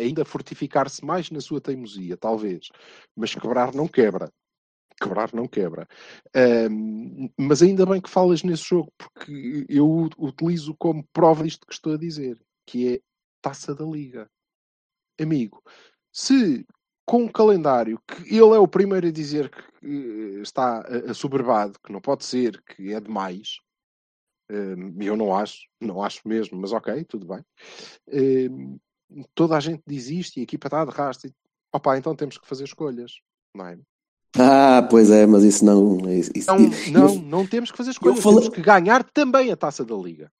ainda 0.00 0.24
fortificar-se 0.24 1.04
mais 1.04 1.28
na 1.32 1.40
sua 1.40 1.60
teimosia, 1.60 2.16
talvez, 2.16 2.68
mas 3.16 3.34
quebrar 3.34 3.74
não 3.74 3.88
quebra. 3.88 4.30
Quebrar 5.02 5.32
não 5.34 5.48
quebra. 5.48 5.88
Ahm, 6.34 7.28
mas 7.38 7.62
ainda 7.62 7.84
bem 7.84 8.00
que 8.00 8.08
falas 8.10 8.42
nesse 8.42 8.64
jogo, 8.64 8.92
porque 8.96 9.66
eu 9.68 10.08
utilizo 10.18 10.74
como 10.78 11.04
prova 11.12 11.42
disto 11.44 11.66
que 11.66 11.72
estou 11.72 11.94
a 11.94 11.98
dizer, 11.98 12.40
que 12.66 12.94
é 12.94 13.00
taça 13.40 13.74
da 13.74 13.84
liga. 13.84 14.30
Amigo, 15.20 15.62
se 16.12 16.64
com 17.04 17.24
um 17.24 17.28
calendário 17.28 18.00
que 18.06 18.22
ele 18.34 18.54
é 18.54 18.58
o 18.58 18.68
primeiro 18.68 19.08
a 19.08 19.10
dizer 19.12 19.50
que 19.50 20.38
eh, 20.38 20.40
está 20.42 20.78
a- 20.80 21.10
assoberbado, 21.10 21.78
que 21.84 21.92
não 21.92 22.00
pode 22.00 22.24
ser, 22.24 22.62
que 22.62 22.92
é 22.92 23.00
demais, 23.00 23.56
eu 25.00 25.16
não 25.16 25.34
acho, 25.34 25.66
não 25.80 26.02
acho 26.02 26.20
mesmo, 26.26 26.60
mas 26.60 26.72
ok, 26.72 27.04
tudo 27.04 27.26
bem. 27.26 27.44
Toda 29.34 29.56
a 29.56 29.60
gente 29.60 29.82
diz 29.86 30.08
isto 30.08 30.36
e 30.36 30.40
a 30.40 30.42
equipa 30.44 30.68
está 30.68 30.84
de 30.84 30.90
rastro. 30.90 31.32
Opa, 31.72 31.96
então 31.96 32.14
temos 32.14 32.36
que 32.38 32.46
fazer 32.46 32.64
escolhas, 32.64 33.12
não 33.54 33.66
é? 33.66 33.78
Ah, 34.38 34.86
pois 34.88 35.10
é, 35.10 35.26
mas 35.26 35.42
isso 35.44 35.64
não. 35.64 35.98
Isso, 36.10 36.30
isso- 36.34 36.50
Não, 36.90 37.06
não, 37.06 37.14
não 37.16 37.46
temos 37.46 37.70
que 37.70 37.76
fazer 37.76 37.90
escolhas, 37.90 38.18
falei- 38.20 38.40
temos 38.40 38.54
que 38.54 38.62
ganhar 38.62 39.04
também 39.04 39.50
a 39.52 39.56
taça 39.56 39.84
da 39.84 39.94
Liga. 39.94 40.30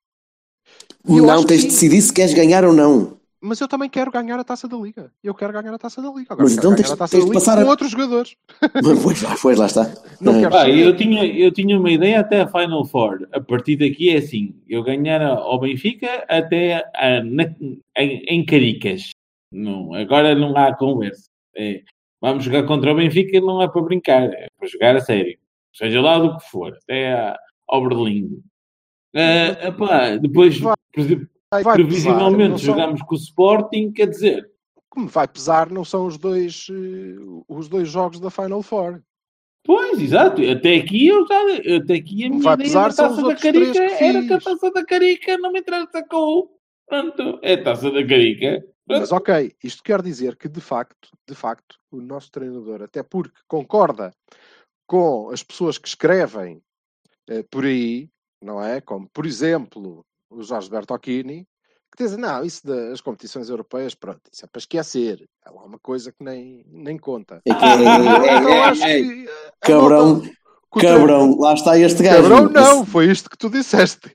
E 1.07 1.21
não 1.21 1.45
tens 1.45 1.63
de 1.63 1.67
decidir 1.69 2.01
se 2.01 2.13
queres 2.13 2.33
ganhar 2.33 2.65
ou 2.65 2.73
não. 2.73 3.21
Mas 3.45 3.61
eu 3.61 3.67
também 3.67 3.91
quero 3.91 4.09
ganhar 4.13 4.39
a 4.39 4.45
taça 4.45 4.69
da 4.69 4.77
Liga. 4.77 5.11
Eu 5.23 5.35
quero 5.35 5.53
ganhar 5.53 5.75
a 5.75 5.79
taça 5.79 6.01
da 6.01 6.09
Liga. 6.11 6.29
Agora 6.33 6.45
Mas 6.45 6.57
então 6.57 6.77
tens- 6.77 6.93
a 6.93 6.97
taça 6.97 7.17
tens 7.17 7.25
da 7.25 7.29
de 7.29 7.35
passar 7.35 7.57
com 7.57 7.67
a- 7.67 7.71
outros 7.71 7.91
jogadores. 7.91 8.37
pois, 9.03 9.21
pois 9.43 9.59
lá 9.59 9.67
está. 9.67 9.93
Não 10.21 10.35
quero 10.39 10.51
Pá, 10.53 10.71
eu 10.71 10.97
tinha, 10.97 11.27
eu 11.27 11.51
tinha 11.51 11.77
uma 11.77 11.91
ideia 11.91 12.21
até 12.21 12.43
a 12.43 12.47
Final 12.49 12.85
Four. 12.87 13.27
A 13.33 13.41
partir 13.41 13.77
daqui 13.77 14.11
é 14.11 14.19
assim: 14.19 14.55
eu 14.69 14.85
ganhar 14.85 15.21
ao 15.23 15.59
Benfica 15.59 16.25
até 16.29 16.85
a- 16.95 17.23
na- 17.25 17.53
em, 17.99 18.23
em 18.29 18.45
Caricas. 18.47 19.11
Não, 19.53 19.93
agora 19.93 20.37
não 20.37 20.57
há 20.57 20.73
conversa. 20.77 21.25
É, 21.57 21.83
vamos 22.23 22.45
jogar 22.45 22.63
contra 22.63 22.93
o 22.93 22.95
Benfica, 22.97 23.39
não 23.41 23.61
é 23.61 23.69
para 23.69 23.83
brincar, 23.83 24.33
é 24.33 24.47
para 24.57 24.69
jogar 24.69 24.97
a 24.97 25.01
sério. 25.01 25.37
Seja 25.75 26.01
lá 26.01 26.19
do 26.19 26.37
que 26.39 26.45
for, 26.49 26.73
até 26.83 27.37
ao 27.69 27.87
Berlim. 27.89 28.41
Ah, 29.15 29.69
epá, 29.69 30.17
depois, 30.17 30.59
Vai- 30.59 30.75
Vai 30.95 31.63
pesar, 31.63 31.73
previsivelmente, 31.75 32.59
são- 32.61 32.75
jogamos 32.75 33.03
com 33.03 33.15
o 33.15 33.19
Sporting, 33.19 33.93
quer 33.93 34.09
dizer, 34.09 34.51
O 34.75 34.95
que 34.95 35.01
me 35.03 35.09
vai 35.09 35.27
pesar 35.29 35.71
não 35.71 35.85
são 35.85 36.07
os 36.07 36.17
dois, 36.19 36.67
eh, 36.71 37.19
os 37.49 37.69
dois 37.69 37.89
jogos 37.91 38.21
da 38.21 38.31
Final 38.31 38.63
Four. 38.63 39.03
Pois, 39.65 39.99
exato. 40.01 40.43
Até 40.51 40.75
aqui 40.77 41.07
eu 41.09 41.27
já, 41.27 41.77
até 41.77 41.95
aqui 41.95 42.25
a 42.25 42.29
minha 42.31 42.43
Vai 42.43 42.55
ideia 42.55 42.67
pesar 42.69 42.89
da 42.89 42.93
são 42.95 43.09
taça 43.09 43.23
da 43.23 43.35
Carica 43.37 43.79
era 43.81 44.23
que 44.23 44.33
a 44.35 44.41
taça 44.41 44.71
da 44.73 44.85
Carica 44.85 45.39
não 45.39 45.53
me 45.53 45.61
interessa 45.61 46.05
com 46.11 46.17
o. 46.17 46.49
Pronto, 46.89 47.39
é 47.43 47.53
a 47.55 47.63
taça 47.63 47.91
da 47.91 48.05
Carica. 48.07 48.63
Mas 49.01 49.13
ok, 49.13 49.53
isto 49.63 49.83
quer 49.83 50.03
dizer 50.03 50.37
que 50.37 50.49
de 50.49 50.61
facto, 50.61 51.09
de 51.29 51.35
facto, 51.35 51.77
o 51.91 52.01
nosso 52.01 52.31
treinador, 52.31 52.83
até 52.83 53.03
porque 53.03 53.39
concorda 53.49 54.13
com 54.87 55.31
as 55.31 55.43
pessoas 55.43 55.79
que 55.79 55.89
escrevem 55.89 56.63
eh, 57.29 57.45
por 57.51 57.65
aí, 57.65 58.09
não 58.43 58.63
é? 58.63 58.81
Como, 58.81 59.09
por 59.13 59.27
exemplo, 59.27 60.05
o 60.31 60.43
Jorge 60.43 60.69
Bertocchini, 60.69 61.47
que 61.95 62.03
dizem, 62.05 62.19
não, 62.19 62.43
isso 62.45 62.67
das 62.67 63.01
competições 63.01 63.49
europeias, 63.51 63.95
pronto, 63.95 64.21
isso 64.33 64.45
é 64.45 64.49
para 64.49 64.59
esquecer. 64.61 65.29
É 65.47 65.51
lá 65.51 65.65
uma 65.65 65.79
coisa 65.79 66.11
que 66.11 66.25
nem, 66.25 66.65
nem 66.69 66.99
conta. 66.99 67.43
É 67.45 67.55
que 67.55 67.65
é- 67.65 67.69
é- 67.69 68.91
é- 68.91 69.01
é- 69.01 69.25
eh, 69.25 69.53
Cabrão, 69.61 70.23
cabrão, 70.81 71.39
lá 71.39 71.55
está 71.55 71.79
este 71.79 72.03
gajo. 72.03 72.23
Cabrão 72.23 72.49
não, 72.51 72.87
foi 72.87 73.11
isto 73.11 73.29
que 73.29 73.37
tu 73.37 73.51
disseste. 73.51 74.11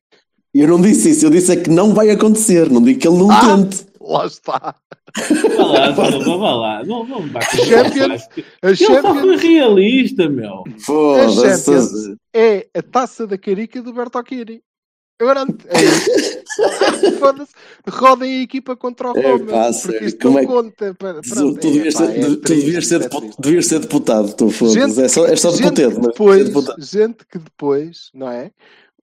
Eu 0.53 0.67
não 0.67 0.81
disse 0.81 1.11
isso, 1.11 1.25
eu 1.25 1.29
disse 1.29 1.51
é 1.51 1.55
que 1.55 1.69
não 1.69 1.93
vai 1.93 2.09
acontecer, 2.09 2.69
não 2.69 2.81
digo 2.81 2.99
que 2.99 3.07
ele 3.07 3.17
não 3.17 3.29
Ah! 3.29 3.41
tente. 3.41 3.86
Lá 4.07 4.25
está. 4.25 4.75
Vá 5.57 5.65
lá, 5.65 5.89
vá 5.91 6.55
lá. 6.55 6.83
Não, 6.87 7.05
não 7.05 7.21
me. 7.21 7.29
Champions, 7.65 8.29
A 8.61 8.73
Champions 8.73 9.41
realista, 9.41 10.29
meu. 10.29 10.63
A. 10.65 11.29
Champions 11.29 11.91
é 12.33 12.67
a 12.73 12.81
taça 12.81 13.27
da 13.27 13.37
carica 13.37 13.81
do 13.81 13.91
Bertocchini. 13.91 14.61
Agora 15.19 15.41
é 15.41 15.83
isso. 15.83 16.37
Rodem 17.89 18.39
a 18.39 18.43
equipa 18.43 18.75
contra 18.75 19.09
o 19.09 19.13
Roma. 19.13 19.67
É, 19.67 19.71
porque 19.71 20.05
isto 20.05 20.19
como 20.21 20.35
não 20.35 20.43
é... 20.43 20.45
conta. 20.45 20.93
Para, 20.93 21.21
tu, 21.21 21.53
tu, 21.55 21.71
devias, 21.71 21.95
é, 21.95 21.97
ser, 21.97 22.19
é 22.19 22.23
tu 22.23 22.37
devias, 22.37 22.87
ser, 22.87 23.09
devias 23.39 23.65
ser 23.65 23.79
deputado. 23.79 24.33
Tu, 24.35 24.49
gente, 24.69 25.01
é 25.01 25.07
só, 25.07 25.25
é 25.25 25.35
só 25.35 25.51
gente, 25.51 25.73
que 25.73 25.99
depois, 25.99 26.49
gente 26.79 27.25
que 27.25 27.39
depois, 27.39 28.11
não 28.13 28.29
é? 28.29 28.51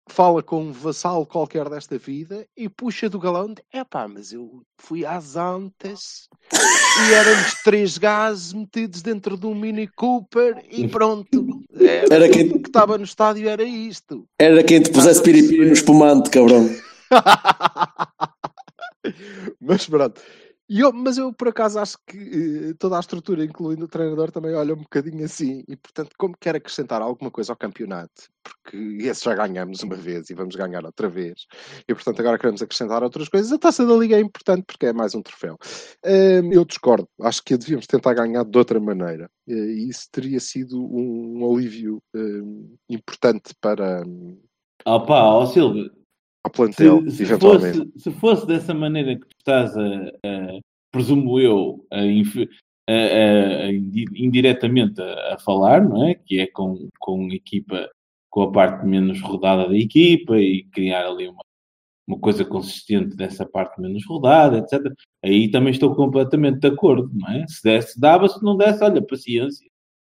Fala 0.06 0.42
com 0.42 0.64
um 0.64 0.72
vassalo 0.72 1.26
qualquer 1.26 1.68
desta 1.68 1.98
vida 1.98 2.46
e 2.56 2.68
puxa 2.68 3.08
do 3.08 3.18
galão 3.18 3.52
de 3.52 3.62
epá, 3.72 4.06
mas 4.06 4.32
eu 4.32 4.62
fui 4.76 5.04
às 5.04 5.36
antas 5.36 6.28
e 6.52 7.14
éramos 7.14 7.54
três 7.62 7.98
gajos 7.98 8.52
metidos 8.52 9.02
dentro 9.02 9.36
de 9.36 9.46
um 9.46 9.54
Mini 9.54 9.88
Cooper 9.88 10.64
e 10.70 10.86
pronto. 10.88 11.62
Era, 11.74 12.14
era 12.14 12.28
quem... 12.28 12.50
que 12.50 12.68
estava 12.68 12.98
no 12.98 13.04
estádio 13.04 13.48
era 13.48 13.62
isto. 13.62 14.26
Era 14.38 14.62
quem 14.62 14.80
te 14.80 14.90
pusesse 14.90 15.22
piripiri 15.22 15.66
no 15.66 15.72
espumante, 15.72 16.30
cabrão. 16.30 16.68
mas 19.60 19.86
pronto. 19.86 20.20
Eu, 20.68 20.92
mas 20.92 21.18
eu, 21.18 21.32
por 21.32 21.48
acaso, 21.48 21.78
acho 21.78 21.98
que 22.06 22.70
eh, 22.70 22.74
toda 22.78 22.96
a 22.96 23.00
estrutura, 23.00 23.44
incluindo 23.44 23.84
o 23.84 23.88
treinador, 23.88 24.30
também 24.30 24.54
olha 24.54 24.72
um 24.72 24.78
bocadinho 24.78 25.22
assim. 25.24 25.62
E, 25.68 25.76
portanto, 25.76 26.14
como 26.16 26.34
quer 26.40 26.56
acrescentar 26.56 27.02
alguma 27.02 27.30
coisa 27.30 27.52
ao 27.52 27.56
campeonato, 27.56 28.30
porque 28.42 28.76
esse 29.02 29.24
já 29.24 29.34
ganhamos 29.34 29.82
uma 29.82 29.94
vez 29.94 30.30
e 30.30 30.34
vamos 30.34 30.56
ganhar 30.56 30.82
outra 30.84 31.08
vez, 31.08 31.46
e, 31.86 31.94
portanto, 31.94 32.20
agora 32.20 32.38
queremos 32.38 32.62
acrescentar 32.62 33.02
outras 33.02 33.28
coisas, 33.28 33.52
a 33.52 33.58
taça 33.58 33.84
da 33.84 33.94
Liga 33.94 34.16
é 34.16 34.20
importante 34.20 34.64
porque 34.66 34.86
é 34.86 34.92
mais 34.92 35.14
um 35.14 35.22
troféu. 35.22 35.58
Uh, 36.04 36.50
eu 36.50 36.64
discordo. 36.64 37.06
Acho 37.20 37.42
que 37.44 37.58
devíamos 37.58 37.86
tentar 37.86 38.14
ganhar 38.14 38.44
de 38.44 38.58
outra 38.58 38.80
maneira. 38.80 39.30
Uh, 39.46 39.52
e 39.52 39.90
isso 39.90 40.08
teria 40.10 40.40
sido 40.40 40.82
um, 40.82 41.42
um 41.42 41.54
alívio 41.54 42.02
uh, 42.16 42.78
importante 42.88 43.54
para. 43.60 44.02
Opa, 44.86 45.22
ó 45.24 45.46
Silvio, 45.46 45.90
ao 46.44 46.50
plantel, 46.50 47.02
se, 47.04 47.16
se 47.16 47.22
eventualmente. 47.22 47.78
Fosse, 47.78 48.00
se 48.00 48.10
fosse 48.12 48.46
dessa 48.46 48.74
maneira 48.74 49.16
que 49.16 49.22
tu 49.22 49.36
estás 49.38 49.76
a, 49.76 49.82
a 49.82 50.60
presumo 50.92 51.40
eu, 51.40 51.84
a, 51.90 52.00
a, 52.92 53.72
indiretamente 54.14 55.00
a, 55.00 55.38
falar, 55.38 55.82
não 55.82 56.06
é? 56.06 56.14
Que 56.14 56.40
é 56.40 56.46
com, 56.46 56.88
com 56.98 57.32
equipa, 57.32 57.90
com 58.30 58.42
a 58.42 58.52
parte 58.52 58.86
menos 58.86 59.20
rodada 59.20 59.68
da 59.68 59.76
equipa 59.76 60.38
e 60.38 60.64
criar 60.64 61.06
ali 61.06 61.26
uma, 61.26 61.42
uma 62.06 62.18
coisa 62.18 62.44
consistente 62.44 63.16
dessa 63.16 63.46
parte 63.46 63.80
menos 63.80 64.04
rodada, 64.06 64.58
etc. 64.58 64.92
Aí 65.24 65.50
também 65.50 65.72
estou 65.72 65.94
completamente 65.96 66.60
de 66.60 66.68
acordo, 66.68 67.10
não 67.14 67.28
é? 67.30 67.46
Se 67.48 67.62
desse, 67.64 67.98
dava, 67.98 68.28
se 68.28 68.42
não 68.44 68.56
desse, 68.56 68.84
olha, 68.84 69.02
paciência. 69.02 69.66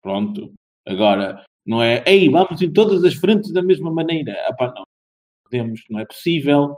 Pronto. 0.02 0.52
Agora, 0.86 1.44
não 1.66 1.82
é, 1.82 2.04
ei, 2.06 2.28
vamos 2.28 2.62
em 2.62 2.72
todas 2.72 3.02
as 3.02 3.14
frentes 3.14 3.50
da 3.52 3.62
mesma 3.62 3.90
maneira. 3.90 4.32
Epá, 4.48 4.72
não 4.76 4.84
podemos, 5.48 5.82
não 5.90 6.00
é 6.00 6.04
possível. 6.04 6.76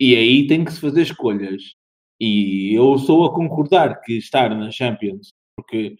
E 0.00 0.14
aí 0.14 0.46
tem 0.46 0.64
que 0.64 0.72
se 0.72 0.80
fazer 0.80 1.02
escolhas. 1.02 1.74
E 2.20 2.72
eu 2.74 2.98
sou 2.98 3.24
a 3.24 3.34
concordar 3.34 4.00
que 4.00 4.14
estar 4.14 4.50
na 4.54 4.70
Champions, 4.70 5.32
porque 5.56 5.96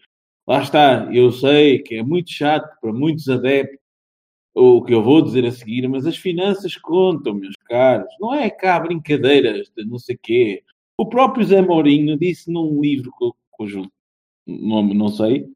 lá 0.47 0.61
está, 0.61 1.09
eu 1.13 1.31
sei 1.31 1.79
que 1.79 1.95
é 1.95 2.03
muito 2.03 2.31
chato 2.31 2.69
para 2.81 2.91
muitos 2.91 3.29
adeptos 3.29 3.79
o 4.53 4.83
que 4.83 4.93
eu 4.93 5.01
vou 5.01 5.21
dizer 5.21 5.45
a 5.45 5.51
seguir, 5.51 5.87
mas 5.87 6.05
as 6.05 6.17
finanças 6.17 6.75
contam, 6.75 7.33
meus 7.33 7.55
caros. 7.65 8.09
Não 8.19 8.33
é 8.33 8.49
cá 8.49 8.79
brincadeiras 8.79 9.71
de 9.75 9.85
não 9.85 9.97
sei 9.97 10.17
quê. 10.21 10.63
O 10.97 11.07
próprio 11.07 11.45
Zé 11.45 11.61
Mourinho 11.61 12.17
disse 12.17 12.51
num 12.51 12.81
livro 12.81 13.11
cujo 13.51 13.89
nome 14.45 14.93
não 14.93 15.09
sei, 15.09 15.47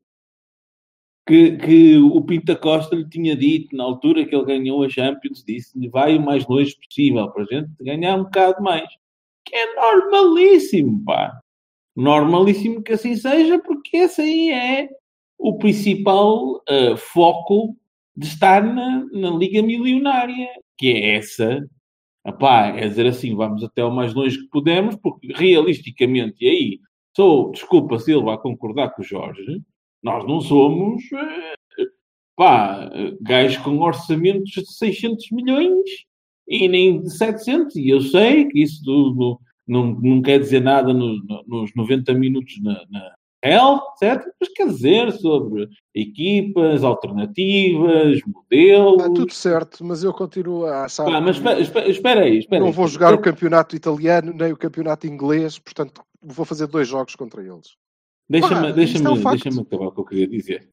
que, 1.26 1.57
que 1.57 1.97
o 1.97 2.21
Pinta 2.21 2.55
Costa 2.55 2.95
lhe 2.95 3.07
tinha 3.07 3.36
dito 3.36 3.76
na 3.76 3.84
altura 3.84 4.26
que 4.26 4.36
ele 4.36 4.45
ganhou 4.45 4.84
a 4.84 4.89
Champions, 4.89 5.43
disse-lhe 5.45 5.88
vai 5.88 6.17
o 6.17 6.21
mais 6.21 6.45
longe 6.47 6.76
possível 6.76 7.30
para 7.32 7.43
a 7.43 7.45
gente 7.45 7.69
ganhar 7.82 8.15
um 8.15 8.24
bocado 8.24 8.61
mais. 8.61 8.88
Que 9.45 9.55
é 9.55 9.76
normalíssimo, 9.76 11.03
pá. 11.05 11.39
Normalíssimo 11.95 12.82
que 12.82 12.93
assim 12.93 13.15
seja, 13.15 13.59
porque 13.59 13.97
esse 13.97 14.21
aí 14.21 14.49
é 14.51 14.89
o 15.38 15.57
principal 15.57 16.55
uh, 16.55 16.97
foco 16.97 17.76
de 18.15 18.28
estar 18.28 18.63
na, 18.63 19.05
na 19.11 19.30
Liga 19.32 19.61
Milionária, 19.61 20.49
que 20.78 20.91
é 20.91 21.15
essa. 21.15 21.65
Epá, 22.26 22.67
é 22.67 22.88
dizer 22.88 23.07
assim, 23.07 23.36
vamos 23.36 23.63
até 23.63 23.84
o 23.84 23.91
mais 23.91 24.13
longe 24.13 24.38
que 24.38 24.47
podemos, 24.47 24.95
porque 24.95 25.34
realisticamente, 25.34 26.38
e 26.41 26.47
aí 26.47 26.80
sou, 27.15 27.51
desculpa 27.51 27.99
Silva, 27.99 28.34
a 28.34 28.38
concordar 28.38 28.91
com 28.91 29.01
o 29.01 29.05
Jorge, 29.05 29.61
nós 30.04 30.26
não 30.28 30.41
somos 30.41 31.01
eh, 31.12 31.56
pá, 32.36 32.89
gajos 33.22 33.58
com 33.58 33.80
orçamentos 33.80 34.51
de 34.51 34.74
600 34.74 35.32
milhões 35.32 35.89
e 36.47 36.68
nem 36.68 37.01
de 37.01 37.10
700. 37.10 37.76
E 37.76 37.89
eu 37.89 38.01
sei 38.01 38.45
que 38.45 38.62
isso 38.62 38.84
do, 38.84 39.12
do, 39.12 39.39
não, 39.68 39.93
não 39.99 40.22
quer 40.22 40.39
dizer 40.39 40.62
nada 40.62 40.93
no, 40.93 41.16
no, 41.24 41.43
nos 41.47 41.74
90 41.76 42.14
minutos 42.14 42.62
na, 42.62 42.84
na 42.89 43.14
Health, 43.43 43.82
etc. 44.01 44.26
Mas 44.39 44.49
quer 44.49 44.68
dizer 44.68 45.12
sobre 45.12 45.68
equipas, 45.93 46.84
alternativas, 46.84 48.22
modelos. 48.26 49.01
Está 49.01 49.14
tudo 49.14 49.34
certo, 49.34 49.84
mas 49.84 50.04
eu 50.04 50.14
continuo 50.14 50.66
a 50.66 50.86
achar. 50.86 51.06
Pá, 51.06 51.20
mas 51.20 51.36
espera, 51.36 51.60
espera, 51.60 51.89
espera 51.89 52.22
aí. 52.22 52.39
Espera 52.39 52.62
não 52.62 52.68
aí. 52.68 52.74
vou 52.74 52.88
jogar 52.88 53.14
o 53.14 53.22
campeonato 53.22 53.76
italiano 53.76 54.34
nem 54.34 54.54
o 54.54 54.58
campeonato 54.58 55.08
inglês, 55.08 55.60
portanto 55.60 56.01
vou 56.22 56.45
fazer 56.45 56.68
dois 56.68 56.88
jogos 56.88 57.16
contra 57.16 57.41
eles. 57.41 57.76
Deixa-me 58.30 58.71
deixa 58.74 58.97
é 58.97 59.09
um 59.09 59.21
deixa 59.21 59.61
acabar 59.61 59.88
o 59.88 59.91
que 59.91 59.99
eu 59.99 60.05
queria 60.05 60.28
dizer. 60.28 60.69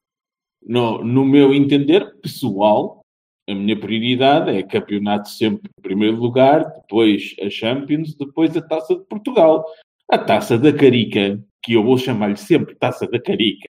No, 0.62 1.02
no 1.02 1.24
meu 1.24 1.54
entender 1.54 2.20
pessoal, 2.20 3.00
a 3.48 3.54
minha 3.54 3.78
prioridade 3.78 4.50
é 4.50 4.62
campeonato 4.62 5.28
sempre 5.28 5.70
em 5.78 5.82
primeiro 5.82 6.16
lugar, 6.16 6.64
depois 6.64 7.34
a 7.40 7.50
Champions, 7.50 8.14
depois 8.14 8.56
a 8.56 8.62
Taça 8.62 8.94
de 8.94 9.04
Portugal. 9.04 9.64
A 10.08 10.18
Taça 10.18 10.58
da 10.58 10.72
Carica, 10.72 11.42
que 11.62 11.74
eu 11.74 11.82
vou 11.82 11.98
chamar-lhe 11.98 12.36
sempre 12.36 12.74
Taça 12.74 13.06
da 13.06 13.20
Carica, 13.20 13.66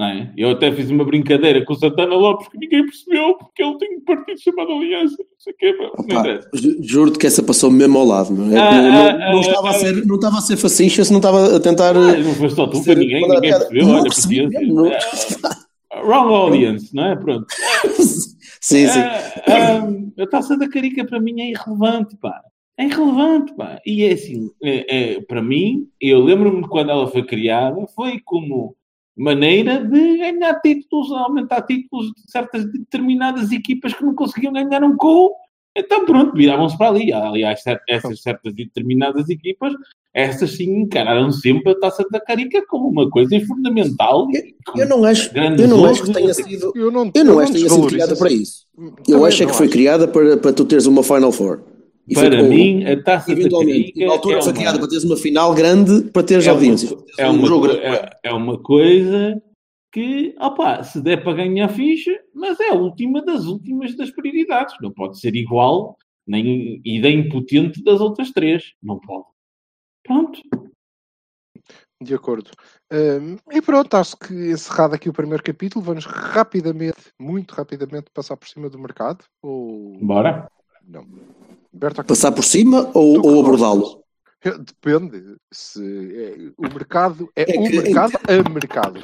é? 0.00 0.32
Eu 0.36 0.50
até 0.50 0.72
fiz 0.72 0.90
uma 0.90 1.04
brincadeira 1.04 1.64
com 1.64 1.74
o 1.74 1.76
Santana 1.76 2.14
Lopes 2.14 2.48
que 2.48 2.58
ninguém 2.58 2.84
percebeu 2.84 3.34
porque 3.34 3.62
ele 3.62 3.76
tem 3.78 3.98
um 3.98 4.04
partido 4.04 4.40
chamado 4.40 4.72
Aliança. 4.72 5.16
Não 5.18 5.38
sei 5.38 5.52
o 5.52 5.56
quê, 5.56 6.40
Juro-te 6.82 7.18
que 7.18 7.26
essa 7.26 7.42
passou 7.42 7.70
mesmo 7.70 7.98
ao 7.98 8.06
lado. 8.06 8.32
Não, 8.32 8.56
é? 8.56 8.58
ah, 8.58 8.72
não, 8.72 8.90
não, 8.90 9.06
ah, 9.06 9.32
não, 9.32 9.40
estava 9.40 9.70
a 9.70 9.74
ser, 9.74 10.06
não 10.06 10.14
estava 10.14 10.38
a 10.38 10.40
ser 10.40 10.56
fascista, 10.56 11.04
se 11.04 11.12
não 11.12 11.18
estava 11.18 11.56
a 11.56 11.60
tentar. 11.60 11.96
Ah, 11.96 12.16
não 12.16 12.34
foi 12.34 12.50
só 12.50 12.66
tu, 12.66 12.82
foi 12.82 12.94
ninguém, 12.94 13.28
ninguém 13.28 13.50
percebeu. 13.50 13.88
Olha, 13.88 14.02
percebi, 14.02 14.72
não. 14.72 14.90
wrong 16.04 16.34
audience, 16.34 16.94
não 16.94 17.06
é? 17.06 17.16
Pronto. 17.16 17.46
sim, 18.60 18.86
sim. 18.88 19.00
a 20.18 20.26
taça 20.26 20.56
da 20.56 20.68
carica 20.68 21.04
para 21.04 21.20
mim 21.20 21.40
é 21.40 21.50
irrelevante, 21.50 22.16
pá. 22.16 22.40
É 22.78 22.86
irrelevante, 22.86 23.54
pá. 23.54 23.78
E 23.86 24.04
é 24.04 24.12
assim, 24.12 24.50
é, 24.62 25.12
é, 25.12 25.20
para 25.20 25.42
mim, 25.42 25.86
eu 26.00 26.20
lembro-me 26.24 26.66
quando 26.66 26.90
ela 26.90 27.06
foi 27.06 27.22
criada, 27.24 27.86
foi 27.94 28.18
como 28.24 28.74
maneira 29.16 29.84
de 29.84 30.18
ganhar 30.18 30.60
títulos, 30.60 31.12
aumentar 31.12 31.62
títulos 31.62 32.06
de 32.06 32.30
certas 32.30 32.64
determinadas 32.70 33.52
equipas 33.52 33.92
que 33.92 34.04
não 34.04 34.14
conseguiam 34.14 34.52
ganhar 34.52 34.82
um 34.82 34.96
gol. 34.96 35.34
Então 35.76 36.04
pronto, 36.04 36.36
viravam-se 36.36 36.76
para 36.76 36.88
ali. 36.88 37.12
Aliás, 37.12 37.62
essas 37.88 38.20
certas 38.20 38.52
determinadas 38.54 39.28
equipas, 39.28 39.72
essas 40.12 40.52
sim 40.52 40.80
encararam 40.80 41.32
sempre 41.32 41.72
a 41.72 41.78
taça 41.78 42.04
da 42.10 42.20
carica 42.20 42.64
como 42.66 42.88
uma 42.88 43.08
coisa 43.08 43.40
fundamental. 43.46 44.28
Eu, 44.32 44.82
eu 44.82 44.88
não 44.88 45.04
acho, 45.04 45.30
eu 45.34 45.68
não 45.68 45.84
acho 45.86 46.02
que 46.02 46.12
tenha 46.12 46.34
sido, 46.34 46.72
eu 46.74 46.90
não, 46.90 47.10
eu 47.14 47.24
não 47.24 47.38
acho 47.38 47.52
que 47.52 47.58
tenha 47.58 47.70
sido 47.70 47.86
criada 47.86 48.16
para 48.16 48.30
isso. 48.30 48.66
Eu 49.08 49.24
acho 49.24 49.42
é 49.42 49.46
que 49.46 49.54
foi 49.54 49.68
criada 49.68 50.06
para, 50.06 50.36
para 50.36 50.52
tu 50.52 50.64
teres 50.64 50.86
uma 50.86 51.02
Final 51.02 51.32
Four. 51.32 51.71
E 52.08 52.14
para 52.14 52.42
mim, 52.42 52.84
a 52.84 53.00
taça 53.02 53.34
da 53.34 53.48
Carica. 53.48 54.06
Na 54.06 54.12
altura 54.12 54.38
é 54.38 54.42
foi 54.42 54.52
criada 54.52 54.78
para 54.78 54.88
teres 54.88 55.04
uma 55.04 55.16
final 55.16 55.54
grande 55.54 56.10
para 56.10 56.22
teres 56.22 56.46
é 56.46 56.50
audiência. 56.50 56.96
É, 57.18 57.28
uma, 57.28 57.56
um 57.56 57.66
é, 57.70 58.10
é, 58.24 58.32
uma 58.32 58.60
coisa 58.60 59.40
que, 59.92 60.34
opa, 60.40 60.82
se 60.82 61.00
der 61.00 61.22
para 61.22 61.34
ganhar 61.34 61.68
ficha, 61.68 62.12
mas 62.34 62.58
é 62.58 62.70
a 62.70 62.74
última 62.74 63.22
das 63.22 63.44
últimas 63.46 63.96
das 63.96 64.10
prioridades. 64.10 64.74
Não 64.80 64.90
pode 64.90 65.20
ser 65.20 65.34
igual 65.36 65.96
nem 66.26 66.80
ideia 66.84 67.14
impotente 67.14 67.82
das 67.82 68.00
outras 68.00 68.30
três. 68.30 68.72
Não 68.82 68.98
pode. 68.98 69.26
Pronto. 70.02 70.40
De 72.02 72.14
acordo. 72.14 72.50
Um, 72.92 73.36
e 73.52 73.62
pronto, 73.62 73.94
acho 73.94 74.16
que 74.16 74.34
encerrado 74.34 74.94
aqui 74.94 75.08
o 75.08 75.12
primeiro 75.12 75.42
capítulo, 75.42 75.84
vamos 75.84 76.04
rapidamente, 76.04 77.12
muito 77.18 77.52
rapidamente, 77.52 78.10
passar 78.12 78.36
por 78.36 78.48
cima 78.48 78.68
do 78.68 78.78
mercado. 78.78 79.24
Ou... 79.40 79.96
Bora. 80.00 80.50
Não. 80.84 81.06
Passar 82.06 82.32
por 82.32 82.44
cima 82.44 82.90
ou, 82.94 83.26
ou 83.26 83.40
abordá-lo? 83.40 84.02
Depende. 84.44 85.36
Se 85.52 85.80
é, 85.80 86.52
o 86.56 86.62
mercado 86.62 87.30
é, 87.36 87.42
é 87.42 87.60
o 87.60 87.64
que, 87.64 87.80
mercado 87.80 88.18
é... 88.28 88.34
a 88.34 88.50
mercado. 88.50 89.02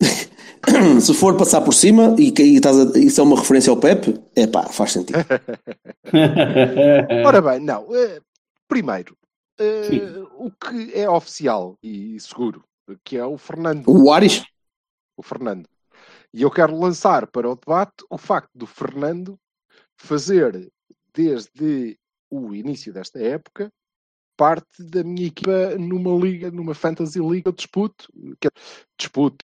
Se 1.00 1.14
for 1.14 1.36
passar 1.36 1.60
por 1.60 1.72
cima 1.72 2.14
e 2.18 2.32
que 2.32 2.42
estás 2.42 2.78
a, 2.78 2.98
isso 2.98 3.20
é 3.20 3.24
uma 3.24 3.38
referência 3.38 3.70
ao 3.70 3.76
Pepe, 3.76 4.20
é 4.34 4.46
pá, 4.46 4.64
faz 4.64 4.92
sentido. 4.92 5.18
Ora 7.24 7.40
bem, 7.40 7.60
não. 7.60 7.84
Uh, 7.84 8.20
primeiro, 8.68 9.16
uh, 9.60 10.46
o 10.46 10.50
que 10.50 10.92
é 10.94 11.08
oficial 11.08 11.78
e 11.82 12.18
seguro, 12.20 12.64
que 13.04 13.16
é 13.16 13.24
o 13.24 13.38
Fernando. 13.38 13.88
O 13.88 14.12
Ares? 14.12 14.44
O 15.16 15.22
Fernando. 15.22 15.68
E 16.32 16.42
eu 16.42 16.50
quero 16.50 16.78
lançar 16.78 17.26
para 17.26 17.48
o 17.48 17.56
debate 17.56 18.04
o 18.10 18.18
facto 18.18 18.50
do 18.54 18.66
Fernando 18.66 19.38
fazer 19.96 20.70
desde 21.16 21.98
o 22.30 22.54
início 22.54 22.92
desta 22.92 23.18
época, 23.18 23.72
parte 24.36 24.84
da 24.84 25.02
minha 25.02 25.28
equipa 25.28 25.76
numa 25.78 26.14
liga, 26.14 26.50
numa 26.50 26.74
fantasy 26.74 27.20
league, 27.20 27.46
eu 27.46 27.52
disputo, 27.52 28.06
que 28.38 28.48
é, 28.48 28.50
disputo 28.98 29.44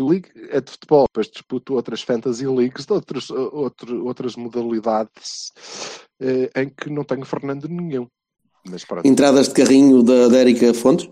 League 0.00 0.30
é 0.48 0.58
de 0.60 0.70
futebol, 0.70 1.04
depois 1.06 1.28
disputo 1.28 1.74
outras 1.74 2.00
fantasy 2.00 2.46
leagues 2.46 2.88
outros, 2.90 3.30
outro, 3.30 4.06
outras 4.06 4.36
modalidades 4.36 5.52
eh, 6.18 6.50
em 6.56 6.70
que 6.70 6.88
não 6.88 7.04
tenho 7.04 7.26
Fernando 7.26 7.68
nenhum. 7.68 8.08
Mas, 8.66 8.86
Entradas 9.04 9.48
de 9.48 9.54
carrinho 9.54 10.02
da, 10.02 10.28
da 10.28 10.38
Érica 10.38 10.72
Fontes? 10.72 11.10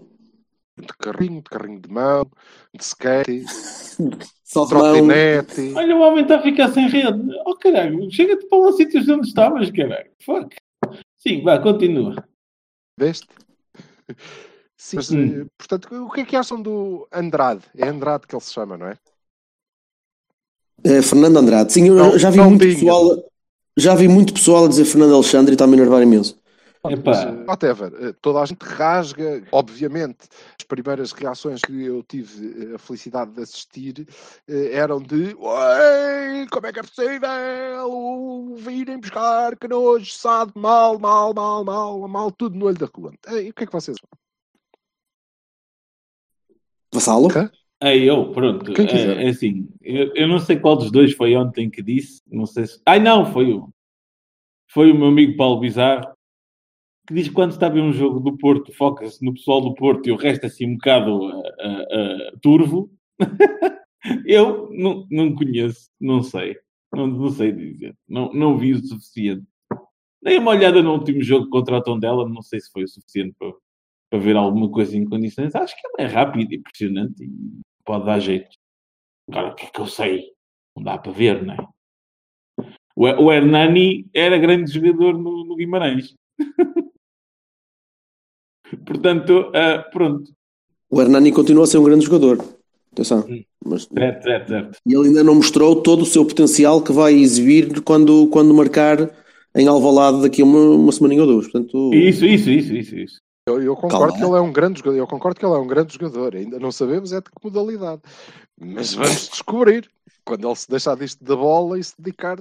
De 0.81 0.97
carrinho, 0.99 1.43
de 1.43 1.51
carrinho 1.51 1.81
de 1.81 1.91
mão, 1.91 2.27
de 2.75 2.83
skate, 2.83 3.45
Só 4.45 4.65
de 4.65 4.71
trotinete. 4.71 5.73
Olha, 5.75 5.97
o 5.97 6.01
homem 6.01 6.23
está 6.23 6.37
a 6.37 6.43
ficar 6.43 6.73
sem 6.73 6.89
rede. 6.89 7.21
Oh 7.47 7.55
caralho, 7.57 8.11
chega-te 8.11 8.47
para 8.49 8.59
lá 8.59 8.73
sítios 8.73 9.09
onde 9.09 9.29
estavas, 9.29 9.71
caralho. 9.71 10.11
Fuck. 10.25 10.57
Sim, 11.17 11.43
vá, 11.43 11.59
continua. 11.59 12.25
Veste? 12.99 13.29
Sim, 14.77 14.97
mas, 14.97 15.11
hum. 15.11 15.43
Eh, 15.43 15.47
portanto, 15.57 16.05
o 16.05 16.11
que 16.11 16.23
é 16.23 16.25
que 16.25 16.37
acham 16.37 16.61
do 16.61 17.07
Andrade? 17.13 17.63
É 17.77 17.87
Andrade 17.87 18.27
que 18.27 18.35
ele 18.35 18.43
se 18.43 18.53
chama, 18.53 18.77
não 18.77 18.87
é? 18.87 18.97
é 20.85 21.03
Fernando 21.03 21.37
Andrade. 21.37 21.73
Sim, 21.73 21.89
eu 21.89 21.95
não, 21.95 22.19
já 22.19 22.31
vi 22.31 22.41
muito 22.41 22.65
pessoal. 22.65 23.31
Já 23.77 23.95
vi 23.95 24.09
muito 24.09 24.35
pessoal 24.35 24.65
a 24.65 24.69
dizer 24.69 24.85
Fernando 24.85 25.15
Alexandre 25.15 25.53
e 25.53 25.55
está 25.55 25.65
a 25.65 25.69
enervar 25.69 26.03
imenso. 26.03 26.40
Mas, 26.83 27.25
uh, 27.25 27.45
whatever, 27.47 27.93
uh, 27.93 28.15
toda 28.23 28.41
a 28.41 28.47
gente 28.47 28.63
rasga, 28.63 29.43
obviamente. 29.53 30.29
As 30.59 30.65
primeiras 30.67 31.13
reações 31.13 31.61
que 31.61 31.85
eu 31.85 32.03
tive 32.03 32.75
a 32.75 32.79
felicidade 32.79 33.33
de 33.33 33.43
assistir 33.43 34.07
eram 34.49 35.01
de 35.01 35.35
como 36.51 36.67
é 36.67 36.73
que 36.73 36.79
é 36.79 36.83
possível 36.83 38.55
virem 38.57 38.99
buscar 38.99 39.57
que 39.57 39.69
nojo, 39.69 40.11
sabe, 40.11 40.53
mal, 40.55 40.99
mal, 40.99 41.35
mal, 41.35 41.65
mal, 41.65 42.09
mal, 42.09 42.31
tudo 42.33 42.57
no 42.57 42.67
olho 42.67 42.79
da 42.79 42.87
rua. 42.87 43.13
E 43.29 43.51
o 43.51 43.55
que 43.55 43.65
é 43.65 43.67
que 43.67 43.73
vocês 43.73 43.99
Vassalo? 46.93 47.29
É 47.83 47.97
eu, 47.97 48.33
pronto. 48.33 48.73
É, 48.79 49.25
é, 49.25 49.29
assim, 49.29 49.69
eu, 49.81 50.13
eu, 50.15 50.29
não 50.29 50.39
sei 50.39 50.59
qual 50.59 50.77
dos 50.77 50.91
dois 50.91 51.15
foi 51.15 51.35
ontem 51.35 51.71
que 51.71 51.83
disse, 51.83 52.21
não 52.27 52.45
sei 52.45 52.67
se. 52.67 52.81
Ai 52.85 53.01
não, 53.01 53.33
foi 53.33 53.53
o. 53.53 53.71
Foi 54.69 54.91
o 54.91 54.95
meu 54.95 55.09
amigo 55.09 55.37
Paulo 55.37 55.61
Bizarro 55.61 56.15
que 57.11 57.15
diz 57.15 57.29
que 57.29 57.35
quando 57.35 57.51
está 57.51 57.67
a 57.67 57.71
ver 57.71 57.83
um 57.83 57.93
jogo 57.93 58.21
do 58.21 58.39
Porto, 58.39 58.73
foca-se 58.73 59.25
no 59.25 59.35
pessoal 59.35 59.61
do 59.61 59.75
Porto 59.75 60.09
e 60.09 60.13
o 60.13 60.17
resto 60.17 60.47
assim 60.47 60.65
um 60.65 60.75
bocado 60.75 61.17
uh, 61.17 61.41
uh, 61.41 62.39
turvo. 62.41 62.89
eu 64.25 64.71
não, 64.71 65.05
não 65.11 65.35
conheço, 65.35 65.91
não 66.01 66.23
sei. 66.23 66.57
Não, 66.95 67.09
não 67.09 67.29
sei 67.29 67.51
dizer. 67.51 67.97
Não, 68.09 68.33
não 68.33 68.57
vi 68.57 68.75
o 68.75 68.87
suficiente. 68.87 69.45
Dei 70.23 70.39
uma 70.39 70.53
olhada 70.53 70.81
no 70.81 70.93
último 70.93 71.21
jogo 71.21 71.49
contra 71.49 71.79
o 71.79 71.83
Tondela, 71.83 72.29
não 72.29 72.43
sei 72.43 72.61
se 72.61 72.71
foi 72.71 72.85
o 72.85 72.89
suficiente 72.89 73.35
para, 73.37 73.53
para 74.09 74.21
ver 74.21 74.37
alguma 74.37 74.71
coisa 74.71 74.97
em 74.97 75.05
condições. 75.05 75.53
Acho 75.57 75.75
que 75.75 75.83
ele 75.89 76.09
é 76.09 76.13
rápido, 76.13 76.55
impressionante 76.55 77.25
e 77.25 77.61
pode 77.85 78.05
dar 78.05 78.21
jeito. 78.21 78.51
Agora, 79.29 79.49
o 79.49 79.55
que 79.57 79.67
é 79.67 79.69
que 79.69 79.81
eu 79.81 79.87
sei? 79.89 80.31
Não 80.77 80.85
dá 80.85 80.97
para 80.97 81.11
ver, 81.11 81.45
não 81.45 81.55
é? 81.55 81.69
O, 82.95 83.25
o 83.25 83.33
Hernani 83.33 84.09
era 84.15 84.39
grande 84.39 84.71
jogador 84.71 85.19
no, 85.19 85.45
no 85.45 85.57
Guimarães. 85.57 86.15
Portanto, 88.77 89.51
uh, 89.51 89.91
pronto. 89.91 90.31
O 90.91 91.01
Hernani 91.01 91.33
continua 91.33 91.65
a 91.65 91.67
ser 91.67 91.79
um 91.79 91.85
grande 91.85 92.05
jogador. 92.05 92.45
Atenção. 92.93 93.21
Hum. 93.29 93.43
Mas, 93.65 93.85
certo, 93.85 94.23
certo, 94.23 94.49
certo. 94.49 94.79
E 94.87 94.95
ele 94.95 95.09
ainda 95.09 95.23
não 95.23 95.35
mostrou 95.35 95.83
todo 95.83 96.03
o 96.03 96.07
seu 96.07 96.25
potencial 96.25 96.83
que 96.83 96.93
vai 96.93 97.15
exibir 97.15 97.83
quando, 97.83 98.27
quando 98.29 98.55
marcar 98.55 99.11
em 99.55 99.67
Alvalade 99.69 100.23
daqui 100.23 100.43
a 100.43 100.45
uma, 100.45 100.61
uma 100.61 100.93
semaninha 100.93 101.23
ou 101.23 101.27
duas. 101.27 101.47
Portanto, 101.47 101.95
isso, 101.95 102.25
isso, 102.25 102.51
isso, 102.51 102.73
isso, 102.73 102.97
isso. 102.97 103.21
Eu, 103.47 103.63
eu 103.63 103.75
concordo 103.75 104.13
Calma. 104.13 104.19
que 104.19 104.25
ele 104.25 104.37
é 104.37 104.41
um 104.41 104.53
grande 104.53 104.79
jogador. 104.79 104.97
Eu 104.97 105.07
concordo 105.07 105.39
que 105.39 105.45
ele 105.45 105.55
é 105.55 105.59
um 105.59 105.67
grande 105.67 105.93
jogador. 105.93 106.37
Ainda 106.37 106.59
não 106.59 106.73
sabemos 106.73 107.13
é 107.13 107.21
de 107.21 107.25
que 107.25 107.45
modalidade. 107.45 108.03
Mas 108.59 108.95
vamos 108.95 109.29
descobrir 109.29 109.91
quando 110.25 110.47
ele 110.47 110.57
se 110.57 110.69
deixar 110.69 110.97
disto 110.97 111.23
da 111.25 111.37
bola 111.37 111.79
e 111.79 111.85
se 111.85 111.95
dedicar, 111.99 112.39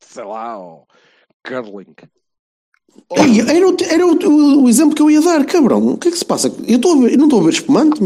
sei 0.00 0.24
lá, 0.24 0.52
ao 0.52 0.86
curling. 1.46 1.94
Ei, 3.16 3.40
era, 3.40 3.68
o, 3.68 3.76
era 3.88 4.06
o, 4.06 4.64
o, 4.64 4.68
exemplo 4.68 4.94
que 4.94 5.02
eu 5.02 5.10
ia 5.10 5.20
dar, 5.20 5.44
cabrão. 5.44 5.94
O 5.94 5.98
que 5.98 6.08
é 6.08 6.10
que 6.10 6.18
se 6.18 6.24
passa? 6.24 6.48
Eu, 6.66 6.76
estou 6.76 7.00
ver, 7.00 7.12
eu 7.12 7.18
não 7.18 7.26
estou 7.26 7.40
a 7.40 7.44
ver 7.44 7.50
espumante. 7.50 8.00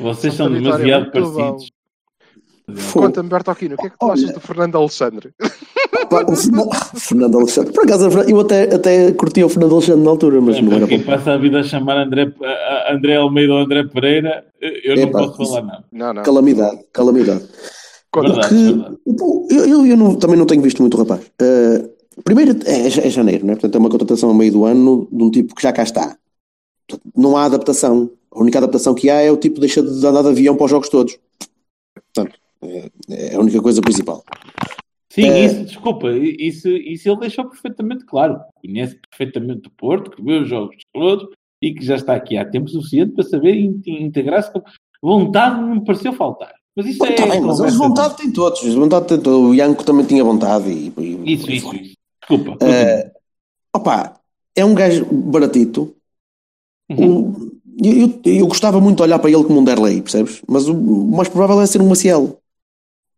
Vocês 0.00 0.34
são 0.34 0.50
demasiado 0.50 1.10
parecidos. 1.12 1.70
Conta-me, 2.92 3.28
Bertolino, 3.28 3.74
o 3.74 3.78
que 3.78 3.86
é 3.86 3.90
que 3.90 3.98
tu 3.98 4.10
achas 4.10 4.32
do 4.32 4.40
Fernando 4.40 4.76
Alexandre? 4.76 5.32
Fernando 6.96 7.38
Alexandre, 7.38 7.72
por 7.72 7.84
acaso 7.84 8.08
eu 8.28 8.40
até, 8.40 8.74
até 8.74 9.12
curti 9.12 9.42
o 9.42 9.48
Fernando 9.48 9.74
Alexandre 9.74 10.04
na 10.04 10.10
altura, 10.10 10.40
mas 10.40 10.56
é, 10.56 10.62
não 10.62 10.72
era 10.72 10.86
Quem 10.86 11.02
passa 11.02 11.32
a 11.32 11.36
vida 11.36 11.60
a 11.60 11.62
chamar 11.62 11.96
André, 11.98 12.32
André 12.90 13.16
Almeida 13.16 13.52
ou 13.52 13.60
André 13.60 13.84
Pereira, 13.84 14.44
eu 14.60 14.96
não 14.96 15.10
posso 15.10 15.36
falar 15.36 15.62
nada. 15.62 15.84
Não, 15.92 16.12
não. 16.14 16.22
Calamidade, 16.22 16.80
calamidade. 16.92 17.44
Verdade, 18.14 18.48
que, 18.48 18.64
verdade. 18.64 18.96
Eu, 19.50 19.66
eu, 19.66 19.86
eu 19.86 19.96
não, 19.96 20.16
também 20.16 20.36
não 20.36 20.46
tenho 20.46 20.62
visto 20.62 20.80
muito 20.82 20.94
o 20.94 20.98
rapaz. 20.98 21.20
Uh, 21.40 21.89
primeiro 22.22 22.56
é, 22.66 22.86
é, 22.86 23.10
janeiro, 23.10 23.46
né? 23.46 23.54
portanto 23.54 23.74
é 23.74 23.78
uma 23.78 23.90
contratação 23.90 24.30
a 24.30 24.34
meio 24.34 24.52
do 24.52 24.64
ano 24.64 25.08
de 25.10 25.22
um 25.22 25.30
tipo 25.30 25.54
que 25.54 25.62
já 25.62 25.72
cá 25.72 25.82
está. 25.82 26.16
Não 27.16 27.36
há 27.36 27.44
adaptação. 27.44 28.10
A 28.30 28.40
única 28.40 28.58
adaptação 28.58 28.94
que 28.94 29.10
há 29.10 29.20
é 29.20 29.30
o 29.30 29.36
tipo 29.36 29.60
deixa 29.60 29.82
de 29.82 30.06
andar 30.06 30.22
de 30.22 30.28
avião 30.28 30.56
para 30.56 30.64
os 30.64 30.70
jogos 30.70 30.88
todos. 30.88 31.18
Portanto, 32.14 32.38
é, 32.62 32.90
é 33.10 33.34
a 33.34 33.40
única 33.40 33.60
coisa 33.60 33.80
principal. 33.80 34.24
Sim, 35.12 35.28
é... 35.28 35.44
isso, 35.44 35.64
desculpa, 35.64 36.10
isso, 36.10 36.68
isso 36.68 37.08
ele 37.08 37.20
deixou 37.20 37.44
perfeitamente 37.48 38.04
claro. 38.04 38.40
Conhece 38.62 38.98
perfeitamente 39.10 39.68
o 39.68 39.72
Porto, 39.72 40.10
que 40.10 40.22
vê 40.22 40.38
os 40.38 40.48
jogos 40.48 40.76
todos 40.92 41.28
e 41.62 41.74
que 41.74 41.84
já 41.84 41.96
está 41.96 42.14
aqui 42.14 42.36
há 42.36 42.44
tempo 42.44 42.68
suficiente 42.68 43.12
para 43.12 43.24
saber 43.24 43.54
integrar-se 43.54 44.52
com 44.52 44.62
vontade, 45.02 45.60
não 45.60 45.76
me 45.76 45.84
pareceu 45.84 46.12
faltar. 46.12 46.54
Mas 46.76 46.86
isso 46.86 47.04
é. 47.04 47.12
Tá 47.12 47.26
bem, 47.26 47.40
mas 47.40 47.74
vontade 47.74 48.16
tem 48.16 48.32
todos. 48.32 48.62
Vontade 48.74 49.18
tem. 49.18 49.32
O 49.32 49.52
Ianco 49.52 49.84
também 49.84 50.06
tinha 50.06 50.22
vontade. 50.22 50.70
E, 50.70 50.92
e, 50.96 51.34
isso, 51.34 51.50
isso, 51.50 51.74
isso. 51.74 51.94
Desculpa. 52.20 52.64
Uh, 52.64 53.10
opa, 53.74 54.20
é 54.54 54.64
um 54.64 54.74
gajo 54.74 55.04
baratito. 55.06 55.94
Uhum. 56.90 57.50
eu, 57.82 58.20
eu, 58.24 58.34
eu, 58.34 58.46
gostava 58.48 58.80
muito 58.80 58.96
de 58.96 59.02
olhar 59.04 59.18
para 59.20 59.30
ele 59.30 59.44
como 59.44 59.60
um 59.60 59.64
Derley, 59.64 60.02
percebes? 60.02 60.42
Mas 60.48 60.66
o 60.66 60.74
mais 60.74 61.28
provável 61.28 61.60
é 61.60 61.66
ser 61.66 61.80
um 61.80 61.88
Maciel 61.88 62.40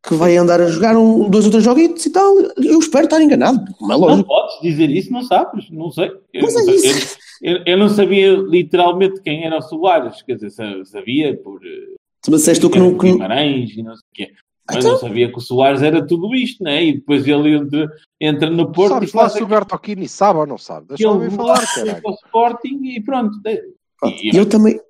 que 0.07 0.15
vai 0.15 0.37
andar 0.37 0.61
a 0.61 0.67
jogar 0.67 0.97
um, 0.97 1.31
dois 1.31 1.45
ou 1.45 1.51
três 1.51 1.65
joguitos 1.65 2.05
e 2.05 2.11
tal. 2.11 2.37
Eu 2.57 2.79
espero 2.79 3.05
estar 3.05 3.23
enganado, 3.23 3.73
como 3.75 3.93
é 3.93 3.97
lógico. 3.97 4.17
Não 4.17 4.25
podes 4.25 4.61
dizer 4.61 4.91
isso, 4.91 5.13
não 5.13 5.23
sabes, 5.23 5.71
não 5.71 5.91
sei. 5.91 6.11
Eu, 6.33 6.43
Mas 6.43 6.57
é 6.57 6.73
isso. 6.73 7.19
Eu, 7.41 7.57
eu, 7.57 7.63
eu, 7.67 7.79
não 7.79 7.89
sabia 7.89 8.33
literalmente 8.33 9.21
quem 9.23 9.45
era 9.45 9.59
o 9.59 9.63
Soares, 9.63 10.21
quer 10.23 10.37
dizer, 10.37 10.51
sabia 10.87 11.37
por. 11.37 11.61
Mas 12.29 12.41
disseste 12.41 12.61
tu 12.61 12.71
que 12.71 12.79
não. 12.79 12.97
Guimarães 12.97 13.71
e 13.77 13.83
não 13.83 13.95
sei 13.95 14.03
o 14.03 14.15
quê. 14.15 14.33
Mas 14.75 14.85
então... 14.85 14.93
não 14.93 15.01
sabia 15.01 15.31
que 15.31 15.39
o 15.39 15.41
Soares 15.41 15.83
era 15.83 16.07
tudo 16.07 16.35
isto, 16.35 16.63
né? 16.63 16.85
E 16.85 16.93
depois 16.95 17.27
ele 17.27 17.57
entra, 17.57 17.93
entra 18.21 18.51
no 18.51 18.73
Porto. 18.73 18.95
Sabes 18.95 19.13
lá 19.13 19.29
se 19.29 19.43
o 19.43 19.47
Bertocchini 19.47 20.09
sabe 20.09 20.39
ou 20.39 20.47
não 20.47 20.59
sabe? 20.59 20.89
Deixa-me 20.89 21.31
falar, 21.31 21.67
caralho. 21.75 22.01
O 22.05 22.13
Sporting 22.13 22.81
e 22.85 23.01
pronto. 23.01 23.37
E, 23.45 24.37
eu 24.37 24.47
também. 24.47 24.81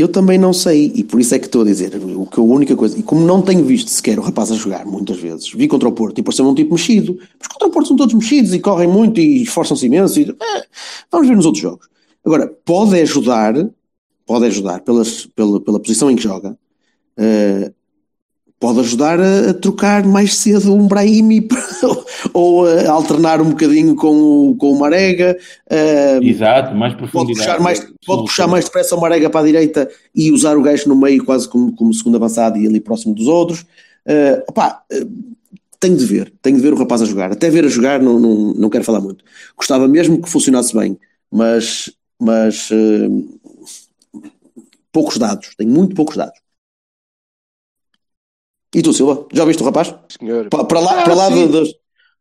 Eu 0.00 0.06
também 0.06 0.38
não 0.38 0.52
sei, 0.52 0.92
e 0.94 1.02
por 1.02 1.18
isso 1.20 1.34
é 1.34 1.40
que 1.40 1.46
estou 1.46 1.62
a 1.62 1.64
dizer, 1.64 1.92
o 1.96 2.24
que 2.24 2.38
a 2.38 2.42
única 2.42 2.76
coisa, 2.76 2.96
e 2.96 3.02
como 3.02 3.26
não 3.26 3.42
tenho 3.42 3.64
visto 3.64 3.90
sequer 3.90 4.16
o 4.16 4.22
rapaz 4.22 4.52
a 4.52 4.54
jogar 4.54 4.86
muitas 4.86 5.18
vezes, 5.18 5.52
vi 5.52 5.66
contra 5.66 5.88
o 5.88 5.92
Porto 5.92 6.20
e 6.20 6.22
pareceu 6.22 6.46
um 6.46 6.54
tipo 6.54 6.74
mexido, 6.74 7.18
mas 7.36 7.48
contra 7.48 7.66
o 7.66 7.70
Porto 7.72 7.88
são 7.88 7.96
todos 7.96 8.14
mexidos 8.14 8.54
e 8.54 8.60
correm 8.60 8.86
muito 8.86 9.18
e 9.18 9.42
esforçam-se 9.42 9.84
imenso, 9.86 10.20
e, 10.20 10.30
eh, 10.30 10.64
vamos 11.10 11.26
ver 11.26 11.34
nos 11.34 11.46
outros 11.46 11.60
jogos. 11.60 11.88
Agora, 12.24 12.46
pode 12.64 12.94
ajudar, 13.00 13.54
pode 14.24 14.46
ajudar 14.46 14.82
pelas, 14.82 15.26
pela, 15.26 15.60
pela 15.60 15.80
posição 15.80 16.08
em 16.08 16.14
que 16.14 16.22
joga, 16.22 16.56
uh, 17.18 17.74
pode 18.60 18.80
ajudar 18.80 19.20
a, 19.20 19.50
a, 19.50 19.54
trocar 19.54 20.04
mais 20.04 20.34
cedo 20.34 20.74
um 20.74 20.86
Brahimi 20.88 21.46
ou 22.34 22.66
a 22.66 22.90
alternar 22.90 23.40
um 23.40 23.50
bocadinho 23.50 23.94
com 23.94 24.50
o, 24.50 24.56
com 24.56 24.72
o 24.72 24.78
Marega. 24.78 25.38
Uh, 25.70 26.22
Exato, 26.22 26.74
mais 26.74 26.94
profundidade. 26.94 27.26
Pode 27.26 27.38
puxar 27.38 27.60
mais, 27.60 27.92
pode 28.04 28.22
puxar 28.22 28.46
mais 28.48 28.64
depressa 28.64 28.96
o 28.96 29.00
Marega 29.00 29.30
para 29.30 29.40
a 29.40 29.46
direita 29.46 29.88
e 30.14 30.32
usar 30.32 30.56
o 30.56 30.62
gajo 30.62 30.88
no 30.88 30.96
meio 30.96 31.24
quase 31.24 31.48
como, 31.48 31.74
como 31.74 31.94
segundo 31.94 32.16
avançado 32.16 32.58
e 32.58 32.66
ali 32.66 32.80
próximo 32.80 33.14
dos 33.14 33.26
outros. 33.26 33.60
Uh, 34.06 34.42
opá, 34.48 34.82
uh, 34.92 35.34
tenho 35.78 35.96
de 35.96 36.04
ver, 36.04 36.32
tenho 36.42 36.56
de 36.56 36.62
ver 36.62 36.72
o 36.72 36.76
rapaz 36.76 37.00
a 37.02 37.04
jogar. 37.04 37.30
Até 37.30 37.48
ver 37.50 37.64
a 37.64 37.68
jogar 37.68 38.00
não, 38.00 38.18
não, 38.18 38.54
não 38.54 38.70
quero 38.70 38.84
falar 38.84 39.00
muito. 39.00 39.24
Gostava 39.56 39.86
mesmo 39.86 40.20
que 40.20 40.28
funcionasse 40.28 40.74
bem, 40.76 40.98
mas, 41.30 41.92
mas 42.20 42.70
uh, 42.70 43.38
poucos 44.90 45.16
dados, 45.16 45.50
tenho 45.56 45.70
muito 45.70 45.94
poucos 45.94 46.16
dados. 46.16 46.47
E 48.74 48.82
tu, 48.82 48.92
Silva? 48.92 49.26
Já 49.32 49.44
viste 49.44 49.62
o 49.62 49.66
rapaz? 49.66 49.94
Senhor. 50.08 50.48
Para, 50.48 50.64
para 50.64 50.80
lá, 50.80 51.00
ah, 51.00 51.04
para 51.04 51.14
lá 51.14 51.28
dos, 51.28 51.74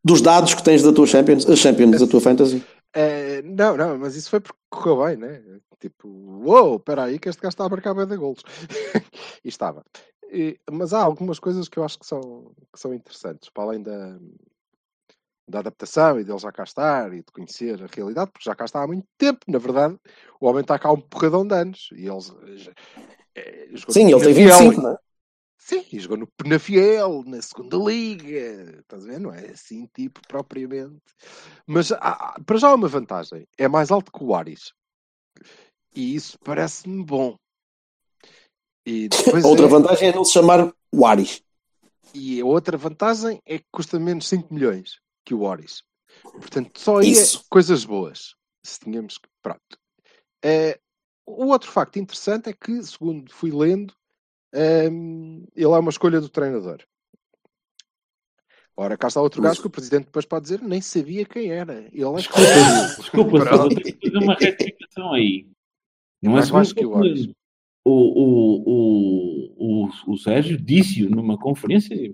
dos 0.03 0.21
dados 0.21 0.53
que 0.53 0.63
tens 0.63 0.81
da 0.81 0.93
tua 0.93 1.05
Champions, 1.05 1.47
as 1.49 1.59
Champions 1.59 1.99
da 1.99 2.07
tua 2.07 2.21
Fantasy? 2.21 2.63
É, 2.93 3.41
não, 3.41 3.75
não, 3.75 3.97
mas 3.97 4.15
isso 4.15 4.29
foi 4.29 4.39
porque 4.39 4.57
correu 4.69 5.05
bem, 5.05 5.17
né? 5.17 5.41
Tipo, 5.79 6.07
uou, 6.07 6.69
wow, 6.69 6.75
espera 6.77 7.03
aí 7.03 7.19
que 7.19 7.29
este 7.29 7.41
gajo 7.41 7.49
está 7.49 7.65
a 7.65 7.69
marcar 7.69 7.93
bem 7.93 8.07
de 8.07 8.17
golos. 8.17 8.41
e 9.43 9.49
estava. 9.49 9.83
E, 10.31 10.59
mas 10.71 10.93
há 10.93 11.01
algumas 11.01 11.39
coisas 11.39 11.67
que 11.67 11.77
eu 11.77 11.83
acho 11.83 11.99
que 11.99 12.05
são, 12.05 12.51
que 12.73 12.79
são 12.79 12.93
interessantes, 12.93 13.49
para 13.49 13.63
além 13.63 13.83
da, 13.83 14.17
da 15.47 15.59
adaptação 15.59 16.19
e 16.19 16.23
dele 16.23 16.39
já 16.39 16.51
cá 16.51 16.63
estar 16.63 17.13
e 17.13 17.17
de 17.17 17.31
conhecer 17.31 17.81
a 17.83 17.87
realidade, 17.93 18.31
porque 18.31 18.49
já 18.49 18.55
cá 18.55 18.65
está 18.65 18.81
há 18.81 18.87
muito 18.87 19.05
tempo. 19.17 19.39
Na 19.47 19.59
verdade, 19.59 19.97
o 20.41 20.47
homem 20.47 20.61
está 20.61 20.79
cá 20.79 20.89
há 20.89 20.93
um 20.93 21.01
porradão 21.01 21.45
de 21.45 21.53
anos 21.53 21.89
e 21.93 22.07
eles. 22.07 22.33
É, 23.35 23.67
Sim, 23.89 24.11
ele 24.11 24.23
tem 24.23 24.33
25, 24.33 24.81
não 24.81 24.91
é? 24.91 24.97
Sim, 25.67 25.83
e 25.91 25.99
jogou 25.99 26.15
no 26.15 26.27
Penafiel, 26.27 27.23
na 27.25 27.41
segunda 27.41 27.75
liga, 27.75 28.79
estás 28.79 29.03
a 29.03 29.07
ver? 29.07 29.19
Não 29.19 29.33
é 29.33 29.47
assim, 29.47 29.85
tipo, 29.93 30.21
propriamente. 30.25 31.01
Mas 31.65 31.91
há, 31.91 32.39
para 32.45 32.57
já 32.57 32.69
há 32.69 32.73
uma 32.73 32.87
vantagem: 32.87 33.45
é 33.57 33.67
mais 33.67 33.91
alto 33.91 34.09
que 34.09 34.23
o 34.23 34.33
Aris. 34.33 34.71
E 35.93 36.15
isso 36.15 36.39
parece-me 36.39 37.03
bom. 37.03 37.35
Outra 39.43 39.65
é... 39.65 39.67
vantagem 39.67 40.07
é 40.07 40.15
não 40.15 40.23
se 40.23 40.31
chamar 40.31 40.73
Waris. 40.95 41.43
E 42.13 42.39
a 42.39 42.45
outra 42.45 42.77
vantagem 42.77 43.41
é 43.45 43.59
que 43.59 43.65
custa 43.69 43.99
menos 43.99 44.25
5 44.29 44.53
milhões 44.53 45.01
que 45.25 45.33
o 45.33 45.41
Waris. 45.41 45.83
Portanto, 46.23 46.79
só 46.79 46.99
aí 46.99 47.11
é 47.11 47.23
coisas 47.49 47.83
boas. 47.83 48.35
Se 48.63 48.79
tínhamos 48.79 49.17
que. 49.17 49.27
Pronto. 49.41 49.77
É, 50.41 50.79
o 51.25 51.47
outro 51.47 51.69
facto 51.69 51.99
interessante 51.99 52.49
é 52.49 52.53
que, 52.53 52.81
segundo 52.83 53.29
fui 53.33 53.51
lendo, 53.51 53.93
um, 54.57 55.45
ele 55.55 55.65
é 55.65 55.79
uma 55.79 55.89
escolha 55.89 56.19
do 56.19 56.29
treinador. 56.29 56.83
Ora, 58.75 58.95
cá 58.95 59.07
está 59.07 59.21
outro 59.21 59.41
gajo 59.41 59.61
que 59.61 59.67
o 59.67 59.71
presidente 59.71 60.05
depois 60.05 60.25
pode 60.25 60.43
dizer 60.43 60.61
nem 60.61 60.81
sabia 60.81 61.25
quem 61.25 61.49
era. 61.49 61.79
Ele 61.91 62.03
é 62.03 62.13
desculpa, 62.15 62.41
desculpa 62.97 63.45
só 63.45 63.57
vou 63.57 63.69
ter 63.69 63.93
que 63.93 64.07
fazer 64.07 64.23
uma 64.23 64.35
retificação 64.35 65.13
aí. 65.13 65.47
Não 66.21 66.37
é 66.37 66.45
mais 66.51 66.73
que 66.73 66.85
o 66.85 66.93
o, 67.87 67.89
o, 67.89 68.63
o, 68.65 69.85
o, 69.85 70.11
o 70.11 70.17
Sérgio 70.17 70.57
disse-o 70.57 71.09
numa 71.09 71.37
conferência 71.37 71.95
e 71.95 72.13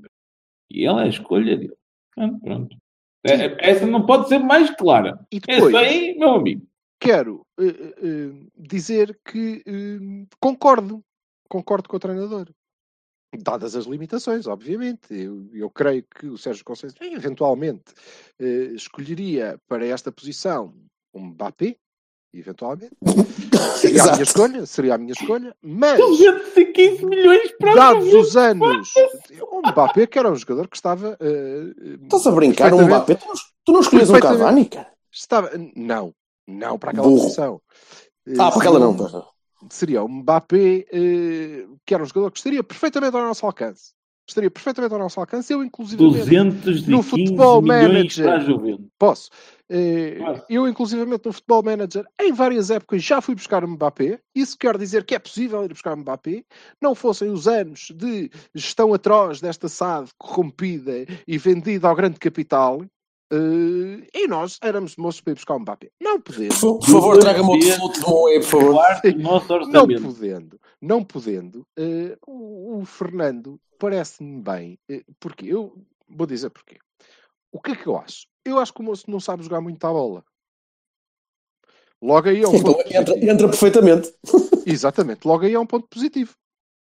ele 0.85 0.99
é 0.99 1.03
a 1.03 1.07
escolha 1.07 1.57
dele. 1.57 1.75
Pronto. 2.15 2.77
É, 3.25 3.71
essa 3.71 3.87
não 3.87 4.05
pode 4.05 4.27
ser 4.27 4.37
mais 4.37 4.69
clara. 4.75 5.19
E 5.31 5.39
depois, 5.39 5.73
Essa 5.73 5.79
aí, 5.79 6.15
meu 6.17 6.35
amigo. 6.35 6.67
Quero 6.99 7.45
uh, 7.59 7.63
uh, 7.63 8.51
dizer 8.55 9.17
que 9.25 9.63
uh, 9.67 10.27
concordo 10.39 11.03
concordo 11.54 11.88
com 11.88 11.97
o 11.97 11.99
treinador. 11.99 12.47
Dadas 13.38 13.76
as 13.76 13.86
limitações, 13.86 14.47
obviamente. 14.47 15.14
Eu, 15.14 15.47
eu 15.54 15.70
creio 15.70 16.04
que 16.04 16.26
o 16.26 16.38
Sérgio 16.38 16.66
Conceição 16.66 17.06
eventualmente 17.08 17.93
eh, 18.39 18.72
escolheria 18.74 19.60
para 19.68 19.86
esta 19.86 20.12
posição 20.12 20.74
um 21.14 21.28
Mbappé, 21.28 21.76
eventualmente. 22.34 22.95
Seria 23.78 24.04
a 24.04 24.12
minha 24.14 24.24
escolha, 24.24 24.66
seria 24.66 24.95
a 24.95 24.97
minha 24.97 25.14
escolha, 25.14 25.56
mas 25.62 25.97
215 25.99 27.06
milhões 27.06 27.51
para 27.58 27.76
dados 27.76 28.14
os 28.14 28.36
anos, 28.36 28.93
o 29.51 29.60
Mbappé 29.68 30.08
que 30.08 30.18
era 30.18 30.32
um 30.32 30.36
jogador 30.36 30.68
que 30.68 30.76
estava 30.76 31.18
uh, 31.20 32.04
Estás 32.04 32.26
a 32.28 32.32
brincar, 32.32 32.74
um 32.74 32.86
Mbappé? 32.86 33.16
Tu 33.16 33.28
não, 33.28 33.34
tu 33.66 33.72
não 33.74 33.82
escolhes 33.82 34.10
um 34.10 34.20
Cavani, 34.20 34.66
cara? 34.66 34.91
Estava, 35.12 35.51
não, 35.76 36.14
não 36.47 36.80
para 36.80 36.91
aquela 36.91 37.08
Burro. 37.08 37.22
posição. 37.22 37.62
Ah, 38.39 38.51
para 38.51 38.60
aquela 38.60 38.80
não, 38.80 39.32
seria 39.70 40.03
o 40.03 40.09
Mbappé, 40.09 40.86
eh, 40.91 41.66
que 41.86 41.93
era 41.93 42.03
um 42.03 42.05
jogador 42.05 42.32
que 42.32 42.38
estaria 42.38 42.64
perfeitamente 42.64 43.16
ao 43.16 43.24
nosso 43.24 43.45
alcance. 43.45 43.93
Estaria 44.28 44.49
perfeitamente 44.49 44.93
ao 44.93 44.99
nosso 44.99 45.20
alcance. 45.20 45.51
Eu, 45.51 45.64
inclusive, 45.64 46.01
no 46.88 47.03
Futebol 47.03 47.61
Manager. 47.61 48.26
Posso. 48.97 49.30
Eh, 49.70 50.18
eu, 50.49 50.66
inclusivamente, 50.66 51.26
no 51.26 51.34
Futebol 51.34 51.61
Manager, 51.61 52.05
em 52.22 52.32
várias 52.32 52.70
épocas, 52.70 53.03
já 53.03 53.20
fui 53.20 53.36
buscar 53.36 53.66
o 53.66 53.68
Mbappé. 53.68 54.20
Isso 54.34 54.57
quer 54.57 54.78
dizer 54.78 55.03
que 55.03 55.14
é 55.14 55.20
possível 55.20 55.66
ir 55.66 55.70
buscar 55.70 55.93
o 55.93 55.97
Mbappé. 55.97 56.45
Não 56.82 56.95
fossem 56.95 57.30
os 57.30 57.49
anos 57.49 57.91
de 57.93 58.32
gestão 58.55 58.93
atroz 58.93 59.41
desta 59.41 59.68
SAD 59.68 60.09
corrompida 60.18 61.05
e 61.28 61.38
vendida 61.38 61.89
ao 61.89 61.95
grande 61.95 62.18
capital, 62.18 62.82
Uh, 63.32 64.05
e 64.13 64.28
nós 64.28 64.59
éramos 64.61 64.95
moços 64.95 65.21
para 65.21 65.32
ir 65.32 65.36
buscar 65.36 65.55
um 65.55 65.59
Mbappé. 65.59 65.89
Não 65.99 66.21
podendo. 66.21 66.53
Por 66.59 66.86
favor, 66.86 67.19
traga-me 67.19 67.49
outro 67.49 67.71
foto 67.78 67.99
de 67.99 68.07
Moé, 68.07 68.39
por 68.39 68.43
favor. 68.43 68.76
Não 69.67 69.88
podendo, 69.88 70.61
não 70.82 71.03
podendo, 71.03 71.67
uh, 71.80 72.17
o, 72.28 72.80
o, 72.80 72.86
Fernando 72.86 73.59
parece-me 73.80 74.41
bem, 74.41 74.80
uh, 74.91 75.03
porque 75.19 75.47
eu 75.47 75.76
vou 76.07 76.28
dizer 76.28 76.49
porquê. 76.49 76.78
O 77.51 77.59
que 77.59 77.71
é 77.71 77.76
que 77.76 77.88
eu 77.88 77.97
acho? 77.97 78.28
Eu 78.45 78.59
acho 78.59 78.74
que 78.74 78.82
o 78.82 78.84
moço 78.84 79.09
não 79.09 79.19
sabe 79.19 79.43
jogar 79.43 79.61
muito 79.61 79.84
à 79.86 79.91
bola. 79.91 80.24
Logo 82.01 82.28
aí 82.28 82.41
é 82.41 82.47
um 82.47 82.55
então, 82.55 82.74
ponto 82.74 82.93
entra, 82.93 83.17
entra 83.17 83.47
perfeitamente. 83.47 84.13
Exatamente, 84.65 85.26
logo 85.26 85.45
aí 85.45 85.53
é 85.53 85.59
um 85.59 85.65
ponto 85.65 85.88
positivo. 85.88 86.36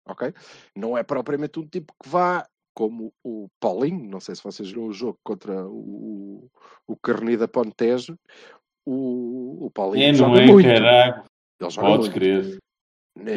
Ok? 0.08 0.34
Não 0.76 0.98
é 0.98 1.04
propriamente 1.04 1.60
um 1.60 1.68
tipo 1.68 1.94
que 2.02 2.10
vá 2.10 2.48
como 2.76 3.14
o 3.24 3.48
Paulinho, 3.60 4.10
não 4.10 4.20
sei 4.20 4.36
se 4.36 4.44
vocês 4.44 4.70
viram 4.70 4.88
o 4.88 4.94
jogo 4.94 5.18
contra 5.24 5.66
o, 5.66 6.52
o 6.86 6.98
Carnida 6.98 7.48
Pontejo, 7.48 8.20
o, 8.86 9.66
o 9.66 9.72
Paulinho 9.72 10.10
é, 10.10 10.14
joga 10.14 10.42
é, 10.42 10.46
muito. 10.46 10.68
Caraca. 10.68 11.26
Ele 11.60 11.70
joga 11.70 11.88
Podes 11.88 12.08
muito. 12.08 12.14
crer. 12.14 12.60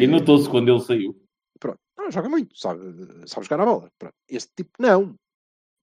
E 0.00 0.06
notou-se 0.08 0.50
quando 0.50 0.68
ele 0.68 0.80
saiu. 0.80 1.16
Pronto. 1.58 1.78
Não, 1.96 2.10
joga 2.10 2.28
muito, 2.28 2.58
sabe, 2.58 2.80
sabe 3.26 3.46
jogar 3.46 3.62
a 3.62 3.64
bola. 3.64 3.88
Pronto. 3.96 4.14
Este 4.28 4.50
tipo 4.56 4.72
não. 4.78 5.14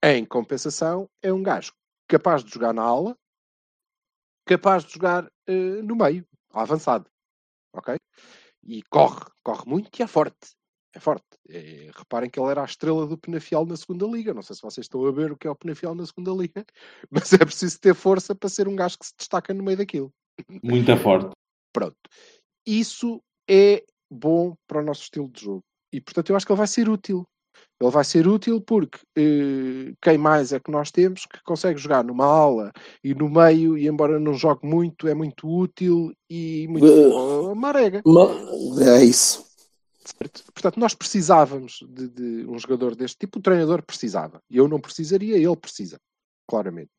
Em 0.03 0.23
compensação, 0.25 1.09
é 1.23 1.33
um 1.33 1.41
gajo 1.41 1.71
capaz 2.07 2.43
de 2.43 2.53
jogar 2.53 2.73
na 2.73 2.83
ala, 2.83 3.17
capaz 4.45 4.83
de 4.83 4.93
jogar 4.93 5.25
uh, 5.25 5.83
no 5.83 5.95
meio, 5.95 6.23
avançado. 6.51 7.09
Ok? 7.73 7.95
E 8.63 8.83
corre, 8.83 9.25
corre 9.43 9.63
muito 9.65 9.89
e 9.97 10.03
é 10.03 10.07
forte 10.07 10.55
é 10.95 10.99
forte. 10.99 11.25
É, 11.49 11.91
reparem 11.93 12.29
que 12.29 12.39
ele 12.39 12.49
era 12.49 12.61
a 12.61 12.65
estrela 12.65 13.05
do 13.05 13.17
Penafiel 13.17 13.65
na 13.65 13.75
segunda 13.75 14.07
liga. 14.07 14.33
Não 14.33 14.41
sei 14.41 14.55
se 14.55 14.61
vocês 14.61 14.85
estão 14.85 15.05
a 15.05 15.11
ver 15.11 15.31
o 15.31 15.37
que 15.37 15.45
é 15.45 15.51
o 15.51 15.55
Penafiel 15.55 15.93
na 15.93 16.05
segunda 16.05 16.31
liga, 16.31 16.65
mas 17.11 17.33
é 17.33 17.37
preciso 17.37 17.79
ter 17.79 17.93
força 17.93 18.33
para 18.33 18.49
ser 18.49 18.67
um 18.67 18.75
gajo 18.75 18.97
que 18.97 19.05
se 19.05 19.13
destaca 19.17 19.53
no 19.53 19.63
meio 19.63 19.77
daquilo. 19.77 20.11
Muito 20.63 20.95
forte. 20.97 21.31
Pronto. 21.73 21.97
Isso 22.65 23.21
é 23.49 23.83
bom 24.09 24.55
para 24.67 24.79
o 24.79 24.85
nosso 24.85 25.03
estilo 25.03 25.29
de 25.29 25.43
jogo. 25.43 25.63
E 25.93 25.99
portanto 25.99 26.29
eu 26.29 26.35
acho 26.35 26.45
que 26.45 26.51
ele 26.51 26.57
vai 26.57 26.67
ser 26.67 26.89
útil. 26.89 27.25
Ele 27.79 27.91
vai 27.91 28.03
ser 28.03 28.27
útil 28.27 28.61
porque 28.61 28.99
eh, 29.17 29.93
quem 30.01 30.17
mais 30.17 30.53
é 30.53 30.59
que 30.59 30.71
nós 30.71 30.91
temos 30.91 31.25
que 31.25 31.41
consegue 31.43 31.77
jogar 31.77 32.03
numa 32.03 32.25
aula 32.25 32.71
e 33.03 33.13
no 33.13 33.29
meio, 33.29 33.77
e 33.77 33.87
embora 33.87 34.19
não 34.19 34.33
jogue 34.33 34.65
muito, 34.65 35.07
é 35.07 35.13
muito 35.13 35.47
útil 35.47 36.13
e 36.29 36.67
muito 36.69 36.85
uh, 36.85 37.55
marega. 37.55 38.01
É 38.79 39.03
isso. 39.03 39.44
Certo? 40.05 40.43
Portanto, 40.53 40.79
nós 40.79 40.93
precisávamos 40.93 41.79
de, 41.89 42.07
de, 42.09 42.47
um 42.47 42.59
jogador 42.59 42.95
deste 42.95 43.17
tipo, 43.17 43.39
o 43.39 43.41
treinador 43.41 43.81
precisava. 43.83 44.41
Eu 44.49 44.67
não 44.67 44.79
precisaria, 44.79 45.35
ele 45.35 45.55
precisa, 45.55 45.99
claramente. 46.47 46.91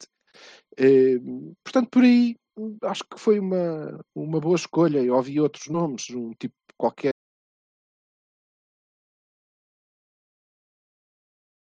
Eh, 0.76 1.18
portanto, 1.62 1.88
por 1.88 2.02
aí, 2.02 2.36
acho 2.82 3.04
que 3.04 3.18
foi 3.18 3.38
uma, 3.38 4.00
uma 4.14 4.40
boa 4.40 4.56
escolha. 4.56 4.98
Eu 4.98 5.14
ouvi 5.14 5.40
outros 5.40 5.68
nomes, 5.68 6.10
um 6.10 6.32
tipo 6.32 6.54
qualquer. 6.76 7.10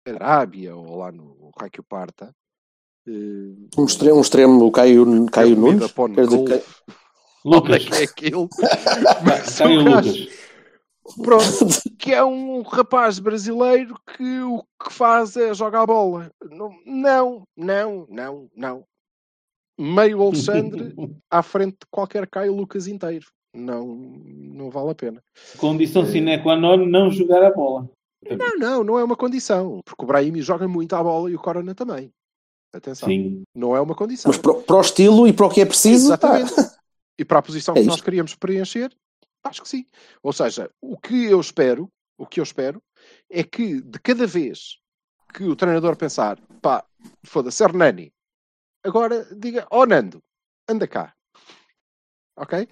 Arábia 0.07 0.75
ou 0.77 0.99
lá 0.99 1.13
no 1.13 1.51
Raio 1.59 1.85
Parta. 1.89 2.35
Uh, 3.07 3.69
um 3.77 3.85
extremo, 3.85 4.17
um 4.17 4.21
extremo, 4.21 4.65
o 4.65 4.73
Caio, 4.73 5.27
Caio 5.27 5.57
Nunes. 5.57 5.93
Lucas. 7.45 7.87
é 7.93 8.05
aquilo. 8.05 8.49
Mas, 9.23 9.59
Caio 9.59 9.81
Lucas 9.83 10.17
Pronto, 11.23 11.45
que 11.99 12.13
é 12.13 12.25
um 12.25 12.63
rapaz 12.63 13.19
brasileiro 13.19 13.95
que 14.17 14.41
o 14.41 14.63
que 14.83 14.93
faz 14.93 15.37
é 15.37 15.53
jogar 15.53 15.83
a 15.83 15.87
bola. 15.87 16.31
Não, 16.85 17.45
não, 17.57 18.07
não, 18.09 18.49
não. 18.57 18.85
Meio 19.79 20.23
Alexandre 20.23 20.95
à 21.31 21.43
frente 21.43 21.73
de 21.73 21.87
qualquer 21.91 22.29
Caio 22.29 22.55
Lucas 22.55 22.87
inteiro. 22.87 23.27
Não, 23.55 23.87
não 23.87 24.71
vale 24.71 24.91
a 24.91 24.95
pena. 24.95 25.23
Condição 25.59 26.05
sine 26.07 26.43
qua 26.43 26.57
non 26.57 26.87
não 26.87 27.11
jogar 27.11 27.43
a 27.45 27.53
bola. 27.53 27.89
Não, 28.29 28.59
não, 28.59 28.85
não 28.85 28.99
é 28.99 29.05
uma 29.05 29.17
condição. 29.17 29.81
Porque 29.85 30.03
o 30.03 30.07
Brahimi 30.07 30.43
joga 30.43 30.67
muito 30.67 30.97
a 30.97 31.03
bola 31.03 31.31
e 31.31 31.35
o 31.35 31.39
Corona 31.39 31.75
também. 31.75 32.11
Atenção. 32.75 33.09
Sim. 33.09 33.43
Não 33.55 33.77
é 33.77 33.81
uma 33.81 33.95
condição. 33.95 34.31
Mas 34.31 34.39
para, 34.39 34.55
para 34.55 34.77
o 34.77 34.81
estilo 34.81 35.29
e 35.29 35.33
para 35.33 35.47
o 35.47 35.51
que 35.51 35.61
é 35.61 35.67
preciso. 35.67 36.07
Exatamente. 36.07 36.55
Tá. 36.55 36.75
E 37.19 37.25
para 37.25 37.39
a 37.39 37.43
posição 37.43 37.75
é 37.77 37.81
que 37.81 37.87
nós 37.87 38.01
queríamos 38.01 38.35
preencher, 38.35 38.91
Acho 39.45 39.63
que 39.63 39.69
sim. 39.69 39.87
Ou 40.23 40.33
seja, 40.33 40.71
o 40.81 40.97
que 40.99 41.27
eu 41.27 41.41
espero, 41.41 41.91
o 42.17 42.27
que 42.27 42.41
eu 42.41 42.45
espero, 42.45 42.83
é 43.31 43.45
que 43.45 43.81
de 43.81 43.99
cada 44.01 44.27
vez 44.27 44.79
que 45.33 45.45
o 45.45 45.57
treinador 45.57 45.97
pensar, 45.97 46.41
pá, 46.63 46.85
foda-se, 47.25 47.63
Hernani, 47.63 48.13
agora 48.83 49.27
diga, 49.37 49.67
ó 49.71 49.83
oh, 49.83 49.87
Nando, 49.87 50.23
anda 50.69 50.87
cá. 50.87 51.15
Ok? 52.37 52.69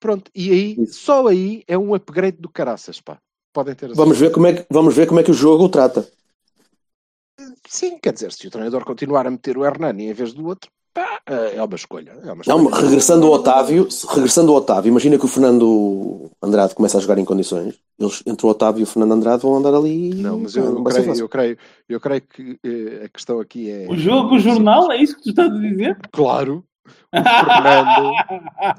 Pronto, 0.00 0.30
e 0.34 0.50
aí, 0.50 0.86
só 0.86 1.26
aí 1.26 1.62
é 1.66 1.76
um 1.76 1.94
upgrade 1.94 2.38
do 2.38 2.48
caraças, 2.48 3.00
pá. 3.00 3.20
Podem 3.52 3.74
ter 3.74 3.92
vamos 3.94 4.18
ver, 4.18 4.30
como 4.30 4.46
é 4.46 4.54
que, 4.54 4.66
vamos 4.70 4.94
ver 4.94 5.06
como 5.06 5.20
é 5.20 5.22
que 5.22 5.30
o 5.30 5.34
jogo 5.34 5.64
o 5.64 5.68
trata. 5.68 6.08
Sim, 7.66 7.98
quer 7.98 8.12
dizer, 8.12 8.32
se 8.32 8.46
o 8.46 8.50
treinador 8.50 8.84
continuar 8.84 9.26
a 9.26 9.30
meter 9.30 9.56
o 9.56 9.64
Hernani 9.64 10.06
em 10.06 10.12
vez 10.12 10.32
do 10.32 10.46
outro, 10.46 10.70
é 11.26 11.62
uma 11.62 11.74
escolha. 11.74 12.12
É 12.24 12.32
uma 12.32 12.42
Não, 12.46 12.62
escolha. 12.64 12.82
regressando 12.82 13.26
ao 13.26 13.32
Otávio, 13.32 13.88
regressando 14.08 14.52
ao 14.52 14.58
Otávio, 14.58 14.88
imagina 14.90 15.18
que 15.18 15.24
o 15.24 15.28
Fernando 15.28 16.30
Andrade 16.42 16.74
começa 16.74 16.98
a 16.98 17.00
jogar 17.00 17.18
em 17.18 17.24
condições. 17.24 17.78
Eles, 17.98 18.22
entre 18.26 18.46
o 18.46 18.48
Otávio 18.48 18.80
e 18.80 18.84
o 18.84 18.86
Fernando 18.86 19.12
Andrade, 19.12 19.42
vão 19.42 19.56
andar 19.56 19.74
ali. 19.74 20.14
Não, 20.14 20.40
mas 20.40 20.56
eu, 20.56 20.84
ser 20.90 21.02
creio, 21.02 21.20
eu, 21.20 21.28
creio, 21.28 21.58
eu 21.88 22.00
creio 22.00 22.22
que 22.22 22.58
eh, 22.64 23.04
a 23.04 23.08
questão 23.08 23.40
aqui 23.40 23.70
é. 23.70 23.86
O 23.88 23.96
jogo, 23.96 24.36
o 24.36 24.38
jornal, 24.38 24.90
é 24.90 24.96
isso 24.96 25.16
que 25.16 25.22
tu 25.22 25.30
estás 25.30 25.50
a 25.52 25.58
dizer? 25.58 25.98
Claro. 26.12 26.64
O 27.12 27.22
Fernando, 27.22 28.12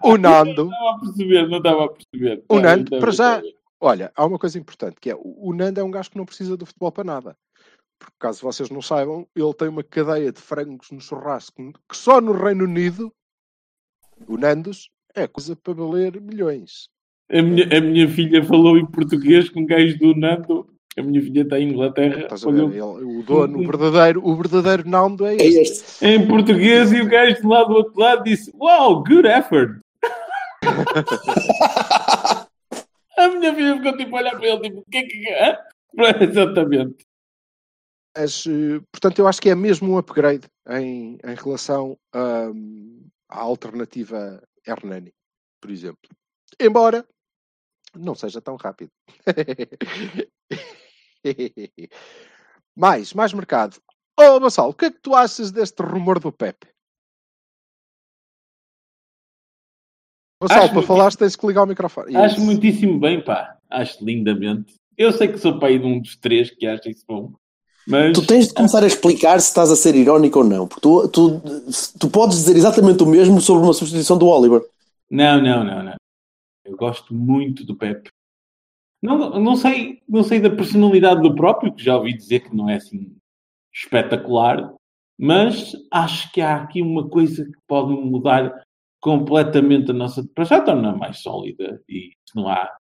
o 0.04 0.18
Nando. 0.18 0.66
Não 0.66 0.72
estava 0.72 0.92
a 0.96 1.00
perceber, 1.00 1.48
não 1.48 1.58
estava 1.58 1.86
a 1.86 1.90
perceber. 1.90 2.44
O 2.50 2.56
Não, 2.56 2.62
Nando, 2.62 2.92
não 2.92 3.00
para 3.00 3.10
a 3.10 3.14
já, 3.14 3.42
olha, 3.80 4.12
há 4.16 4.26
uma 4.26 4.40
coisa 4.40 4.58
importante 4.58 4.98
que 5.00 5.10
é 5.10 5.16
o 5.16 5.50
o 5.50 5.54
Nando 5.54 5.80
é 5.80 5.84
um 5.84 5.92
gajo 5.92 6.12
que 6.12 6.18
não 6.18 6.26
precisa 6.26 6.58
do 6.58 6.66
futebol 6.66 6.92
para 6.92 7.04
nada. 7.04 7.36
Porque 8.00 8.16
caso 8.18 8.42
vocês 8.42 8.70
não 8.70 8.82
saibam, 8.82 9.28
ele 9.36 9.54
tem 9.54 9.68
uma 9.68 9.84
cadeia 9.84 10.32
de 10.32 10.40
frangos 10.40 10.90
no 10.92 11.02
churrasco 11.02 11.74
que 11.90 11.98
só 11.98 12.22
no 12.22 12.32
Reino 12.32 12.64
Unido, 12.64 13.12
o 14.28 14.38
Nandos, 14.38 14.90
é 15.14 15.28
coisa 15.28 15.56
para 15.56 15.74
valer 15.74 16.20
milhões. 16.22 16.88
A 17.32 17.42
minha, 17.42 17.66
a 17.78 17.82
minha 17.82 18.08
filha 18.10 18.44
falou 18.44 18.78
em 18.78 18.86
português 18.86 19.50
com 19.50 19.60
um 19.62 19.66
gajo 19.66 19.98
do 20.00 20.16
Nando. 20.16 20.68
A 20.98 21.02
minha 21.04 21.22
filha 21.22 21.42
está 21.44 21.60
em 21.60 21.70
Inglaterra. 21.70 22.22
Estás 22.24 22.46
a 22.46 22.52
ver? 22.52 22.62
Ele- 22.64 22.82
o 22.82 23.22
dono, 23.24 23.60
o 23.60 23.66
verdadeiro, 23.68 24.26
o 24.26 24.36
verdadeiro 24.36 24.90
Nando 24.90 25.26
é 25.26 25.36
É 25.36 25.46
este. 25.46 25.60
este. 25.84 26.06
em 26.06 26.28
português 26.28 26.92
e 26.92 27.02
o 27.02 27.08
gajo 27.08 27.42
do 27.42 27.48
lado 27.50 27.68
do 27.68 27.74
outro 27.76 28.00
lado 28.00 28.24
disse: 28.24 28.52
Wow, 28.58 29.04
good 29.04 29.28
effort. 29.28 29.80
a 33.18 33.28
minha 33.30 33.54
filha 33.54 33.76
ficou 33.78 33.98
tipo 33.98 34.16
a 34.16 34.20
olhar 34.20 34.32
para 34.38 34.48
ele, 34.48 34.60
tipo, 34.62 34.80
o 34.80 34.86
que 34.90 34.98
é 34.98 35.04
que 35.04 35.30
é? 35.30 35.60
Exatamente. 36.24 37.06
Eh, 38.16 38.80
portanto, 38.92 39.20
eu 39.20 39.28
acho 39.28 39.42
que 39.42 39.50
é 39.50 39.56
mesmo 39.56 39.92
um 39.94 39.98
upgrade 39.98 40.48
em, 40.70 41.18
em 41.24 41.36
relação 41.36 41.98
hum, 42.16 43.08
à 43.30 43.40
alternativa 43.42 44.42
Hernani, 44.68 45.14
por 45.62 45.72
exemplo. 45.72 46.10
Embora 46.60 47.08
não 47.96 48.16
seja 48.16 48.42
tão 48.42 48.56
rápido. 48.56 48.92
mais, 52.76 53.14
mais 53.14 53.34
mercado. 53.34 53.82
Oh, 54.20 54.40
Bassal, 54.40 54.70
o 54.70 54.74
que 54.74 54.86
é 54.86 54.92
que 54.92 55.00
tu 55.00 55.16
achas 55.16 55.52
deste 55.52 55.82
rumor 55.82 56.20
do 56.20 56.32
Pepe? 56.32 56.68
Bassal, 60.42 60.58
Acho 60.60 60.68
para 60.68 60.74
muito- 60.76 60.88
falar 60.88 61.16
tens 61.16 61.36
que 61.36 61.46
ligar 61.48 61.64
o 61.64 61.68
microfone. 61.68 62.16
Acho 62.16 62.36
Isso. 62.38 62.46
muitíssimo 62.46 63.00
bem, 63.00 63.24
pá. 63.24 63.58
Acho 63.70 64.04
lindamente. 64.04 64.76
Eu 64.98 65.12
sei 65.12 65.28
que 65.30 65.38
sou 65.38 65.60
pai 65.60 65.78
de 65.80 65.86
um 65.86 66.02
dos 66.02 66.18
três 66.18 66.50
que 66.50 66.66
acha 66.66 66.90
isso 66.90 67.06
bom. 67.08 67.34
Mas 67.90 68.14
Tu 68.14 68.26
tens 68.26 68.48
de 68.48 68.54
começar 68.54 68.84
a 68.84 68.88
explicar 68.88 69.42
se 69.42 69.48
estás 69.48 69.72
a 69.72 69.76
ser 69.76 69.96
irónico 69.96 70.40
ou 70.40 70.46
não, 70.46 70.68
porque 70.68 70.82
tu, 70.82 71.08
tu, 71.10 71.42
tu 72.00 72.10
podes 72.10 72.38
dizer 72.38 72.56
exatamente 72.56 73.02
o 73.02 73.08
mesmo 73.08 73.42
sobre 73.42 73.64
uma 73.64 73.74
substituição 73.74 74.16
do 74.16 74.28
Oliver. 74.28 74.62
Não, 75.10 75.42
não, 75.42 75.64
não, 75.64 75.84
não. 75.84 75.96
Eu 76.64 76.78
gosto 76.78 77.16
muito 77.16 77.66
do 77.66 77.76
Pepe. 77.76 78.12
Não, 79.02 79.40
não, 79.40 79.56
sei, 79.56 80.04
não 80.08 80.24
sei 80.24 80.40
da 80.40 80.52
personalidade 80.52 81.22
do 81.22 81.34
próprio, 81.34 81.74
que 81.74 81.84
já 81.84 81.98
ouvi 81.98 82.16
dizer 82.16 82.42
que 82.42 82.56
não 82.56 82.70
é 82.70 82.76
assim 82.76 83.16
espetacular, 83.74 84.72
mas 85.18 85.74
acho 85.92 86.32
que 86.32 86.42
há 86.42 86.58
aqui 86.58 86.84
uma 86.84 87.10
coisa 87.10 87.44
que 87.44 87.58
pode 87.68 87.92
mudar 87.94 88.64
completamente 89.02 89.90
a 89.90 89.94
nossa. 89.96 90.24
Para 90.36 90.44
já 90.44 90.62
torna 90.62 90.96
mais 90.96 91.20
sólida 91.20 91.82
e 91.90 92.12
não 92.36 92.48
há. 92.48 92.78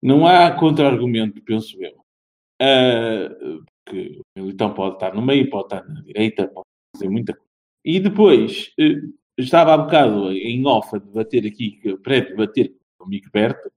Não 0.00 0.24
há 0.24 0.52
contra-argumento, 0.52 1.42
penso 1.42 1.82
eu. 1.82 1.99
Ah, 2.60 3.28
porque 3.84 4.20
o 4.36 4.40
Militão 4.42 4.74
pode 4.74 4.94
estar 4.94 5.14
no 5.14 5.22
meio, 5.22 5.48
pode 5.50 5.64
estar 5.64 5.88
na 5.88 6.00
direita, 6.02 6.46
pode 6.48 6.66
fazer 6.94 7.08
muita 7.08 7.32
coisa. 7.32 7.48
E 7.84 7.98
depois, 8.00 8.72
eh, 8.78 8.96
estava 9.38 9.72
há 9.74 9.78
bocado 9.78 10.30
em 10.32 10.66
off 10.66 10.94
a 10.94 10.98
debater 10.98 11.46
aqui, 11.46 11.80
pré-debater 12.02 12.74
com 12.98 13.06
o 13.06 13.08
Mico 13.08 13.30
Berto, 13.32 13.70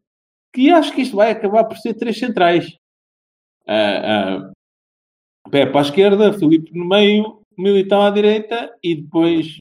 que 0.53 0.69
acho 0.69 0.93
que 0.93 1.01
isto 1.01 1.15
vai 1.15 1.31
acabar 1.31 1.63
por 1.63 1.77
ser 1.77 1.93
três 1.93 2.17
centrais. 2.19 2.77
Ah, 3.67 4.43
ah, 4.45 4.51
Pepe 5.49 5.77
à 5.77 5.81
esquerda, 5.81 6.34
Filipe 6.34 6.71
no 6.77 6.86
meio, 6.86 7.41
Militão 7.57 8.01
à 8.01 8.09
direita 8.09 8.75
e 8.84 8.95
depois 8.95 9.57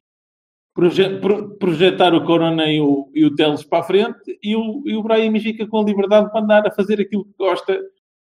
proje- 0.74 1.18
pro- 1.20 1.56
projetar 1.58 2.14
o 2.14 2.24
Corona 2.24 2.66
e 2.70 2.80
o, 2.80 3.10
e 3.14 3.24
o 3.24 3.34
Teles 3.34 3.62
para 3.64 3.80
a 3.80 3.82
frente 3.84 4.38
e 4.42 4.56
o, 4.56 4.82
e 4.86 4.96
o 4.96 5.02
Brahim 5.02 5.38
fica 5.38 5.66
com 5.66 5.80
a 5.80 5.84
liberdade 5.84 6.30
para 6.30 6.40
andar 6.40 6.66
a 6.66 6.72
fazer 6.72 7.00
aquilo 7.00 7.24
que 7.24 7.34
gosta. 7.38 7.78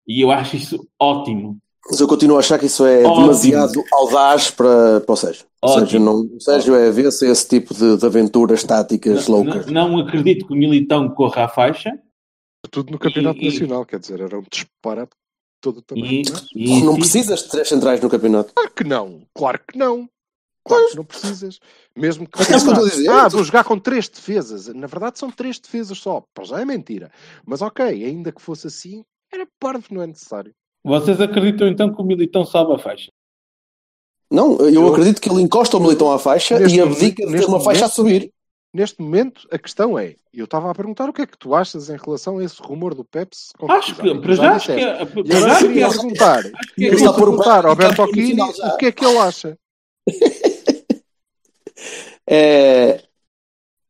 E 0.08 0.20
eu 0.22 0.30
acho 0.32 0.56
isso 0.56 0.88
ótimo. 0.98 1.58
Mas 1.90 2.00
eu 2.00 2.08
continuo 2.08 2.36
a 2.36 2.40
achar 2.40 2.58
que 2.58 2.66
isso 2.66 2.84
é 2.84 3.02
Ótimo. 3.02 3.22
demasiado 3.26 3.84
audaz 3.92 4.50
para, 4.50 5.00
para 5.00 5.12
o 5.12 5.16
Sérgio. 5.16 5.46
O 5.62 5.66
Ótimo. 5.66 5.78
Sérgio, 5.80 6.00
não, 6.00 6.20
o 6.36 6.40
Sérgio 6.40 6.74
é 6.74 6.90
ver-se 6.90 7.26
esse 7.26 7.48
tipo 7.48 7.72
de, 7.74 7.96
de 7.96 8.04
aventuras 8.06 8.62
táticas 8.64 9.26
Não, 9.28 9.36
loucas. 9.42 9.66
não- 9.66 9.88
não 9.90 9.98
acredito 10.00 10.46
que 10.46 10.52
o 10.52 10.56
Militão 10.56 11.08
corra 11.10 11.44
à 11.44 11.48
faixa. 11.48 11.90
Tudo 12.70 12.90
no 12.90 12.98
Campeonato 12.98 13.38
E- 13.40 13.44
e- 13.48 13.50
Nacional, 13.50 13.86
quer 13.86 14.00
dizer, 14.00 14.20
era 14.20 14.38
um 14.38 14.42
disparate 14.50 15.12
todo 15.62 15.80
também. 15.80 16.22
E, 16.54 16.82
não 16.82 16.92
é? 16.92 16.96
e 16.96 16.98
precisas 16.98 17.42
de 17.44 17.48
três 17.50 17.68
centrais 17.68 18.00
no 18.00 18.10
campeonato. 18.10 18.52
Claro 18.54 18.70
que 18.74 18.84
não, 18.84 19.22
claro 19.34 19.60
que 19.66 19.78
não. 19.78 20.08
Claro 20.66 20.88
que 20.90 20.96
não 20.96 21.04
precisas. 21.04 21.58
Mesmo 21.96 22.28
que. 22.28 22.38
Mas 22.38 22.50
é 22.50 22.56
isso 22.56 22.64
que 22.66 22.70
eu 22.70 22.74
estou 22.74 22.86
a 22.86 22.90
dizer. 22.90 23.08
Ah, 23.10 23.28
vou 23.28 23.42
jogar 23.42 23.64
com 23.64 23.78
três 23.78 24.06
defesas. 24.08 24.66
Na 24.68 24.86
verdade, 24.86 25.18
são 25.18 25.30
três 25.30 25.58
defesas 25.58 25.96
só. 25.98 26.22
Para 26.34 26.44
já 26.44 26.60
é 26.60 26.64
mentira. 26.66 27.10
Mas 27.46 27.62
ok, 27.62 27.82
ainda 27.86 28.30
que 28.30 28.42
fosse 28.42 28.66
assim, 28.66 29.02
parvo, 29.58 29.84
não 29.90 30.02
é 30.02 30.06
necessário. 30.06 30.52
Vocês 30.84 31.20
acreditam 31.20 31.68
então 31.68 31.92
que 31.94 32.00
o 32.00 32.04
Militão 32.04 32.44
salva 32.44 32.76
a 32.76 32.78
faixa? 32.78 33.10
Não, 34.30 34.56
eu, 34.58 34.70
Eu- 34.72 34.88
acredito 34.88 35.20
que 35.20 35.28
ele 35.30 35.40
encosta 35.42 35.76
o 35.76 35.80
Militão 35.80 36.12
à 36.12 36.18
faixa 36.18 36.58
Neste 36.58 36.76
e 36.76 36.80
momento- 36.80 36.96
abdica 36.96 37.26
de 37.26 37.32
ter 37.38 37.44
uma 37.46 37.60
faixa 37.60 37.86
a 37.86 37.88
momento- 37.88 37.94
subir. 37.94 38.32
Neste 38.74 39.00
momento, 39.00 39.48
a 39.50 39.58
questão 39.58 39.98
é: 39.98 40.14
eu 40.32 40.44
estava 40.44 40.70
a 40.70 40.74
perguntar 40.74 41.08
o 41.08 41.12
que 41.12 41.22
é 41.22 41.26
que 41.26 41.38
tu 41.38 41.54
achas 41.54 41.88
em 41.88 41.96
relação 41.96 42.36
a 42.38 42.44
esse 42.44 42.60
rumor 42.60 42.94
do 42.94 43.02
Pepsi. 43.02 43.48
Acho 43.66 43.94
que, 43.96 44.14
para 44.20 44.34
já, 44.34 44.52
acho 44.56 44.66
que, 44.66 44.72
é- 44.72 45.02
E 45.02 45.06
para 45.06 45.20
agora 45.20 45.40
já 45.40 45.46
acho 45.52 45.58
que 45.60 45.68
queria 45.68 45.86
é- 45.86 45.88
perguntar, 45.88 46.44
é- 46.46 46.52
queria 46.74 47.12
perguntar 47.14 47.66
ao 47.66 47.74
Pepe 47.76 47.92
em 47.92 47.96
campo 47.96 48.12
Bertolini 48.12 48.34
no 48.34 48.46
final 48.52 48.54
já. 48.54 48.74
o 48.74 48.76
que 48.76 48.86
é 48.86 48.92
que 48.92 49.04
ele 49.04 49.18
acha. 49.18 49.58
É, 52.30 53.02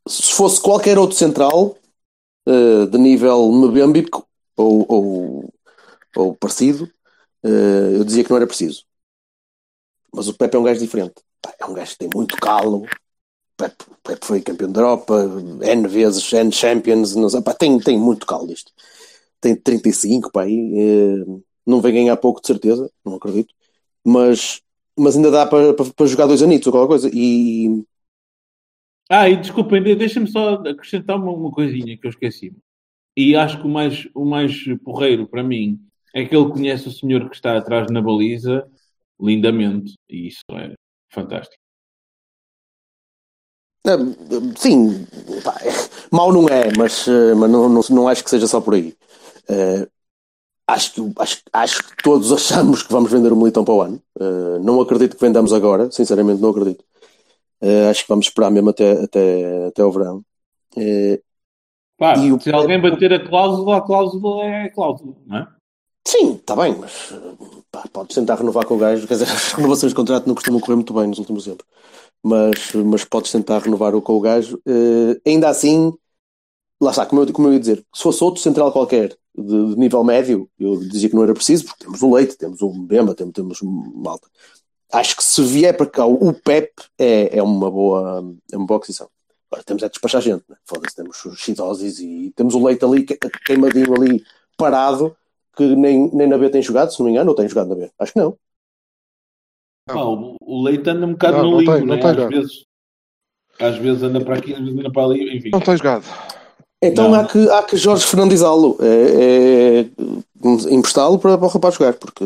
se 0.09 0.33
fosse 0.33 0.61
qualquer 0.61 0.99
outro 0.99 1.17
central 1.17 1.77
eh, 2.47 2.87
de 2.87 2.99
nível 2.99 3.51
mebêmbico 3.53 4.27
ou, 4.57 4.87
ou, 4.89 5.55
ou 6.17 6.35
parecido, 6.37 6.91
eh, 7.45 7.97
eu 7.97 8.05
dizia 8.05 8.25
que 8.25 8.31
não 8.31 8.39
era 8.39 8.47
preciso. 8.47 8.85
Mas 10.15 10.29
o 10.29 10.35
Pepe 10.35 10.57
é 10.57 10.59
um 10.59 10.65
gajo 10.65 10.81
diferente. 10.81 11.15
É 11.59 11.67
um 11.67 11.75
gajo 11.75 11.93
que 11.93 11.99
tem 11.99 12.11
muito 12.13 12.37
calo. 12.37 12.85
O 12.85 12.89
Pepe, 13.57 13.85
o 13.91 13.97
Pepe 14.03 14.27
foi 14.27 14.43
campeão 14.43 14.73
da 14.73 14.81
Europa, 14.83 15.15
N 15.63 15.89
vezes, 15.89 16.33
N 16.33 16.53
Champions, 16.53 17.17
não 17.17 17.29
sei, 17.31 17.43
tem, 17.59 17.79
tem 17.81 17.99
muito 17.99 18.27
calo 18.27 18.53
isto. 18.53 18.73
Tem 19.41 19.57
35, 19.57 20.33
pá, 20.33 20.45
aí, 20.45 20.75
eh, 20.79 21.25
não 21.67 21.81
vem 21.81 21.95
ganhar 21.95 22.17
pouco 22.19 22.41
de 22.41 22.49
certeza, 22.49 22.91
não 23.05 23.17
acredito. 23.17 23.55
Mas, 24.05 24.63
mas 24.99 25.17
ainda 25.17 25.31
dá 25.31 25.47
para, 25.47 25.75
para, 25.75 25.93
para 25.93 26.07
jogar 26.07 26.27
dois 26.27 26.43
anitos 26.43 26.67
ou 26.69 26.73
qualquer 26.73 26.89
coisa. 26.89 27.11
E, 27.15 27.85
Ah, 29.11 29.29
e 29.29 29.37
desculpem, 29.37 29.83
de- 29.83 29.95
deixa-me 29.97 30.27
só 30.27 30.55
acrescentar 30.55 31.17
uma, 31.17 31.33
uma 31.33 31.51
coisinha 31.51 31.97
que 31.97 32.07
eu 32.07 32.11
esqueci. 32.11 32.55
E 33.17 33.37
acho 33.37 33.61
que 33.61 33.67
o 33.67 33.71
mais, 33.71 34.09
o 34.15 34.25
mais 34.25 34.65
porreiro 34.85 35.29
para 35.29 35.45
mim 35.45 35.81
é 36.15 36.25
que 36.25 36.35
ele 36.37 36.51
conhece 36.51 36.89
o 36.89 36.93
senhor 36.93 37.29
que 37.29 37.37
está 37.37 37.57
atrás 37.57 37.91
na 37.91 38.01
baliza 38.03 38.67
lindamente. 39.21 39.95
E 40.09 40.29
isso 40.29 40.43
é 40.53 40.75
fantástico. 41.13 41.57
Ah, 43.87 43.97
Sim, 44.57 45.07
pá, 45.45 45.57
é- 45.63 45.73
mau 46.15 46.33
não 46.33 46.49
é, 46.49 46.71
mas, 46.77 47.07
eh, 47.09 47.35
mas 47.35 47.51
não, 47.51 47.69
não, 47.69 47.81
não 47.91 48.09
acho 48.09 48.23
que 48.25 48.31
seja 48.31 48.47
só 48.47 48.61
por 48.61 48.75
aí. 48.75 48.95
Eh, 49.49 49.89
acho, 50.69 50.95
que, 50.95 51.13
acho, 51.19 51.43
acho 51.53 51.85
que 51.85 52.03
todos 52.03 52.33
achamos 52.35 52.83
que 52.83 52.93
vamos 52.93 53.11
vender 53.13 53.33
o 53.33 53.37
Militão 53.37 53.65
para 53.65 53.75
o 53.75 53.83
ano. 53.83 54.03
Eh, 54.21 54.59
não 54.63 54.81
acredito 54.81 55.17
que 55.17 55.23
vendamos 55.25 55.53
agora, 55.53 55.91
sinceramente 55.93 56.43
não 56.43 56.51
acredito. 56.51 56.85
Eh, 57.63 57.91
acho 57.91 58.03
que 58.05 58.09
vamos 58.11 58.27
esperar 58.27 58.51
mesmo 58.51 58.71
até, 58.71 58.93
até, 59.05 59.69
até 59.69 59.85
o 59.85 59.93
verão. 59.93 60.25
Pá, 61.97 62.17
E 62.17 62.33
o 62.33 62.41
se 62.41 62.51
alguém 62.53 62.81
bater 62.81 63.13
a 63.13 63.25
cláusula, 63.29 63.77
a 63.79 63.81
cláusula 63.81 64.45
é 64.45 64.65
a 64.65 64.71
cláusula, 64.73 65.17
não 65.27 65.39
é? 65.39 65.58
Sim, 66.11 66.35
está 66.35 66.57
bem, 66.57 66.77
mas 66.77 67.13
pá, 67.71 67.85
podes 67.93 68.15
tentar 68.15 68.37
renovar 68.37 68.67
com 68.67 68.75
o 68.75 68.79
gajo. 68.79 69.07
Quer 69.07 69.15
dizer, 69.15 69.29
as 69.33 69.53
renovações 69.53 69.93
de 69.93 69.97
contrato 69.97 70.27
não 70.27 70.35
costumam 70.35 70.61
correr 70.61 70.77
muito 70.77 70.93
bem 70.95 71.07
nos 71.07 71.19
últimos 71.19 71.45
tempos. 71.45 71.67
Mas, 72.23 72.73
mas 72.75 73.05
podes 73.05 73.31
tentar 73.33 73.61
renovar 73.61 73.93
com 74.01 74.15
o 74.15 74.21
gajo. 74.21 74.61
Eh, 74.67 75.21
ainda 75.27 75.49
assim, 75.49 75.93
lá 76.81 76.91
está, 76.91 77.07
como 77.07 77.23
eu, 77.23 77.33
como 77.33 77.49
eu 77.49 77.55
ia 77.55 77.61
dizer, 77.61 77.85
se 77.95 78.03
fosse 78.03 78.23
outro 78.25 78.43
central 78.43 78.73
qualquer 78.73 79.17
de, 79.37 79.75
de 79.75 79.79
nível 79.79 80.03
médio, 80.05 80.51
eu 80.59 80.79
dizia 80.79 81.09
que 81.09 81.15
não 81.15 81.23
era 81.23 81.35
preciso, 81.35 81.65
porque 81.67 81.85
temos 81.85 82.03
o 82.03 82.15
Leite, 82.15 82.37
temos 82.37 82.61
o 82.63 82.73
Mbemba, 82.73 83.15
temos, 83.15 83.33
temos 83.33 83.59
malta. 83.63 84.29
Acho 84.93 85.17
que 85.17 85.23
se 85.25 85.43
vier 85.43 85.77
para 85.77 85.87
cá 85.87 86.07
o 86.07 86.33
Pep 86.33 86.73
é, 86.99 87.39
é 87.39 87.43
uma 87.43 87.71
boa 87.71 88.25
é 88.51 88.57
uma 88.57 88.67
boa 88.67 88.79
aquisição. 88.79 89.09
Agora 89.51 89.65
temos 89.65 89.83
é 89.83 89.87
de 89.87 89.93
despachar 89.93 90.21
gente, 90.23 90.45
né? 90.49 90.57
Foda-se, 90.65 90.97
temos 90.97 91.25
os 91.25 91.39
Chidosis 91.39 91.99
e 92.01 92.33
temos 92.35 92.55
o 92.55 92.65
Leite 92.65 92.85
ali, 92.85 93.05
que- 93.05 93.19
queimadinho 93.47 93.95
ali, 93.95 94.25
parado, 94.57 95.17
que 95.59 95.77
nem, 95.77 96.09
nem 96.15 96.27
na 96.29 96.39
B 96.39 96.49
tem 96.49 96.63
jogado, 96.63 96.93
se 96.93 96.99
não 97.01 97.07
me 97.07 97.13
engano, 97.13 97.31
ou 97.31 97.37
tem 97.37 97.49
jogado 97.49 97.69
na 97.69 97.75
B? 97.75 97.91
Acho 97.99 98.13
que 98.13 98.19
não. 98.19 98.37
Pá, 99.87 100.03
o, 100.05 100.63
Leite 100.63 100.89
anda 100.89 101.05
um 101.07 101.13
bocado 101.13 101.39
Não, 101.39 101.45
no 101.45 101.51
não 101.51 101.59
limbo, 101.61 101.73
tem- 101.73 101.81
não 101.87 101.95
né? 101.97 102.01
tem 102.01 102.11
às 102.11 102.17
jogado. 102.17 102.31
vezes. 102.31 102.65
Às 103.61 103.77
vezes 103.79 104.03
anda 104.05 104.21
para 104.25 104.37
aqui, 104.37 104.53
às 104.55 104.61
vezes 104.61 104.79
anda 104.79 104.93
para 104.93 105.05
ali, 105.05 105.37
enfim. 105.37 105.51
Não 105.51 105.61
tem 105.61 105.77
jogado. 105.77 106.05
Então 106.81 107.11
Não. 107.11 107.21
há 107.21 107.25
que, 107.27 107.51
há 107.51 107.63
que 107.65 107.77
Jorge 107.77 108.07
Fernandizá-lo, 108.07 108.79
é, 108.81 109.81
é, 109.81 110.71
emprestá-lo 110.71 111.19
para, 111.19 111.37
para 111.37 111.47
o 111.47 111.51
rapaz 111.51 111.75
jogar, 111.75 111.95
porque 111.95 112.25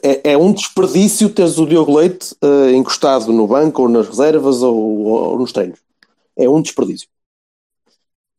é, 0.00 0.32
é 0.32 0.36
um 0.38 0.52
desperdício 0.52 1.28
teres 1.28 1.58
o 1.58 1.66
Diogo 1.66 1.96
Leite 1.98 2.36
eh, 2.40 2.72
encostado 2.74 3.32
no 3.32 3.48
banco 3.48 3.82
ou 3.82 3.88
nas 3.88 4.06
reservas 4.06 4.62
ou, 4.62 4.76
ou 5.06 5.38
nos 5.38 5.50
treinos. 5.50 5.80
É 6.36 6.48
um 6.48 6.62
desperdício. 6.62 7.08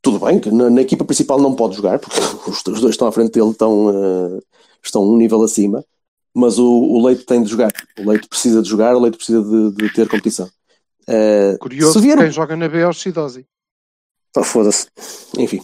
Tudo 0.02 0.26
bem 0.26 0.40
que 0.40 0.50
na, 0.52 0.70
na 0.70 0.82
equipa 0.82 1.04
principal 1.04 1.40
não 1.40 1.54
pode 1.56 1.76
jogar, 1.76 2.00
porque 2.00 2.20
os, 2.20 2.58
os 2.66 2.82
dois 2.82 2.94
estão 2.94 3.08
à 3.08 3.12
frente 3.12 3.32
dele, 3.34 3.52
estão, 3.52 3.90
eh, 3.90 4.40
estão 4.84 5.04
um 5.04 5.18
nível 5.18 5.42
acima, 5.44 5.84
mas 6.34 6.58
o, 6.58 6.66
o 6.68 7.06
Leite 7.06 7.26
tem 7.26 7.44
de 7.44 7.50
jogar. 7.50 7.72
O 7.98 8.10
Leite 8.10 8.28
precisa 8.28 8.62
de 8.62 8.70
jogar, 8.70 8.96
o 8.96 9.00
Leite 9.00 9.18
precisa 9.18 9.42
de, 9.44 9.72
de 9.72 9.94
ter 9.94 10.08
competição. 10.08 10.50
Eh, 11.08 11.58
Curioso 11.60 12.00
vier... 12.00 12.18
que 12.18 12.24
quem 12.24 12.32
joga 12.32 12.56
na 12.56 12.68
B 12.70 12.80
é 12.80 12.88
o 12.88 12.94
Shidosi. 12.94 13.46
Oh, 14.38 14.44
Foda-se. 14.44 14.88
Enfim. 15.38 15.62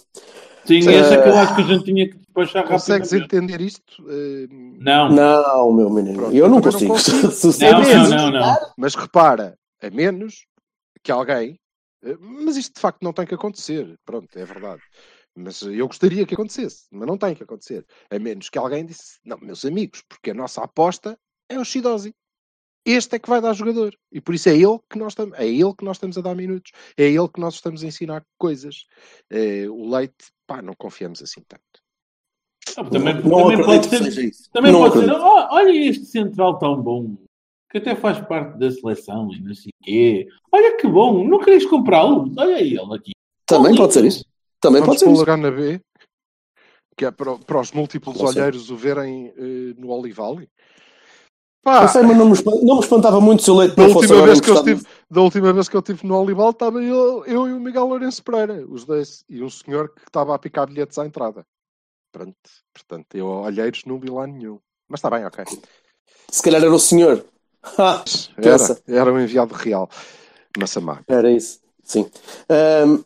Sim, 0.65 0.87
Eh, 0.89 0.95
essa 0.95 1.21
que 1.21 1.29
eu 1.29 1.37
acho 1.37 1.55
que 1.55 1.61
a 1.61 1.65
gente 1.65 1.85
tinha 1.85 2.09
que 2.09 2.15
despachar 2.17 2.67
Consegues 2.67 3.13
entender 3.13 3.61
isto? 3.61 4.03
Eh, 4.09 4.47
Não, 4.79 5.09
Não, 5.11 5.71
meu 5.71 5.89
menino. 5.89 6.15
Pronto, 6.17 6.35
eu 6.35 6.49
não 6.49 6.57
eu 6.57 6.61
também 6.63 6.87
consigo. 6.87 7.21
não 7.21 7.31
se- 7.31 7.61
não, 7.61 7.81
não, 7.81 8.09
não, 8.09 8.31
não. 8.31 8.55
Mas 8.75 8.95
repara, 8.95 9.55
a 9.81 9.89
menos 9.91 10.45
que 11.03 11.11
alguém. 11.11 11.59
Eh, 12.03 12.17
Mas 12.19 12.57
isto 12.57 12.75
de 12.75 12.81
facto 12.81 13.01
não 13.03 13.13
tem 13.13 13.25
que 13.25 13.35
acontecer. 13.35 13.97
Pronto, 14.05 14.27
é 14.37 14.45
verdade. 14.45 14.81
Mas 15.37 15.61
eu 15.61 15.87
gostaria 15.87 16.25
que 16.25 16.33
acontecesse, 16.33 16.85
mas 16.91 17.07
não 17.07 17.17
tem 17.17 17.35
que 17.35 17.43
acontecer. 17.43 17.85
A 18.09 18.17
menos 18.17 18.49
que 18.49 18.57
alguém 18.57 18.85
disse: 18.85 19.19
Não, 19.25 19.37
meus 19.39 19.65
amigos, 19.65 20.01
porque 20.07 20.31
a 20.31 20.33
nossa 20.33 20.63
aposta 20.63 21.17
é 21.49 21.59
o 21.59 21.65
Shidosi. 21.65 22.13
Este 22.87 23.15
é 23.15 23.19
que 23.19 23.27
vai 23.29 23.41
dar 23.41 23.53
jogador. 23.53 23.97
E 24.11 24.21
por 24.21 24.35
isso 24.35 24.47
é 24.47 24.53
ele 24.55 24.77
que 24.89 24.97
nós 24.97 25.11
estamos, 25.13 25.37
é 25.39 25.45
ele 25.47 25.73
que 25.75 25.83
nós 25.83 25.97
estamos 25.97 26.17
a 26.17 26.21
dar 26.21 26.35
minutos. 26.35 26.71
É 26.95 27.03
ele 27.05 27.27
que 27.27 27.39
nós 27.41 27.55
estamos 27.55 27.83
a 27.83 27.87
ensinar 27.87 28.23
coisas. 28.37 28.85
Eh, 29.29 29.67
o 29.67 29.89
Leite, 29.89 30.31
pá, 30.47 30.61
não 30.61 30.73
confiamos 30.77 31.21
assim 31.21 31.41
tanto. 31.47 31.63
Ah, 32.77 32.83
Também, 32.89 33.15
não 33.23 33.49
também 33.49 33.65
pode 33.65 33.87
ser. 33.89 34.31
Também 34.53 34.71
Não 34.71 34.81
pode 34.81 34.93
ser. 34.93 34.99
acredito. 35.09 35.23
"Oh, 35.25 35.47
olha 35.55 35.89
este 35.89 36.05
central 36.05 36.59
tão 36.59 36.81
bom. 36.81 37.17
Que 37.69 37.79
até 37.79 37.95
faz 37.95 38.19
parte 38.27 38.57
da 38.57 38.71
seleção 38.71 39.29
e 39.33 39.41
não 39.41 39.53
sei 39.53 39.71
o 39.71 39.83
quê. 39.83 40.27
Olha 40.51 40.77
que 40.77 40.87
bom. 40.87 41.27
Não 41.27 41.39
querias 41.39 41.65
comprá-lo? 41.65 42.31
Olha 42.37 42.61
ele 42.61 42.79
aqui. 42.95 43.11
Também 43.45 43.75
pode 43.75 43.93
ser 43.93 44.05
isso. 44.05 44.25
Também 44.61 44.81
Vamos 44.81 44.95
pode 44.95 44.99
ser 44.99 45.11
isso. 45.11 45.19
lugar 45.19 45.37
na 45.37 45.51
B, 45.51 45.79
que 46.97 47.05
é 47.05 47.11
para, 47.11 47.37
para 47.37 47.59
os 47.59 47.71
múltiplos 47.71 48.17
Não 48.19 48.27
sei. 48.27 48.41
olheiros 48.41 48.69
o 48.69 48.75
verem 48.75 49.27
eh, 49.35 49.73
no 49.77 49.89
Olivali. 49.89 50.49
Não 51.65 51.73
Pá, 51.73 51.87
sei, 51.87 52.03
mas 52.03 52.15
não 52.15 52.27
me, 52.27 52.33
espan- 52.33 52.59
não 52.61 52.75
me 52.75 52.81
espantava 52.81 53.19
muito 53.19 53.41
se 53.41 53.49
o 53.49 53.57
Leite 53.57 53.75
da 53.75 53.83
não 53.87 53.93
fosse 53.93 54.07
vez 54.07 54.39
que 54.39 54.51
eu 54.51 54.55
estive, 54.55 54.83
da 55.09 55.21
última 55.21 55.51
vez 55.51 55.67
que 55.67 55.75
eu 55.75 55.79
estive 55.79 56.05
no 56.05 56.15
Olival 56.21 56.51
estava 56.51 56.81
eu, 56.81 57.25
eu 57.25 57.47
e 57.47 57.53
o 57.53 57.59
Miguel 57.59 57.85
Lourenço 57.87 58.23
Pereira, 58.23 58.63
os 58.69 58.85
dois, 58.85 59.23
e 59.27 59.41
um 59.41 59.49
senhor 59.49 59.89
que 59.89 60.01
estava 60.07 60.35
a 60.35 60.39
picar 60.39 60.67
bilhetes 60.67 60.97
à 60.99 61.05
entrada. 61.07 61.43
Pronto, 62.11 62.35
portanto, 62.71 63.15
eu 63.15 63.25
olheiros 63.27 63.83
não 63.85 63.99
vi 63.99 64.09
lá 64.11 64.27
nenhum. 64.27 64.59
Mas 64.87 64.99
está 64.99 65.09
bem, 65.09 65.25
ok. 65.25 65.43
Se 66.29 66.43
calhar 66.43 66.61
era 66.61 66.73
o 66.73 66.77
senhor. 66.79 67.25
Ha, 67.77 68.03
Era, 68.37 68.57
era 68.87 69.13
um 69.13 69.19
enviado 69.19 69.53
real. 69.53 69.89
Massamá. 70.57 70.99
era 71.07 71.31
isso. 71.31 71.59
Sim. 71.83 72.05
Ahm, 72.49 73.03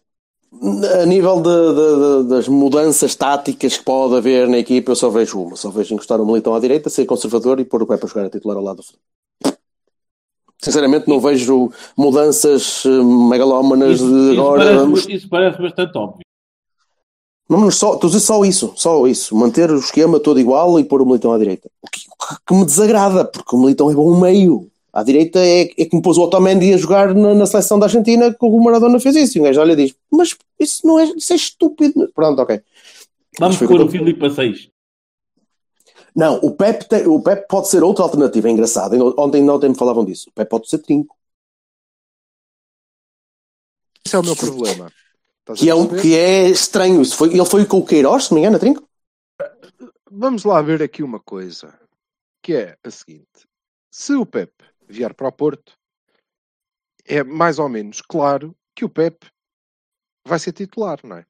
a 1.02 1.06
nível 1.06 1.42
de- 1.42 1.50
de- 1.50 2.24
de- 2.24 2.30
das 2.30 2.48
mudanças 2.48 3.16
táticas 3.16 3.78
que 3.78 3.84
pode 3.84 4.16
haver 4.16 4.48
na 4.48 4.58
equipa, 4.58 4.92
eu 4.92 4.96
só 4.96 5.10
vejo 5.10 5.42
uma. 5.42 5.56
Só 5.56 5.70
vejo 5.70 5.94
encostar 5.94 6.20
o 6.22 6.26
Militão 6.26 6.54
à 6.56 6.60
direita, 6.60 6.90
ser 6.90 7.06
conservador 7.06 7.60
e 7.60 7.66
pôr 7.66 7.84
o 7.84 7.88
Pepe 7.88 8.06
a 8.06 8.08
jogar 8.08 8.26
a 8.26 8.30
titular 8.30 8.58
ao 8.58 8.64
lado 8.64 8.78
do 8.78 8.84
fundo. 8.84 9.00
Sinceramente, 10.62 11.08
não 11.08 11.20
vejo 11.22 11.72
mudanças 11.98 12.84
eh, 12.86 12.90
megalómanas 12.90 14.02
Isso, 14.02 14.06
de 14.08 14.32
isso 14.34 14.42
agora. 14.42 14.64
parece, 14.64 14.78
vamos 14.80 15.08
isso 15.08 15.30
parece 15.30 15.62
bastante 15.62 15.98
óbvio. 15.98 16.26
Não, 17.50 17.72
só, 17.72 17.96
estou 17.96 18.08
a 18.08 18.12
dizer 18.12 18.20
só 18.24 18.46
isso, 18.46 18.74
só 18.76 19.08
isso. 19.08 19.36
Manter 19.36 19.72
o 19.72 19.80
esquema 19.80 20.20
todo 20.20 20.40
igual 20.40 20.80
e 20.80 20.84
pôr 20.84 21.02
o 21.02 21.06
Militão 21.06 21.34
à 21.34 21.38
direita. 21.38 21.70
O 21.82 21.90
que, 21.90 22.02
o 22.08 22.28
que- 22.28 22.38
que 22.46 22.54
me 22.54 22.64
desagrada, 22.64 23.26
porque 23.26 23.56
o 23.56 23.60
Militão 23.60 23.90
é 23.90 23.96
bom 23.96 24.20
meio. 24.20 24.70
À 24.94 25.02
direita 25.04 25.40
é, 25.40 25.70
é 25.78 25.86
como 25.86 26.02
pôs 26.02 26.18
o 26.18 26.22
Otamendi 26.22 26.74
a 26.74 26.78
jogar 26.78 27.14
na, 27.16 27.34
na 27.34 27.46
seleção 27.48 27.80
da 27.80 27.86
Argentina, 27.88 28.32
que 28.32 28.38
o 28.46 28.64
Maradona 28.64 29.00
fez 29.00 29.16
isso. 29.16 29.38
E 29.38 29.42
um 29.42 29.44
gajo 29.46 29.60
olha 29.62 29.74
e 29.74 29.76
diz: 29.76 29.96
Mas 30.12 30.36
isso 30.60 30.86
não 30.86 31.00
é, 31.00 31.06
isso 31.06 31.34
é 31.34 31.36
estúpido. 31.36 32.12
Pronto, 32.14 32.40
ok. 32.42 32.62
Vamos 33.40 33.58
pôr 33.58 33.72
o 33.82 33.84
o 33.84 33.86
que 33.88 33.98
Filipe 33.98 34.26
a 34.26 34.30
6. 34.30 34.70
Não, 36.16 36.36
o 36.38 36.52
Pep, 36.52 36.88
tem- 36.90 37.08
o 37.08 37.22
Pep 37.22 37.48
pode 37.48 37.68
ser 37.70 37.84
outra 37.84 38.04
alternativa. 38.04 38.48
É 38.48 38.52
engraçado. 38.52 39.14
Ontem 39.18 39.42
não 39.44 39.56
ontem 39.56 39.70
me 39.70 39.76
falavam 39.76 40.04
disso. 40.06 40.30
O 40.30 40.34
Pep 40.34 40.50
pode 40.50 40.70
ser 40.70 40.80
trinco. 40.80 41.16
Esse 44.06 44.16
é 44.16 44.20
o 44.20 44.24
meu 44.24 44.36
problema. 44.36 44.92
Que 45.56 45.70
é, 45.70 45.76
um, 45.76 45.88
que 45.88 46.16
é 46.16 46.48
estranho. 46.48 47.02
Isso 47.02 47.16
foi, 47.16 47.30
ele 47.30 47.46
foi 47.46 47.66
com 47.66 47.78
o 47.78 47.86
Queiroz, 47.86 48.26
se 48.26 48.32
não 48.32 48.36
me 48.36 48.42
engano, 48.42 48.58
a 48.58 48.60
trinco? 48.60 48.88
Vamos 50.12 50.44
lá 50.44 50.62
ver 50.62 50.82
aqui 50.82 51.04
uma 51.04 51.20
coisa, 51.20 51.78
que 52.42 52.54
é 52.54 52.78
a 52.84 52.92
seguinte: 52.92 53.48
se 53.92 54.14
o 54.14 54.26
Pep 54.26 54.52
vier 54.88 55.14
para 55.14 55.28
o 55.28 55.32
Porto, 55.32 55.74
é 57.06 57.24
mais 57.24 57.60
ou 57.60 57.70
menos 57.70 58.02
claro 58.02 58.56
que 58.76 58.86
o 58.86 58.90
Pep 58.90 59.26
vai 60.28 60.40
ser 60.40 60.54
titular, 60.54 61.00
não 61.04 61.18
é? 61.18 61.26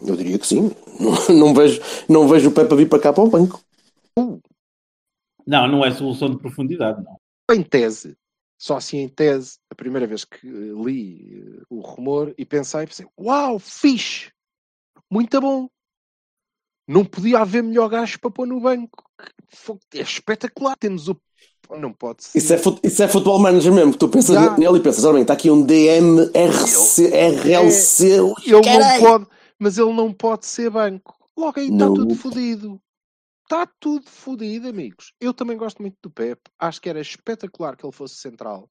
Eu 0.00 0.16
diria 0.16 0.38
que 0.38 0.46
sim. 0.46 0.70
Não, 1.00 1.36
não 1.48 1.54
vejo, 1.54 1.80
não 2.08 2.28
vejo 2.28 2.50
o 2.50 2.54
Pep 2.54 2.72
a 2.72 2.76
vir 2.76 2.88
para 2.88 3.00
cá 3.00 3.12
para 3.12 3.24
o 3.24 3.30
banco. 3.30 3.62
Não, 5.46 5.66
não 5.66 5.84
é 5.84 5.90
solução 5.90 6.30
de 6.30 6.38
profundidade, 6.38 7.02
não. 7.02 7.16
Em 7.50 7.62
tese, 7.62 8.16
só 8.58 8.76
assim 8.76 8.98
em 8.98 9.08
tese, 9.08 9.58
a 9.70 9.74
primeira 9.74 10.06
vez 10.06 10.24
que 10.24 10.46
eh, 10.48 10.84
li 10.84 11.58
eh, 11.60 11.62
o 11.70 11.80
rumor 11.80 12.34
e 12.36 12.44
pensei, 12.44 12.84
pensei, 12.84 13.06
uau, 13.18 13.58
fixe, 13.60 14.32
muito 15.08 15.40
bom. 15.40 15.68
Não 16.86 17.04
podia 17.04 17.40
haver 17.40 17.62
melhor 17.62 17.88
gajo 17.88 18.18
para 18.18 18.30
pôr 18.30 18.46
no 18.46 18.60
banco. 18.60 19.04
É 19.94 20.00
espetacular, 20.00 20.74
temos 20.76 21.08
o. 21.08 21.16
Não 21.78 21.92
pode 21.92 22.24
ser. 22.24 22.38
Isso 22.38 22.54
é, 22.54 22.60
isso 22.82 23.02
é 23.02 23.08
futebol 23.08 23.38
manager 23.38 23.72
mesmo, 23.72 23.92
que 23.92 23.98
tu 23.98 24.08
pensas 24.08 24.34
Já. 24.34 24.56
nele 24.56 24.78
e 24.78 24.82
pensas, 24.82 25.04
olha 25.04 25.14
bem, 25.14 25.22
está 25.22 25.34
aqui 25.34 25.50
um 25.50 25.62
DM, 25.62 26.22
RC, 26.34 27.08
RLC, 27.08 28.06
Ele 28.46 28.60
não 28.62 29.00
pode, 29.00 29.26
mas 29.58 29.76
ele 29.76 29.92
não 29.92 30.12
pode 30.12 30.46
ser 30.46 30.70
banco. 30.70 31.14
Logo 31.36 31.60
aí 31.60 31.68
está 31.68 31.86
tudo 31.86 32.14
fodido. 32.14 32.80
Está 33.50 33.66
tudo 33.80 34.10
fodido, 34.10 34.68
amigos. 34.68 35.14
Eu 35.18 35.32
também 35.32 35.56
gosto 35.56 35.80
muito 35.80 35.96
do 36.02 36.10
Pep. 36.10 36.38
Acho 36.58 36.82
que 36.82 36.88
era 36.90 37.00
espetacular 37.00 37.76
que 37.78 37.86
ele 37.86 37.94
fosse 37.94 38.16
central 38.16 38.70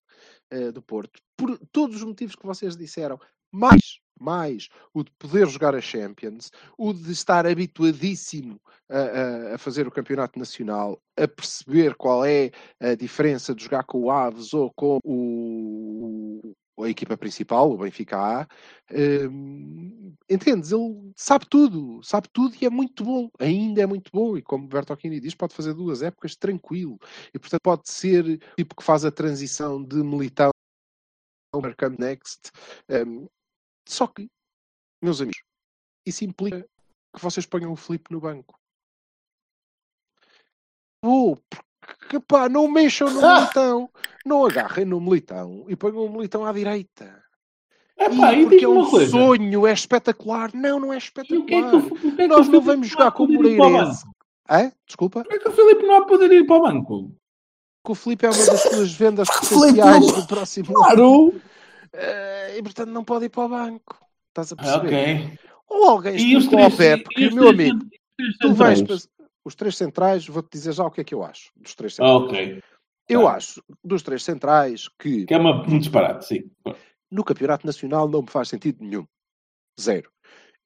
eh, 0.51 0.71
do 0.71 0.83
Porto. 0.83 1.19
Por 1.35 1.57
todos 1.71 1.95
os 1.95 2.03
motivos 2.03 2.35
que 2.35 2.45
vocês 2.45 2.77
disseram. 2.77 3.19
Mais, 3.51 3.97
mais 4.19 4.67
o 4.93 5.03
de 5.03 5.11
poder 5.17 5.47
jogar 5.47 5.73
a 5.73 5.81
Champions, 5.81 6.51
o 6.77 6.93
de 6.93 7.11
estar 7.11 7.47
habituadíssimo 7.47 8.61
a, 8.87 8.97
a- 9.51 9.55
a 9.55 9.57
fazer 9.57 9.87
o 9.87 9.91
campeonato 9.91 10.37
nacional, 10.37 11.01
a 11.17 11.27
perceber 11.27 11.95
qual 11.95 12.23
é 12.23 12.51
a 12.79 12.93
diferença 12.93 13.55
de 13.55 13.63
jogar 13.63 13.83
com 13.83 13.99
o 14.01 14.11
Aves 14.11 14.53
ou 14.53 14.71
com 14.75 14.99
o, 15.03 16.53
a 16.83 16.89
equipa 16.89 17.17
principal, 17.17 17.71
o 17.71 17.77
Benfica 17.77 18.17
A. 18.17 18.47
Hum, 18.91 20.13
entendes? 20.29 20.71
Ele 20.71 21.11
sabe 21.15 21.45
tudo, 21.49 22.01
sabe 22.03 22.27
tudo 22.31 22.55
e 22.61 22.65
é 22.65 22.69
muito 22.69 23.03
bom, 23.03 23.29
ainda 23.39 23.81
é 23.81 23.85
muito 23.85 24.11
bom. 24.11 24.37
E 24.37 24.41
como 24.41 24.65
o 24.65 24.67
Bertocchini 24.67 25.19
diz, 25.19 25.35
pode 25.35 25.55
fazer 25.55 25.73
duas 25.73 26.01
épocas 26.01 26.35
tranquilo. 26.35 26.97
E 27.33 27.39
portanto 27.39 27.61
pode 27.61 27.89
ser 27.89 28.25
o 28.25 28.55
tipo 28.55 28.75
que 28.75 28.83
faz 28.83 29.05
a 29.05 29.11
transição 29.11 29.83
de 29.83 29.97
militão 29.97 30.51
ao 31.53 31.61
Camp 31.75 31.99
Next. 31.99 32.51
Hum, 32.89 33.27
só 33.87 34.07
que, 34.07 34.29
meus 35.01 35.21
amigos, 35.21 35.41
isso 36.05 36.23
implica 36.25 36.67
que 37.15 37.21
vocês 37.21 37.45
ponham 37.45 37.71
o 37.71 37.75
Felipe 37.75 38.11
no 38.11 38.21
banco. 38.21 38.59
Vou, 41.01 41.37
porque 41.49 41.66
pá, 42.27 42.47
não 42.49 42.67
mexam 42.67 43.09
no 43.09 43.21
militão, 43.35 43.89
não 44.25 44.45
agarrem 44.45 44.85
no 44.85 44.99
militão 45.01 45.65
e 45.67 45.75
ponham 45.75 46.05
o 46.05 46.11
militão 46.11 46.45
à 46.45 46.51
direita. 46.53 47.21
É 47.97 48.09
pá, 48.09 48.31
Ih, 48.33 48.41
e 48.41 48.45
porque 48.47 48.65
é 48.65 48.67
um 48.67 48.89
coisa. 48.89 49.11
sonho, 49.11 49.65
é 49.67 49.73
espetacular. 49.73 50.51
Não, 50.53 50.79
não 50.79 50.93
é 50.93 50.97
espetacular. 50.97 51.45
que 51.45 51.53
é 51.55 51.61
que 51.63 52.15
que 52.15 52.21
é 52.21 52.27
Nós 52.27 52.47
não 52.47 52.61
Filipe 52.61 52.65
vamos 52.65 52.87
jogar 52.87 53.11
com 53.11 53.23
o 53.23 53.27
Moreirense. 53.33 54.05
É? 54.49 54.71
Desculpa. 54.85 55.23
Como 55.23 55.35
é 55.35 55.39
que 55.39 55.49
o 55.49 55.51
Filipe 55.51 55.83
não 55.85 55.95
há 55.95 56.05
poder 56.05 56.31
ir 56.31 56.45
para 56.45 56.55
o 56.55 56.61
banco? 56.61 57.11
Que 57.83 57.91
o 57.91 57.95
Felipe 57.95 58.25
é 58.25 58.29
uma 58.29 58.45
das 58.45 58.61
suas 58.61 58.91
vendas 58.93 59.27
Filipe, 59.43 59.77
potenciais 59.79 60.11
do 60.13 60.27
próximo 60.27 60.67
ano. 60.67 60.75
Claro! 60.85 61.41
Eh, 61.93 62.57
e 62.59 62.63
portanto 62.63 62.89
não 62.89 63.03
pode 63.03 63.25
ir 63.25 63.29
para 63.29 63.45
o 63.45 63.49
banco. 63.49 63.97
Estás 64.29 64.51
a 64.51 64.55
Ah, 64.59 64.79
perceber? 64.79 64.87
ok. 65.25 65.39
Ou 65.69 65.89
alguém 65.89 66.15
E 66.15 66.35
e 66.35 67.01
porque 67.03 67.35
meu 67.35 67.49
amigo, 67.49 67.79
tu 68.39 68.53
vais 68.53 68.81
para 68.81 68.95
os 69.47 69.55
três 69.55 69.75
centrais, 69.77 70.27
vou-te 70.27 70.49
dizer 70.51 70.73
já 70.73 70.83
o 70.85 70.91
que 70.91 71.01
é 71.01 71.03
que 71.03 71.13
eu 71.15 71.23
acho 71.23 71.51
dos 71.55 71.73
três 71.73 71.93
Ah, 71.99 72.05
centrais. 72.19 72.23
ok. 72.23 72.63
Eu 73.09 73.23
tá. 73.23 73.31
acho 73.35 73.63
dos 73.83 74.01
três 74.03 74.23
centrais 74.23 74.89
que 74.99 75.25
Que 75.25 75.33
é 75.33 75.37
uma, 75.37 75.61
um 75.65 75.79
disparate, 75.79 76.25
sim. 76.27 76.43
no 77.09 77.23
campeonato 77.23 77.65
nacional 77.65 78.07
não 78.07 78.21
me 78.21 78.29
faz 78.29 78.49
sentido 78.49 78.83
nenhum. 78.83 79.05
Zero. 79.79 80.09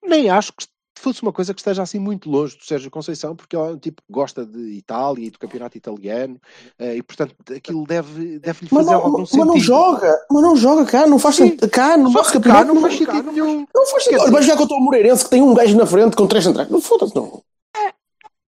Nem 0.03 0.29
acho 0.29 0.51
que 0.53 0.65
fosse 0.97 1.21
uma 1.23 1.31
coisa 1.33 1.53
que 1.53 1.59
esteja 1.59 1.81
assim 1.83 1.97
muito 1.99 2.29
longe 2.29 2.55
do 2.57 2.63
Sérgio 2.63 2.89
Conceição, 2.91 3.35
porque 3.35 3.55
ele 3.55 3.63
é 3.69 3.71
um 3.73 3.77
tipo 3.77 4.01
que 4.03 4.11
gosta 4.11 4.45
de 4.45 4.59
Itália 4.73 5.25
e 5.25 5.29
do 5.31 5.39
campeonato 5.39 5.75
italiano, 5.77 6.39
uh, 6.79 6.93
e 6.95 7.01
portanto 7.03 7.35
aquilo 7.55 7.85
deve, 7.87 8.39
deve 8.39 8.63
lhe 8.63 8.69
fazer 8.69 8.75
mas 8.75 8.85
não, 8.87 8.93
algum 8.95 9.19
mas 9.19 9.29
sentido. 9.29 9.45
não 9.47 9.59
joga, 9.59 10.25
mas 10.31 10.41
não 10.43 10.55
joga 10.55 10.85
cá, 10.85 11.07
não 11.07 11.17
faz 11.19 11.35
sentido. 11.35 11.69
Cá, 11.69 11.97
no 11.97 12.09
nosso 12.11 12.31
que 12.31 12.39
cá 12.39 12.43
campeonato, 12.63 12.73
não 12.73 12.81
faz 12.81 12.97
sentido 12.97 13.31
nenhum. 13.31 13.65
Não 13.73 13.85
faz 13.87 14.03
sentido. 14.03 14.19
dizer- 14.19 14.31
Vai 14.31 14.41
jogar 14.43 14.57
contra 14.57 14.75
o 14.77 14.79
Moreirense 14.79 15.23
que 15.23 15.29
tem 15.29 15.41
um 15.41 15.53
gajo 15.53 15.75
na 15.77 15.85
frente 15.85 16.15
com 16.15 16.27
três 16.27 16.43
centrais. 16.43 16.69
Não 16.69 16.81
foda-se, 16.81 17.15
não. 17.15 17.43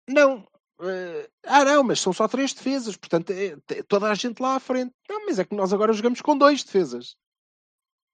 Não. 0.09 0.45
eh, 0.81 1.29
ah, 1.45 1.63
não, 1.65 1.83
mas 1.83 1.99
são 1.99 2.11
só 2.13 2.27
três 2.27 2.53
defesas, 2.53 2.95
portanto, 2.97 3.31
é, 3.31 3.55
é 3.77 3.83
toda 3.83 4.09
a 4.09 4.15
gente 4.15 4.41
lá 4.41 4.55
à 4.55 4.59
frente. 4.59 4.91
Não, 5.09 5.25
mas 5.25 5.39
é 5.39 5.45
que 5.45 5.55
nós 5.55 5.71
agora 5.73 5.93
jogamos 5.93 6.21
com 6.21 6.37
dois 6.37 6.63
defesas. 6.63 7.15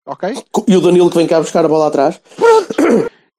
Ok? 0.07 0.29
E 0.67 0.75
o 0.75 0.81
Danilo 0.81 1.09
que 1.09 1.17
vem 1.17 1.27
cá 1.27 1.39
buscar 1.39 1.65
a 1.65 1.67
bola 1.67 1.87
atrás. 1.87 2.21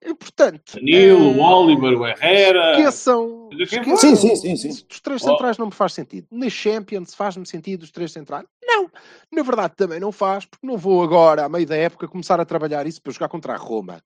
E, 0.05 0.15
portanto, 0.15 0.75
Danilo, 0.75 1.33
eh, 1.35 1.37
o 1.37 1.41
Oliver, 1.41 1.99
o 2.01 2.07
Herrera. 2.07 2.73
esqueçam. 2.79 3.49
Esqueçam- 3.53 3.97
Sim, 3.97 4.15
sim, 4.17 4.37
sim, 4.37 4.57
sim. 4.57 4.87
Os 4.91 5.01
três 5.01 5.23
Oh. 5.23 5.27
centrais 5.31 5.59
não 5.59 5.67
me 5.67 5.73
faz 5.73 5.93
sentido. 5.95 6.27
Na 6.31 6.49
Champions 6.49 7.13
faz-me 7.15 7.45
sentido 7.47 7.83
os 7.83 7.91
três 7.91 8.13
centrais? 8.13 8.45
Não. 8.65 8.89
Na 9.33 9.43
verdade 9.43 9.75
também 9.77 9.99
não 10.01 10.13
faz, 10.13 10.45
porque 10.45 10.65
não 10.67 10.77
vou 10.77 11.03
agora, 11.03 11.45
a 11.45 11.49
meio 11.49 11.67
da 11.67 11.77
época, 11.77 12.07
começar 12.09 12.39
a 12.41 12.45
trabalhar 12.45 12.87
isso 12.87 13.03
para 13.03 13.13
jogar 13.13 13.29
contra 13.29 13.55
a 13.55 13.57
Roma. 13.57 14.01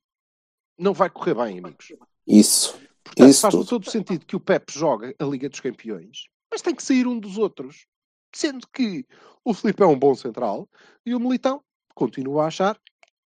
Não 0.79 0.95
vai 0.95 1.11
correr 1.11 1.35
bem, 1.35 1.59
amigos. 1.59 1.93
Isso. 2.27 2.79
Portanto, 3.05 3.29
Isso 3.29 3.41
faz 3.41 3.55
tudo. 3.55 3.67
todo 3.67 3.87
o 3.87 3.91
sentido 3.91 4.27
que 4.27 4.37
o 4.37 4.41
Pep 4.41 4.73
joga 4.73 5.15
a 5.19 5.25
Liga 5.25 5.49
dos 5.49 5.61
Campeões, 5.61 6.25
mas 6.51 6.63
tem 6.63 6.75
que 6.75 6.83
sair 6.83 7.07
um 7.07 7.19
dos 7.19 7.39
outros. 7.39 7.87
Sendo 8.35 8.67
que 8.73 9.05
o 9.45 9.53
Filipe 9.53 9.83
é 9.83 9.87
um 9.87 9.99
bom 9.99 10.15
central 10.15 10.69
e 11.05 11.15
o 11.15 11.21
Militão, 11.21 11.63
continuo 11.95 12.41
a 12.41 12.47
achar, 12.47 12.81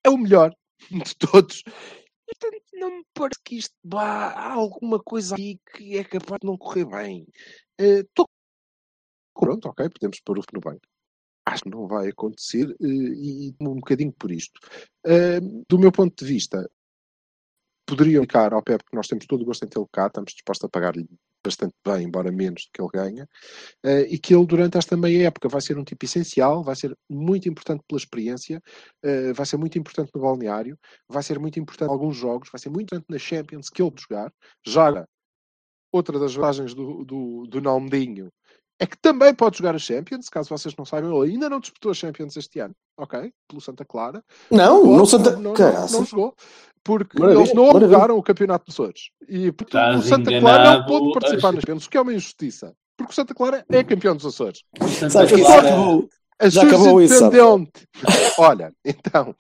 é 0.05 0.11
o 0.11 0.19
melhor 0.19 0.55
de 0.91 1.17
todos. 1.17 1.63
E, 1.67 2.35
Portanto, 2.39 2.63
não 2.75 2.99
me 2.99 3.05
parece 3.13 3.41
que 3.45 3.57
isto 3.57 3.75
vá, 3.85 4.31
há 4.31 4.53
alguma 4.53 5.01
coisa 5.01 5.35
aqui 5.35 5.61
que 5.75 5.97
é 5.99 6.05
capaz 6.05 6.39
de 6.41 6.47
não 6.47 6.57
correr 6.57 6.85
bem. 6.85 7.27
Estou 7.79 8.27
pronto, 9.35 9.69
ok, 9.69 9.89
podemos 9.91 10.21
pôr 10.21 10.39
o 10.39 10.43
no 10.53 10.61
bem. 10.61 10.81
Acho 11.45 11.65
que 11.65 11.71
não 11.71 11.89
vai 11.89 12.09
acontecer 12.09 12.71
eh, 12.81 12.87
e 12.87 13.55
um 13.61 13.75
bocadinho 13.75 14.13
por 14.13 14.31
isto. 14.31 14.61
Eh, 15.05 15.41
do 15.69 15.79
meu 15.79 15.91
ponto 15.91 16.25
de 16.25 16.33
vista, 16.33 16.71
poderiam 17.93 18.23
ficar 18.23 18.55
ao 18.55 18.63
Pep, 18.63 18.83
que 18.85 18.97
nós 18.97 19.07
temos 19.07 19.27
todo 19.27 19.43
o 19.43 19.45
gosto 19.45 19.65
em 19.65 19.69
tê-lo 19.69 19.89
cá, 19.93 20.07
estamos 20.07 20.33
dispostos 20.33 20.65
a 20.65 20.69
pagar-lhe 20.69 21.07
bastante 21.45 21.75
bem, 21.85 22.05
embora 22.05 22.33
menos 22.33 22.65
do 22.65 22.71
que 22.73 22.81
ele 22.81 22.91
ganha, 22.93 23.29
eh, 23.85 24.07
e 24.09 24.19
que 24.19 24.35
ele 24.35 24.47
durante 24.47 24.79
esta 24.79 24.97
meia 24.97 25.27
época 25.27 25.49
vai 25.49 25.61
ser 25.61 25.77
um 25.77 25.85
tipo 25.85 26.05
essencial, 26.05 26.63
vai 26.63 26.77
ser 26.77 26.97
muito 27.11 27.49
importante 27.49 27.83
pela 27.87 27.99
experiência, 27.99 28.63
eh, 29.03 29.33
vai 29.33 29.45
ser 29.45 29.57
muito 29.57 29.79
importante 29.79 30.11
no 30.15 30.23
balneário, 30.23 30.79
vai 31.09 31.23
ser 31.23 31.39
muito 31.39 31.59
importante 31.61 31.91
em 31.91 31.93
alguns 31.93 32.17
jogos, 32.17 32.49
vai 32.51 32.59
ser 32.59 32.71
muito 32.71 32.95
importante 32.95 33.11
na 33.11 33.19
Champions 33.19 33.69
que 33.69 33.83
ele 33.83 33.93
jogar. 33.97 34.33
Joga 34.65 35.07
outra 35.93 36.19
das 36.19 36.35
vantagens 36.35 36.75
do, 36.75 37.05
do, 37.05 37.47
do 37.47 37.61
Nalmedinho 37.61 38.33
é 38.83 38.87
que 38.87 38.97
também 39.01 39.33
pode 39.35 39.59
jogar 39.59 39.75
a 39.75 39.79
Champions, 39.79 40.29
caso 40.29 40.49
vocês 40.49 40.75
não 40.77 40.85
saibam, 40.85 41.23
ele 41.23 41.33
ainda 41.35 41.49
não 41.49 41.61
disputou 41.61 41.91
a 41.91 41.95
Champions 41.95 42.37
este 42.37 42.59
ano, 42.59 42.75
ok? 42.99 43.33
Pelo 43.49 43.61
Santa 43.61 43.85
Clara. 43.85 44.23
Não, 44.51 44.85
não 44.85 45.07
Santa. 45.07 45.31
não, 45.37 45.53
não, 45.55 45.87
não 45.91 46.05
jogou, 46.05 46.35
porque 46.85 47.19
Maravilha, 47.19 47.43
eles 47.45 47.55
não 47.55 47.67
maravilha. 47.67 47.89
alugaram 47.95 48.17
o 48.19 48.23
Campeonato 48.23 48.67
dos 48.67 48.75
Açores. 48.75 49.11
E 49.29 49.53
portanto, 49.53 49.99
o 49.99 50.03
Santa 50.03 50.41
Clara 50.41 50.79
não 50.79 50.87
pôde 50.87 51.13
participar 51.13 51.49
acho- 51.49 51.55
nas 51.57 51.63
Champions, 51.63 51.87
o 51.87 51.91
que 51.91 51.97
é 51.97 52.01
uma 52.01 52.13
injustiça. 52.13 52.75
Porque 52.97 53.13
o 53.13 53.15
Santa 53.15 53.35
Clara 53.35 53.65
é 53.71 53.83
campeão 53.85 54.15
dos 54.17 54.27
Açores. 54.27 54.63
Santa 55.11 55.27
Clara- 55.37 55.69
acabou. 55.69 56.09
A 56.39 56.49
Já 56.49 56.63
acabou 56.65 57.01
isso. 57.01 57.31
Olha, 58.39 58.73
então. 58.85 59.35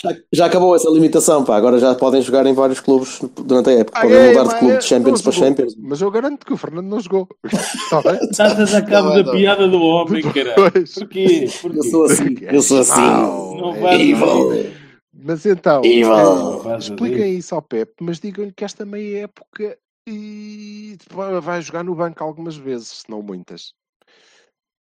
Já, 0.00 0.16
já 0.32 0.46
acabou 0.46 0.76
essa 0.76 0.88
limitação, 0.90 1.44
pá. 1.44 1.56
Agora 1.56 1.78
já 1.78 1.94
podem 1.94 2.22
jogar 2.22 2.46
em 2.46 2.52
vários 2.54 2.78
clubes 2.78 3.20
durante 3.44 3.70
a 3.70 3.72
época. 3.80 3.98
Ah, 3.98 4.02
Podem 4.02 4.16
é, 4.16 4.28
mudar 4.28 4.44
mas 4.44 4.52
de 4.54 4.58
clube 4.60 4.74
é, 4.74 4.78
de 4.78 4.84
Champions 4.84 5.22
não 5.24 5.32
para. 5.32 5.40
Champions. 5.46 5.74
Mas 5.76 6.00
eu 6.00 6.10
garanto 6.10 6.46
que 6.46 6.52
o 6.52 6.56
Fernando 6.56 6.86
não 6.86 7.00
jogou. 7.00 7.28
Está 7.44 8.00
bem? 8.06 8.18
Estás 8.30 8.74
a 8.74 8.82
cabo 8.82 9.08
Não, 9.08 9.16
da 9.16 9.22
não. 9.24 9.32
piada 9.32 9.66
do 9.68 9.80
homem, 9.82 10.22
caralho. 10.22 10.72
Porquê? 10.72 11.48
Porquê? 11.60 11.78
Eu 11.78 11.82
sou 11.84 12.04
assim, 12.04 12.34
eu 12.42 12.62
sou 12.62 12.80
assim. 12.80 13.00
Não 13.00 13.74
é 13.74 13.80
faz 13.80 14.00
evil. 14.00 14.72
Mas 15.20 15.44
então, 15.46 15.82
Evil. 15.84 16.12
eh, 16.60 16.62
Faz 16.62 16.84
expliquem 16.84 17.36
isso 17.36 17.52
ao 17.54 17.60
Pep, 17.62 17.92
mas 18.00 18.20
digam-lhe 18.20 18.52
que 18.52 18.64
esta 18.64 18.84
meia 18.86 19.24
época 19.24 19.76
e 20.08 20.96
vai- 21.12 21.40
vai 21.40 21.60
jogar 21.60 21.82
no 21.82 21.94
banco 21.94 22.22
algumas 22.22 22.56
vezes, 22.56 22.88
se 22.88 23.10
não 23.10 23.20
muitas. 23.20 23.72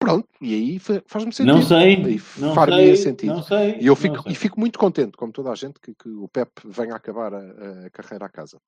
Pronto, 0.04 0.28
e 0.40 0.54
aí 0.54 0.78
fa- 0.78 1.02
faz-me 1.06 1.32
sentido. 1.32 1.54
Não 1.56 1.62
sei, 1.62 2.18
far-me 2.54 2.96
sentido. 2.96 3.34
não 3.34 3.42
sei. 3.42 3.78
E 3.80 3.86
eu 3.86 3.96
fico, 3.96 4.22
sei. 4.22 4.32
e 4.32 4.34
fico 4.34 4.60
muito 4.60 4.78
contente, 4.78 5.16
como 5.16 5.32
toda 5.32 5.50
a 5.50 5.54
gente, 5.54 5.80
que, 5.80 5.94
que 5.94 6.08
o 6.08 6.28
Pep 6.28 6.50
venha 6.64 6.92
a 6.94 6.96
acabar 6.96 7.32
a, 7.34 7.86
a 7.86 7.90
carreira 7.90 8.26
à 8.26 8.28
casa. 8.28 8.58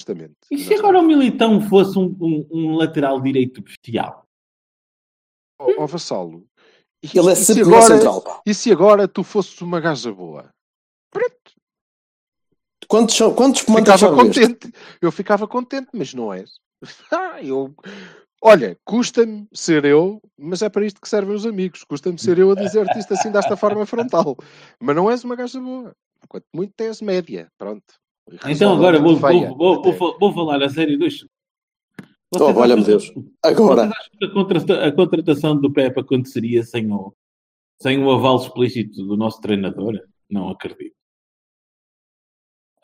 Honestamente. 0.00 0.36
E 0.50 0.58
se 0.58 0.74
agora 0.74 0.98
o 0.98 1.02
Militão 1.02 1.60
fosse 1.68 1.98
um, 1.98 2.16
um- 2.20 2.46
um 2.50 2.76
lateral 2.76 3.20
direito 3.20 3.60
bestial? 3.62 4.24
Ó 5.60 5.72
ó, 5.78 5.86
Vassalo. 5.86 6.46
E, 7.02 7.16
Ele 7.18 7.28
é 7.28 7.32
e 7.32 7.36
se 7.36 7.44
sempre 7.46 7.62
agora, 7.62 7.82
central, 7.94 8.22
pá. 8.22 8.40
E 8.46 8.54
se 8.54 8.72
agora 8.72 9.06
tu 9.08 9.22
fosses 9.24 9.60
uma 9.60 9.80
gaja 9.80 10.12
boa? 10.12 10.50
Pronto, 11.10 11.36
Quantos, 12.86 13.16
são- 13.16 13.34
quantos 13.34 13.62
comandos 13.62 13.92
ficava 13.92 14.16
já 14.16 14.22
viste? 14.22 14.40
contente. 14.40 14.72
Eu 15.02 15.12
ficava 15.12 15.46
contente, 15.48 15.88
mas 15.92 16.14
não 16.14 16.32
és. 16.32 16.50
Ah, 17.12 17.42
eu... 17.42 17.74
Olha, 18.40 18.78
custa-me 18.84 19.48
ser 19.52 19.84
eu, 19.84 20.22
mas 20.38 20.62
é 20.62 20.68
para 20.68 20.86
isto 20.86 21.00
que 21.00 21.08
servem 21.08 21.34
os 21.34 21.44
amigos. 21.44 21.82
Custa-me 21.84 22.18
ser 22.18 22.38
eu 22.38 22.50
a 22.52 22.54
dizer-te 22.54 22.98
isto 22.98 23.12
assim 23.14 23.32
desta 23.32 23.56
forma 23.56 23.84
frontal. 23.84 24.36
Mas 24.80 24.94
não 24.94 25.10
és 25.10 25.24
uma 25.24 25.34
gaja 25.34 25.60
boa. 25.60 25.92
Quanto 26.28 26.46
muito 26.54 26.80
és 26.80 27.00
média. 27.02 27.50
Pronto. 27.58 27.82
Então 28.46 28.74
agora 28.76 29.00
vou, 29.00 29.16
Feia, 29.16 29.48
vou, 29.52 29.82
vou, 29.82 29.92
fa- 29.94 30.18
vou 30.20 30.32
falar 30.32 30.62
a 30.62 30.68
sério 30.68 30.98
dois. 30.98 31.26
Oh, 32.38 32.52
valha-me 32.52 32.84
Deus. 32.84 33.10
Agora. 33.42 33.90
A, 34.22 34.28
contrata- 34.28 34.86
a 34.86 34.92
contratação 34.92 35.58
do 35.60 35.72
Pepe 35.72 35.98
aconteceria 36.00 36.62
sem 36.62 36.92
o, 36.92 37.14
sem 37.80 38.02
o 38.04 38.10
aval 38.10 38.36
explícito 38.36 39.02
do 39.04 39.16
nosso 39.16 39.40
treinador? 39.40 39.98
Não 40.30 40.50
acredito. 40.50 40.94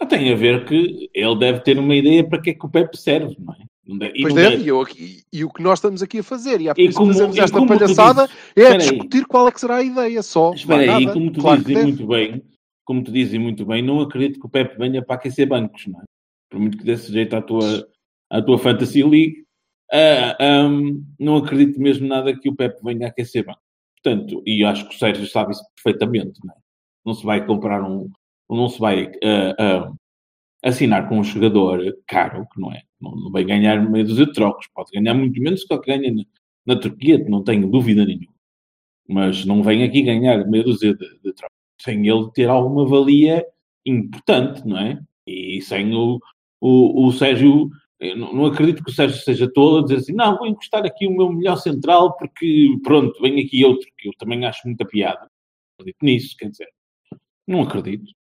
Tem 0.09 0.33
a 0.33 0.37
ver 0.37 0.67
que 0.67 1.11
ele 1.15 1.39
deve 1.39 1.61
ter 1.61 1.79
uma 1.79 1.95
ideia 1.95 2.27
para 2.29 2.41
que 2.41 2.51
é 2.51 2.55
que 2.55 2.67
o 2.67 2.71
Pepe 2.71 2.97
serve, 2.97 3.37
não 3.39 3.55
é? 3.55 3.67
E 3.87 4.23
Pois 4.23 4.35
deve, 4.35 4.51
deve- 4.57 4.65
e, 4.65 4.69
eu 4.69 4.81
aqui- 4.81 5.23
e 5.33 5.45
o 5.45 5.51
que 5.51 5.63
nós 5.63 5.79
estamos 5.79 6.03
aqui 6.03 6.21
a 6.21 6.23
fazer, 6.23 6.61
e 6.61 6.69
há 6.69 6.73
E 6.73 6.75
por 6.75 6.81
isso 6.83 6.99
como- 6.99 7.13
fazemos 7.13 7.37
e 7.37 7.41
esta 7.41 7.67
palhaçada, 7.67 8.27
dizes- 8.27 8.41
é 8.57 8.61
espera 8.63 8.83
aí. 8.83 8.91
discutir 8.91 9.27
qual 9.27 9.47
é 9.49 9.53
que 9.53 9.61
será 9.61 9.77
a 9.77 9.83
ideia 9.83 10.23
só. 10.23 10.55
Espera 10.55 10.81
aí, 10.81 11.05
nada. 11.05 11.13
como 11.13 11.31
tu 11.31 11.41
Claro 11.41 11.63
dizes 11.65 11.83
muito 11.85 12.07
bem, 12.07 12.43
como 12.85 13.05
tu 13.05 13.13
dizes 13.13 13.39
muito 13.39 13.67
bem, 13.67 13.83
não 13.83 14.01
acredito 14.01 14.41
que 14.41 14.47
o 14.47 14.49
Pepe 14.49 14.79
venha 14.79 15.05
para 15.05 15.17
aquecer 15.17 15.47
bancos, 15.47 15.87
não 15.87 16.01
é? 16.01 16.05
Por 16.51 16.59
muito 16.61 16.79
que 16.79 16.85
desse 16.85 17.13
jeito 17.13 17.35
à 17.37 17.43
tua, 17.43 17.87
à 18.31 18.41
tua 18.41 18.59
Fantasy 18.59 19.03
League, 19.03 19.45
ah, 19.93 20.37
ahm, 20.41 21.03
não 21.21 21.37
acredito 21.37 21.79
mesmo 21.81 22.07
nada 22.09 22.35
que 22.35 22.49
o 22.49 22.55
Pepe 22.55 22.83
venha 22.83 23.07
a 23.07 23.11
aquecer 23.11 23.45
bancos. 23.45 23.63
Portanto, 24.03 24.43
e 24.47 24.65
acho 24.65 24.89
que 24.89 24.95
o 24.95 24.99
Sérgio 24.99 25.27
sabe 25.27 25.53
isso 25.53 25.65
perfeitamente, 25.77 26.41
não 26.45 26.55
é? 26.55 26.57
Não 27.05 27.13
se 27.15 27.25
vai 27.25 27.45
comprar 27.47 27.83
um, 27.83 28.11
não 28.49 28.69
se 28.69 28.79
vai 28.81 29.11
ah, 29.23 29.55
ah, 29.59 29.93
assinar 30.65 31.07
com 31.09 31.19
um 31.19 31.25
jogador 31.25 31.81
caro, 32.07 32.47
que 32.53 32.59
não 32.61 32.73
é? 32.73 32.83
Não, 33.05 33.17
não 33.17 33.31
vai 33.31 33.45
ganhar 33.45 33.79
meia 33.89 34.05
dúzia 34.05 34.27
de 34.27 34.33
trocos, 34.33 34.67
pode 34.75 34.91
ganhar 34.93 35.15
muito 35.15 35.41
menos 35.41 35.67
do 35.67 35.81
que 35.81 35.87
ganha 35.87 36.13
na, 36.13 36.25
na 36.67 36.77
Turquia, 36.77 37.19
não 37.29 37.45
tenho 37.45 37.71
dúvida 37.71 38.05
nenhuma. 38.05 38.35
Mas 39.09 39.45
não 39.45 39.63
vem 39.63 39.85
aqui 39.85 40.03
ganhar 40.03 40.47
meia 40.49 40.65
dúzia 40.65 40.95
de, 40.95 41.07
de 41.21 41.33
trocos 41.33 41.55
sem 41.81 42.07
ele 42.09 42.31
ter 42.33 42.49
alguma 42.49 42.87
valia 42.87 43.45
importante, 43.85 44.67
não 44.67 44.79
é? 44.79 44.99
E 45.27 45.61
sem 45.63 45.95
o, 45.95 46.19
o, 46.61 47.07
o 47.07 47.13
Sérgio, 47.13 47.71
não, 48.17 48.33
não 48.33 48.47
acredito 48.47 48.83
que 48.83 48.91
o 48.91 48.95
Sérgio 48.95 49.19
seja 49.19 49.51
tolo 49.53 49.79
a 49.79 49.83
dizer 49.83 49.97
assim, 49.97 50.13
não, 50.15 50.37
vou 50.37 50.47
encostar 50.47 50.85
aqui 50.85 51.07
o 51.07 51.15
meu 51.15 51.31
melhor 51.33 51.57
central 51.57 52.17
porque, 52.17 52.69
pronto, 52.83 53.21
vem 53.21 53.41
aqui 53.45 53.65
outro, 53.65 53.87
que 53.99 54.09
eu 54.09 54.13
também 54.19 54.45
acho 54.47 54.67
muita 54.67 54.87
piada. 54.87 55.29
Acredito 55.79 56.03
nisso, 56.03 56.37
quer 56.39 56.51
dizer, 56.51 56.69
não 57.47 57.63
acredito. 57.63 58.11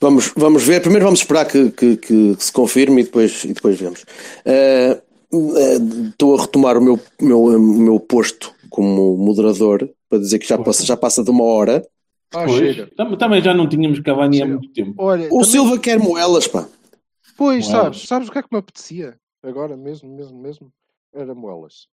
Vamos, 0.00 0.32
vamos 0.36 0.62
ver. 0.64 0.80
Primeiro 0.80 1.04
vamos 1.04 1.20
esperar 1.20 1.46
que, 1.46 1.70
que- 1.70 1.96
que 1.96 2.36
se 2.38 2.52
confirme 2.52 3.00
e 3.00 3.04
depois, 3.04 3.44
e 3.44 3.52
depois 3.52 3.78
vemos. 3.78 4.04
Eh, 4.44 5.02
Estou 6.08 6.38
a 6.38 6.42
retomar 6.42 6.78
o 6.78 6.80
meu, 6.80 7.00
meu, 7.20 7.58
meu 7.60 7.98
posto 8.00 8.54
como 8.70 9.16
moderador 9.16 9.90
para 10.08 10.20
dizer 10.20 10.38
que 10.38 10.46
já 10.46 10.56
passa, 10.56 10.84
já 10.84 10.96
passa 10.96 11.22
de 11.24 11.30
uma 11.30 11.42
hora. 11.44 11.84
Ah, 12.32 12.46
também 13.18 13.42
já 13.42 13.52
não 13.52 13.68
tínhamos 13.68 13.98
Cavani 14.00 14.40
há 14.40 14.46
muito 14.46 14.68
tempo. 14.72 14.94
Olha, 14.98 15.26
O 15.26 15.30
também- 15.40 15.44
Silva 15.50 15.78
quer 15.80 15.98
moelas, 15.98 16.46
pá. 16.46 16.68
Pois, 17.36 17.66
Moelas. 17.68 17.96
sabes, 17.96 18.08
sabes 18.08 18.28
o 18.28 18.32
que 18.32 18.38
é 18.38 18.42
que 18.42 18.48
me 18.52 18.58
apetecia? 18.58 19.18
Agora 19.42 19.76
mesmo, 19.76 20.08
mesmo, 20.16 20.38
mesmo, 20.40 20.72
era 21.12 21.34
moelas. 21.34 21.88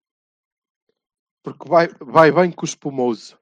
Porque 1.43 1.69
vai, 1.69 1.89
vai 2.01 2.31
bem 2.31 2.51
com 2.53 2.63
o 2.63 2.69
espumoso. 2.69 3.37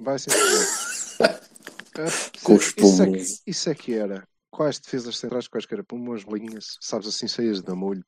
Vai 0.00 0.18
sim, 0.18 0.30
senhor. 0.30 1.38
É, 1.98 2.04
Com 2.44 2.54
o 2.54 2.58
isso, 2.76 3.02
é 3.02 3.08
que, 3.08 3.22
espumoso. 3.22 3.40
isso 3.46 3.68
é 3.70 3.74
que 3.74 3.94
era. 3.94 4.26
Quais 4.50 4.78
defesas 4.78 5.16
centrais, 5.18 5.48
quais 5.48 5.64
que 5.66 5.74
era? 5.74 5.84
Põe 5.84 5.98
umas 5.98 6.22
linhas, 6.22 6.76
sabes 6.80 7.08
assim, 7.08 7.26
cheias 7.28 7.62
de 7.62 7.72
molho, 7.74 8.04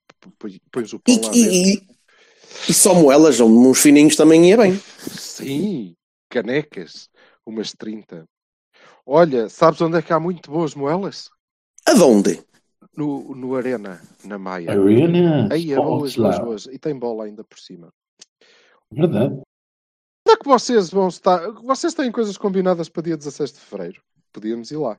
pões 0.72 0.92
o 0.92 1.00
pão 1.00 1.14
E, 1.14 1.20
lá 1.20 1.34
e, 1.38 1.72
e- 1.74 1.82
e 2.68 2.74
só 2.74 2.94
moelas, 2.94 3.40
uns 3.40 3.80
fininhos 3.80 4.16
também 4.16 4.48
ia 4.50 4.56
bem. 4.56 4.78
Sim, 5.16 5.96
canecas, 6.28 7.08
umas 7.46 7.72
30. 7.72 8.28
Olha, 9.06 9.48
sabes 9.48 9.80
onde 9.82 9.98
é 9.98 10.02
que 10.02 10.12
há 10.12 10.20
muito 10.20 10.50
boas 10.50 10.74
moelas? 10.74 11.30
Aonde? 11.92 12.32
No, 12.98 13.08
no 13.40 13.48
Arena, 13.56 13.92
na 14.28 14.38
Maia. 14.38 14.76
Arena. 14.76 15.50
Aí 15.52 15.72
é 15.72 15.80
boas, 15.80 16.16
boas, 16.16 16.38
boas. 16.38 16.66
E 16.66 16.78
tem 16.78 16.98
bola 16.98 17.24
ainda 17.26 17.44
por 17.44 17.58
cima. 17.58 17.92
Verdade. 18.90 19.44
É 20.34 20.36
que 20.36 20.44
vocês 20.48 20.90
vão 20.90 21.06
estar? 21.08 21.48
Vocês 21.62 21.94
têm 21.94 22.10
coisas 22.10 22.36
combinadas 22.36 22.88
para 22.88 23.04
dia 23.04 23.16
16 23.16 23.52
de 23.52 23.60
Fevereiro? 23.60 24.02
Podíamos 24.32 24.70
ir 24.72 24.76
lá. 24.76 24.96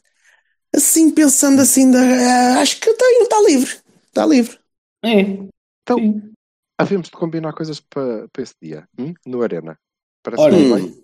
Assim, 0.73 1.11
pensando 1.11 1.61
assim, 1.61 1.93
ah, 1.95 2.61
acho 2.61 2.79
que 2.79 2.93
tenho, 2.93 3.23
está 3.23 3.41
livre. 3.41 3.75
Está 4.07 4.25
livre. 4.25 4.57
É. 5.03 5.19
Então, 5.81 5.97
Sim. 5.99 6.31
Havemos 6.77 7.07
de 7.07 7.11
combinar 7.13 7.53
coisas 7.53 7.79
para, 7.79 8.27
para 8.29 8.43
esse 8.43 8.53
dia. 8.61 8.87
hum? 8.97 9.13
No 9.25 9.41
Arena. 9.41 9.77
Parece 10.23 10.41
Ora, 10.43 10.51
bem. 10.55 10.73
Hum. 10.85 11.03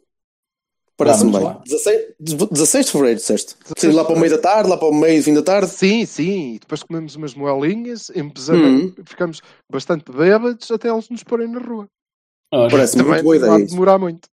Parece-me 0.97 1.32
bem. 1.32 1.43
lá. 1.43 1.61
16, 1.65 2.13
16 2.19 2.86
de 2.86 2.91
fevereiro, 2.91 3.19
disseste. 3.19 3.55
16 3.63 3.93
Sim, 3.93 3.97
lá 3.97 4.05
para 4.05 4.15
o 4.15 4.19
meio 4.19 4.32
da 4.32 4.38
tarde, 4.41 4.69
lá 4.69 4.77
para 4.77 4.88
o 4.88 4.93
meio, 4.93 5.21
fim 5.23 5.34
da 5.34 5.41
tarde. 5.41 5.69
Sim, 5.71 6.05
sim. 6.05 6.55
E 6.55 6.59
depois 6.59 6.84
comemos 6.84 7.15
umas 7.15 7.34
moelinhas, 7.34 8.09
empezamos, 8.15 8.93
Hum. 8.97 9.03
ficamos 9.05 9.41
bastante 9.69 10.09
bêbados 10.11 10.69
até 10.71 10.89
eles 10.89 11.09
nos 11.09 11.23
porem 11.23 11.47
na 11.49 11.59
rua. 11.59 11.88
Ora, 12.52 12.70
Parece-me 12.70 13.04
Também 13.04 13.14
muito 13.14 13.24
boa 13.24 13.36
ideia. 13.38 13.58
de 13.58 13.64
isso. 13.64 13.74
demorar 13.74 13.97
muito. 13.97 14.30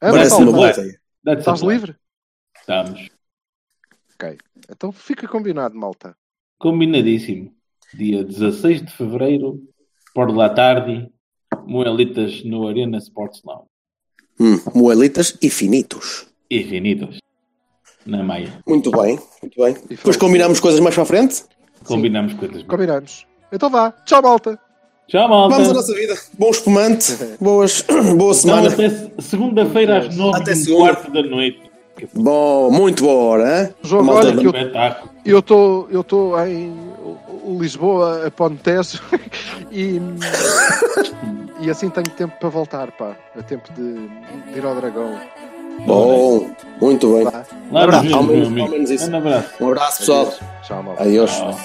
É, 0.00 0.10
Parece-me 0.10 0.44
uma 0.44 0.52
boa 0.52 0.70
ideia. 0.70 1.00
Estás 1.38 1.60
livre? 1.60 1.96
Estamos. 2.58 3.08
Então 4.70 4.92
fica 4.92 5.26
combinado, 5.28 5.74
malta. 5.76 6.16
Combinadíssimo. 6.58 7.52
Dia 7.92 8.24
16 8.24 8.82
de 8.82 8.92
fevereiro, 8.92 9.60
por 10.14 10.34
la 10.34 10.48
tarde, 10.48 11.12
Moelitas 11.66 12.42
no 12.44 12.66
Arena 12.68 12.98
Sports 12.98 13.42
Lounge. 13.44 13.66
Hum, 14.40 14.58
moelitas 14.74 15.36
e 15.42 15.50
finitos. 15.50 16.26
Infinitos. 16.50 17.18
Na 18.06 18.22
Maia. 18.22 18.62
Muito 18.66 18.90
bem, 18.90 19.18
muito 19.42 19.60
bem. 19.62 19.74
Depois 19.74 20.00
foi- 20.00 20.18
combinamos 20.18 20.58
coisas 20.60 20.80
mais 20.80 20.94
para 20.94 21.02
a 21.04 21.06
frente. 21.06 21.44
Combinamos 21.84 22.32
coisas. 22.34 22.62
Combinamos. 22.62 23.26
Então 23.52 23.68
vá. 23.68 23.90
Tchau, 24.06 24.22
malta. 24.22 24.58
Tchau, 25.12 25.28
malta. 25.28 25.54
Vamos 25.56 25.68
à 25.68 25.74
nossa 25.74 25.94
vida. 25.94 26.14
Bom 26.38 26.48
espumante. 26.50 27.18
Boas, 27.38 27.82
boa 27.86 28.02
Então, 28.14 28.32
semana. 28.34 28.68
até 28.68 28.88
se- 28.88 29.10
segunda-feira 29.20 29.98
às 29.98 30.16
nove 30.16 30.40
Até 30.40 30.54
e 30.54 30.72
um 30.72 30.76
quarto 30.78 31.10
da 31.12 31.22
noite. 31.22 31.60
Bom, 32.14 32.70
muito 32.70 33.04
boa 33.04 33.22
hora. 33.22 33.62
hein? 33.64 33.74
Jogo, 33.82 34.04
Malta, 34.04 34.28
olha 34.28 34.36
que 34.38 34.46
eu 34.46 34.50
Espetáculo. 34.50 35.10
eu 35.26 35.38
estou 35.40 35.88
eu 35.90 36.02
tô 36.02 36.38
em 36.46 36.74
Lisboa, 37.58 38.26
a 38.26 38.30
Pontejo, 38.30 39.02
e, 39.70 40.00
e 41.60 41.68
assim 41.70 41.90
tenho 41.90 42.08
tempo 42.08 42.32
para 42.40 42.48
voltar, 42.48 42.90
pá. 42.92 43.14
É 43.36 43.42
tempo 43.42 43.70
de, 43.74 43.92
de 44.52 44.58
ir 44.58 44.64
ao 44.64 44.74
Dragão. 44.74 45.14
Bom, 45.86 46.50
muito 46.80 47.12
bem. 47.14 47.24
Lá 47.70 47.82
Abraço. 47.84 48.14
Ao 48.14 48.22
menos- 48.22 48.46
ao 48.46 48.52
amigo. 48.52 48.70
menos 48.70 48.90
isso. 48.90 49.10
Um 49.10 49.16
abraço. 49.18 49.48
Um 49.60 49.68
abraço, 49.68 49.98
pessoal. 49.98 50.32
Tchau, 50.62 50.82
malta. 50.82 51.02
Adeus. 51.02 51.30
Tchau. 51.30 51.58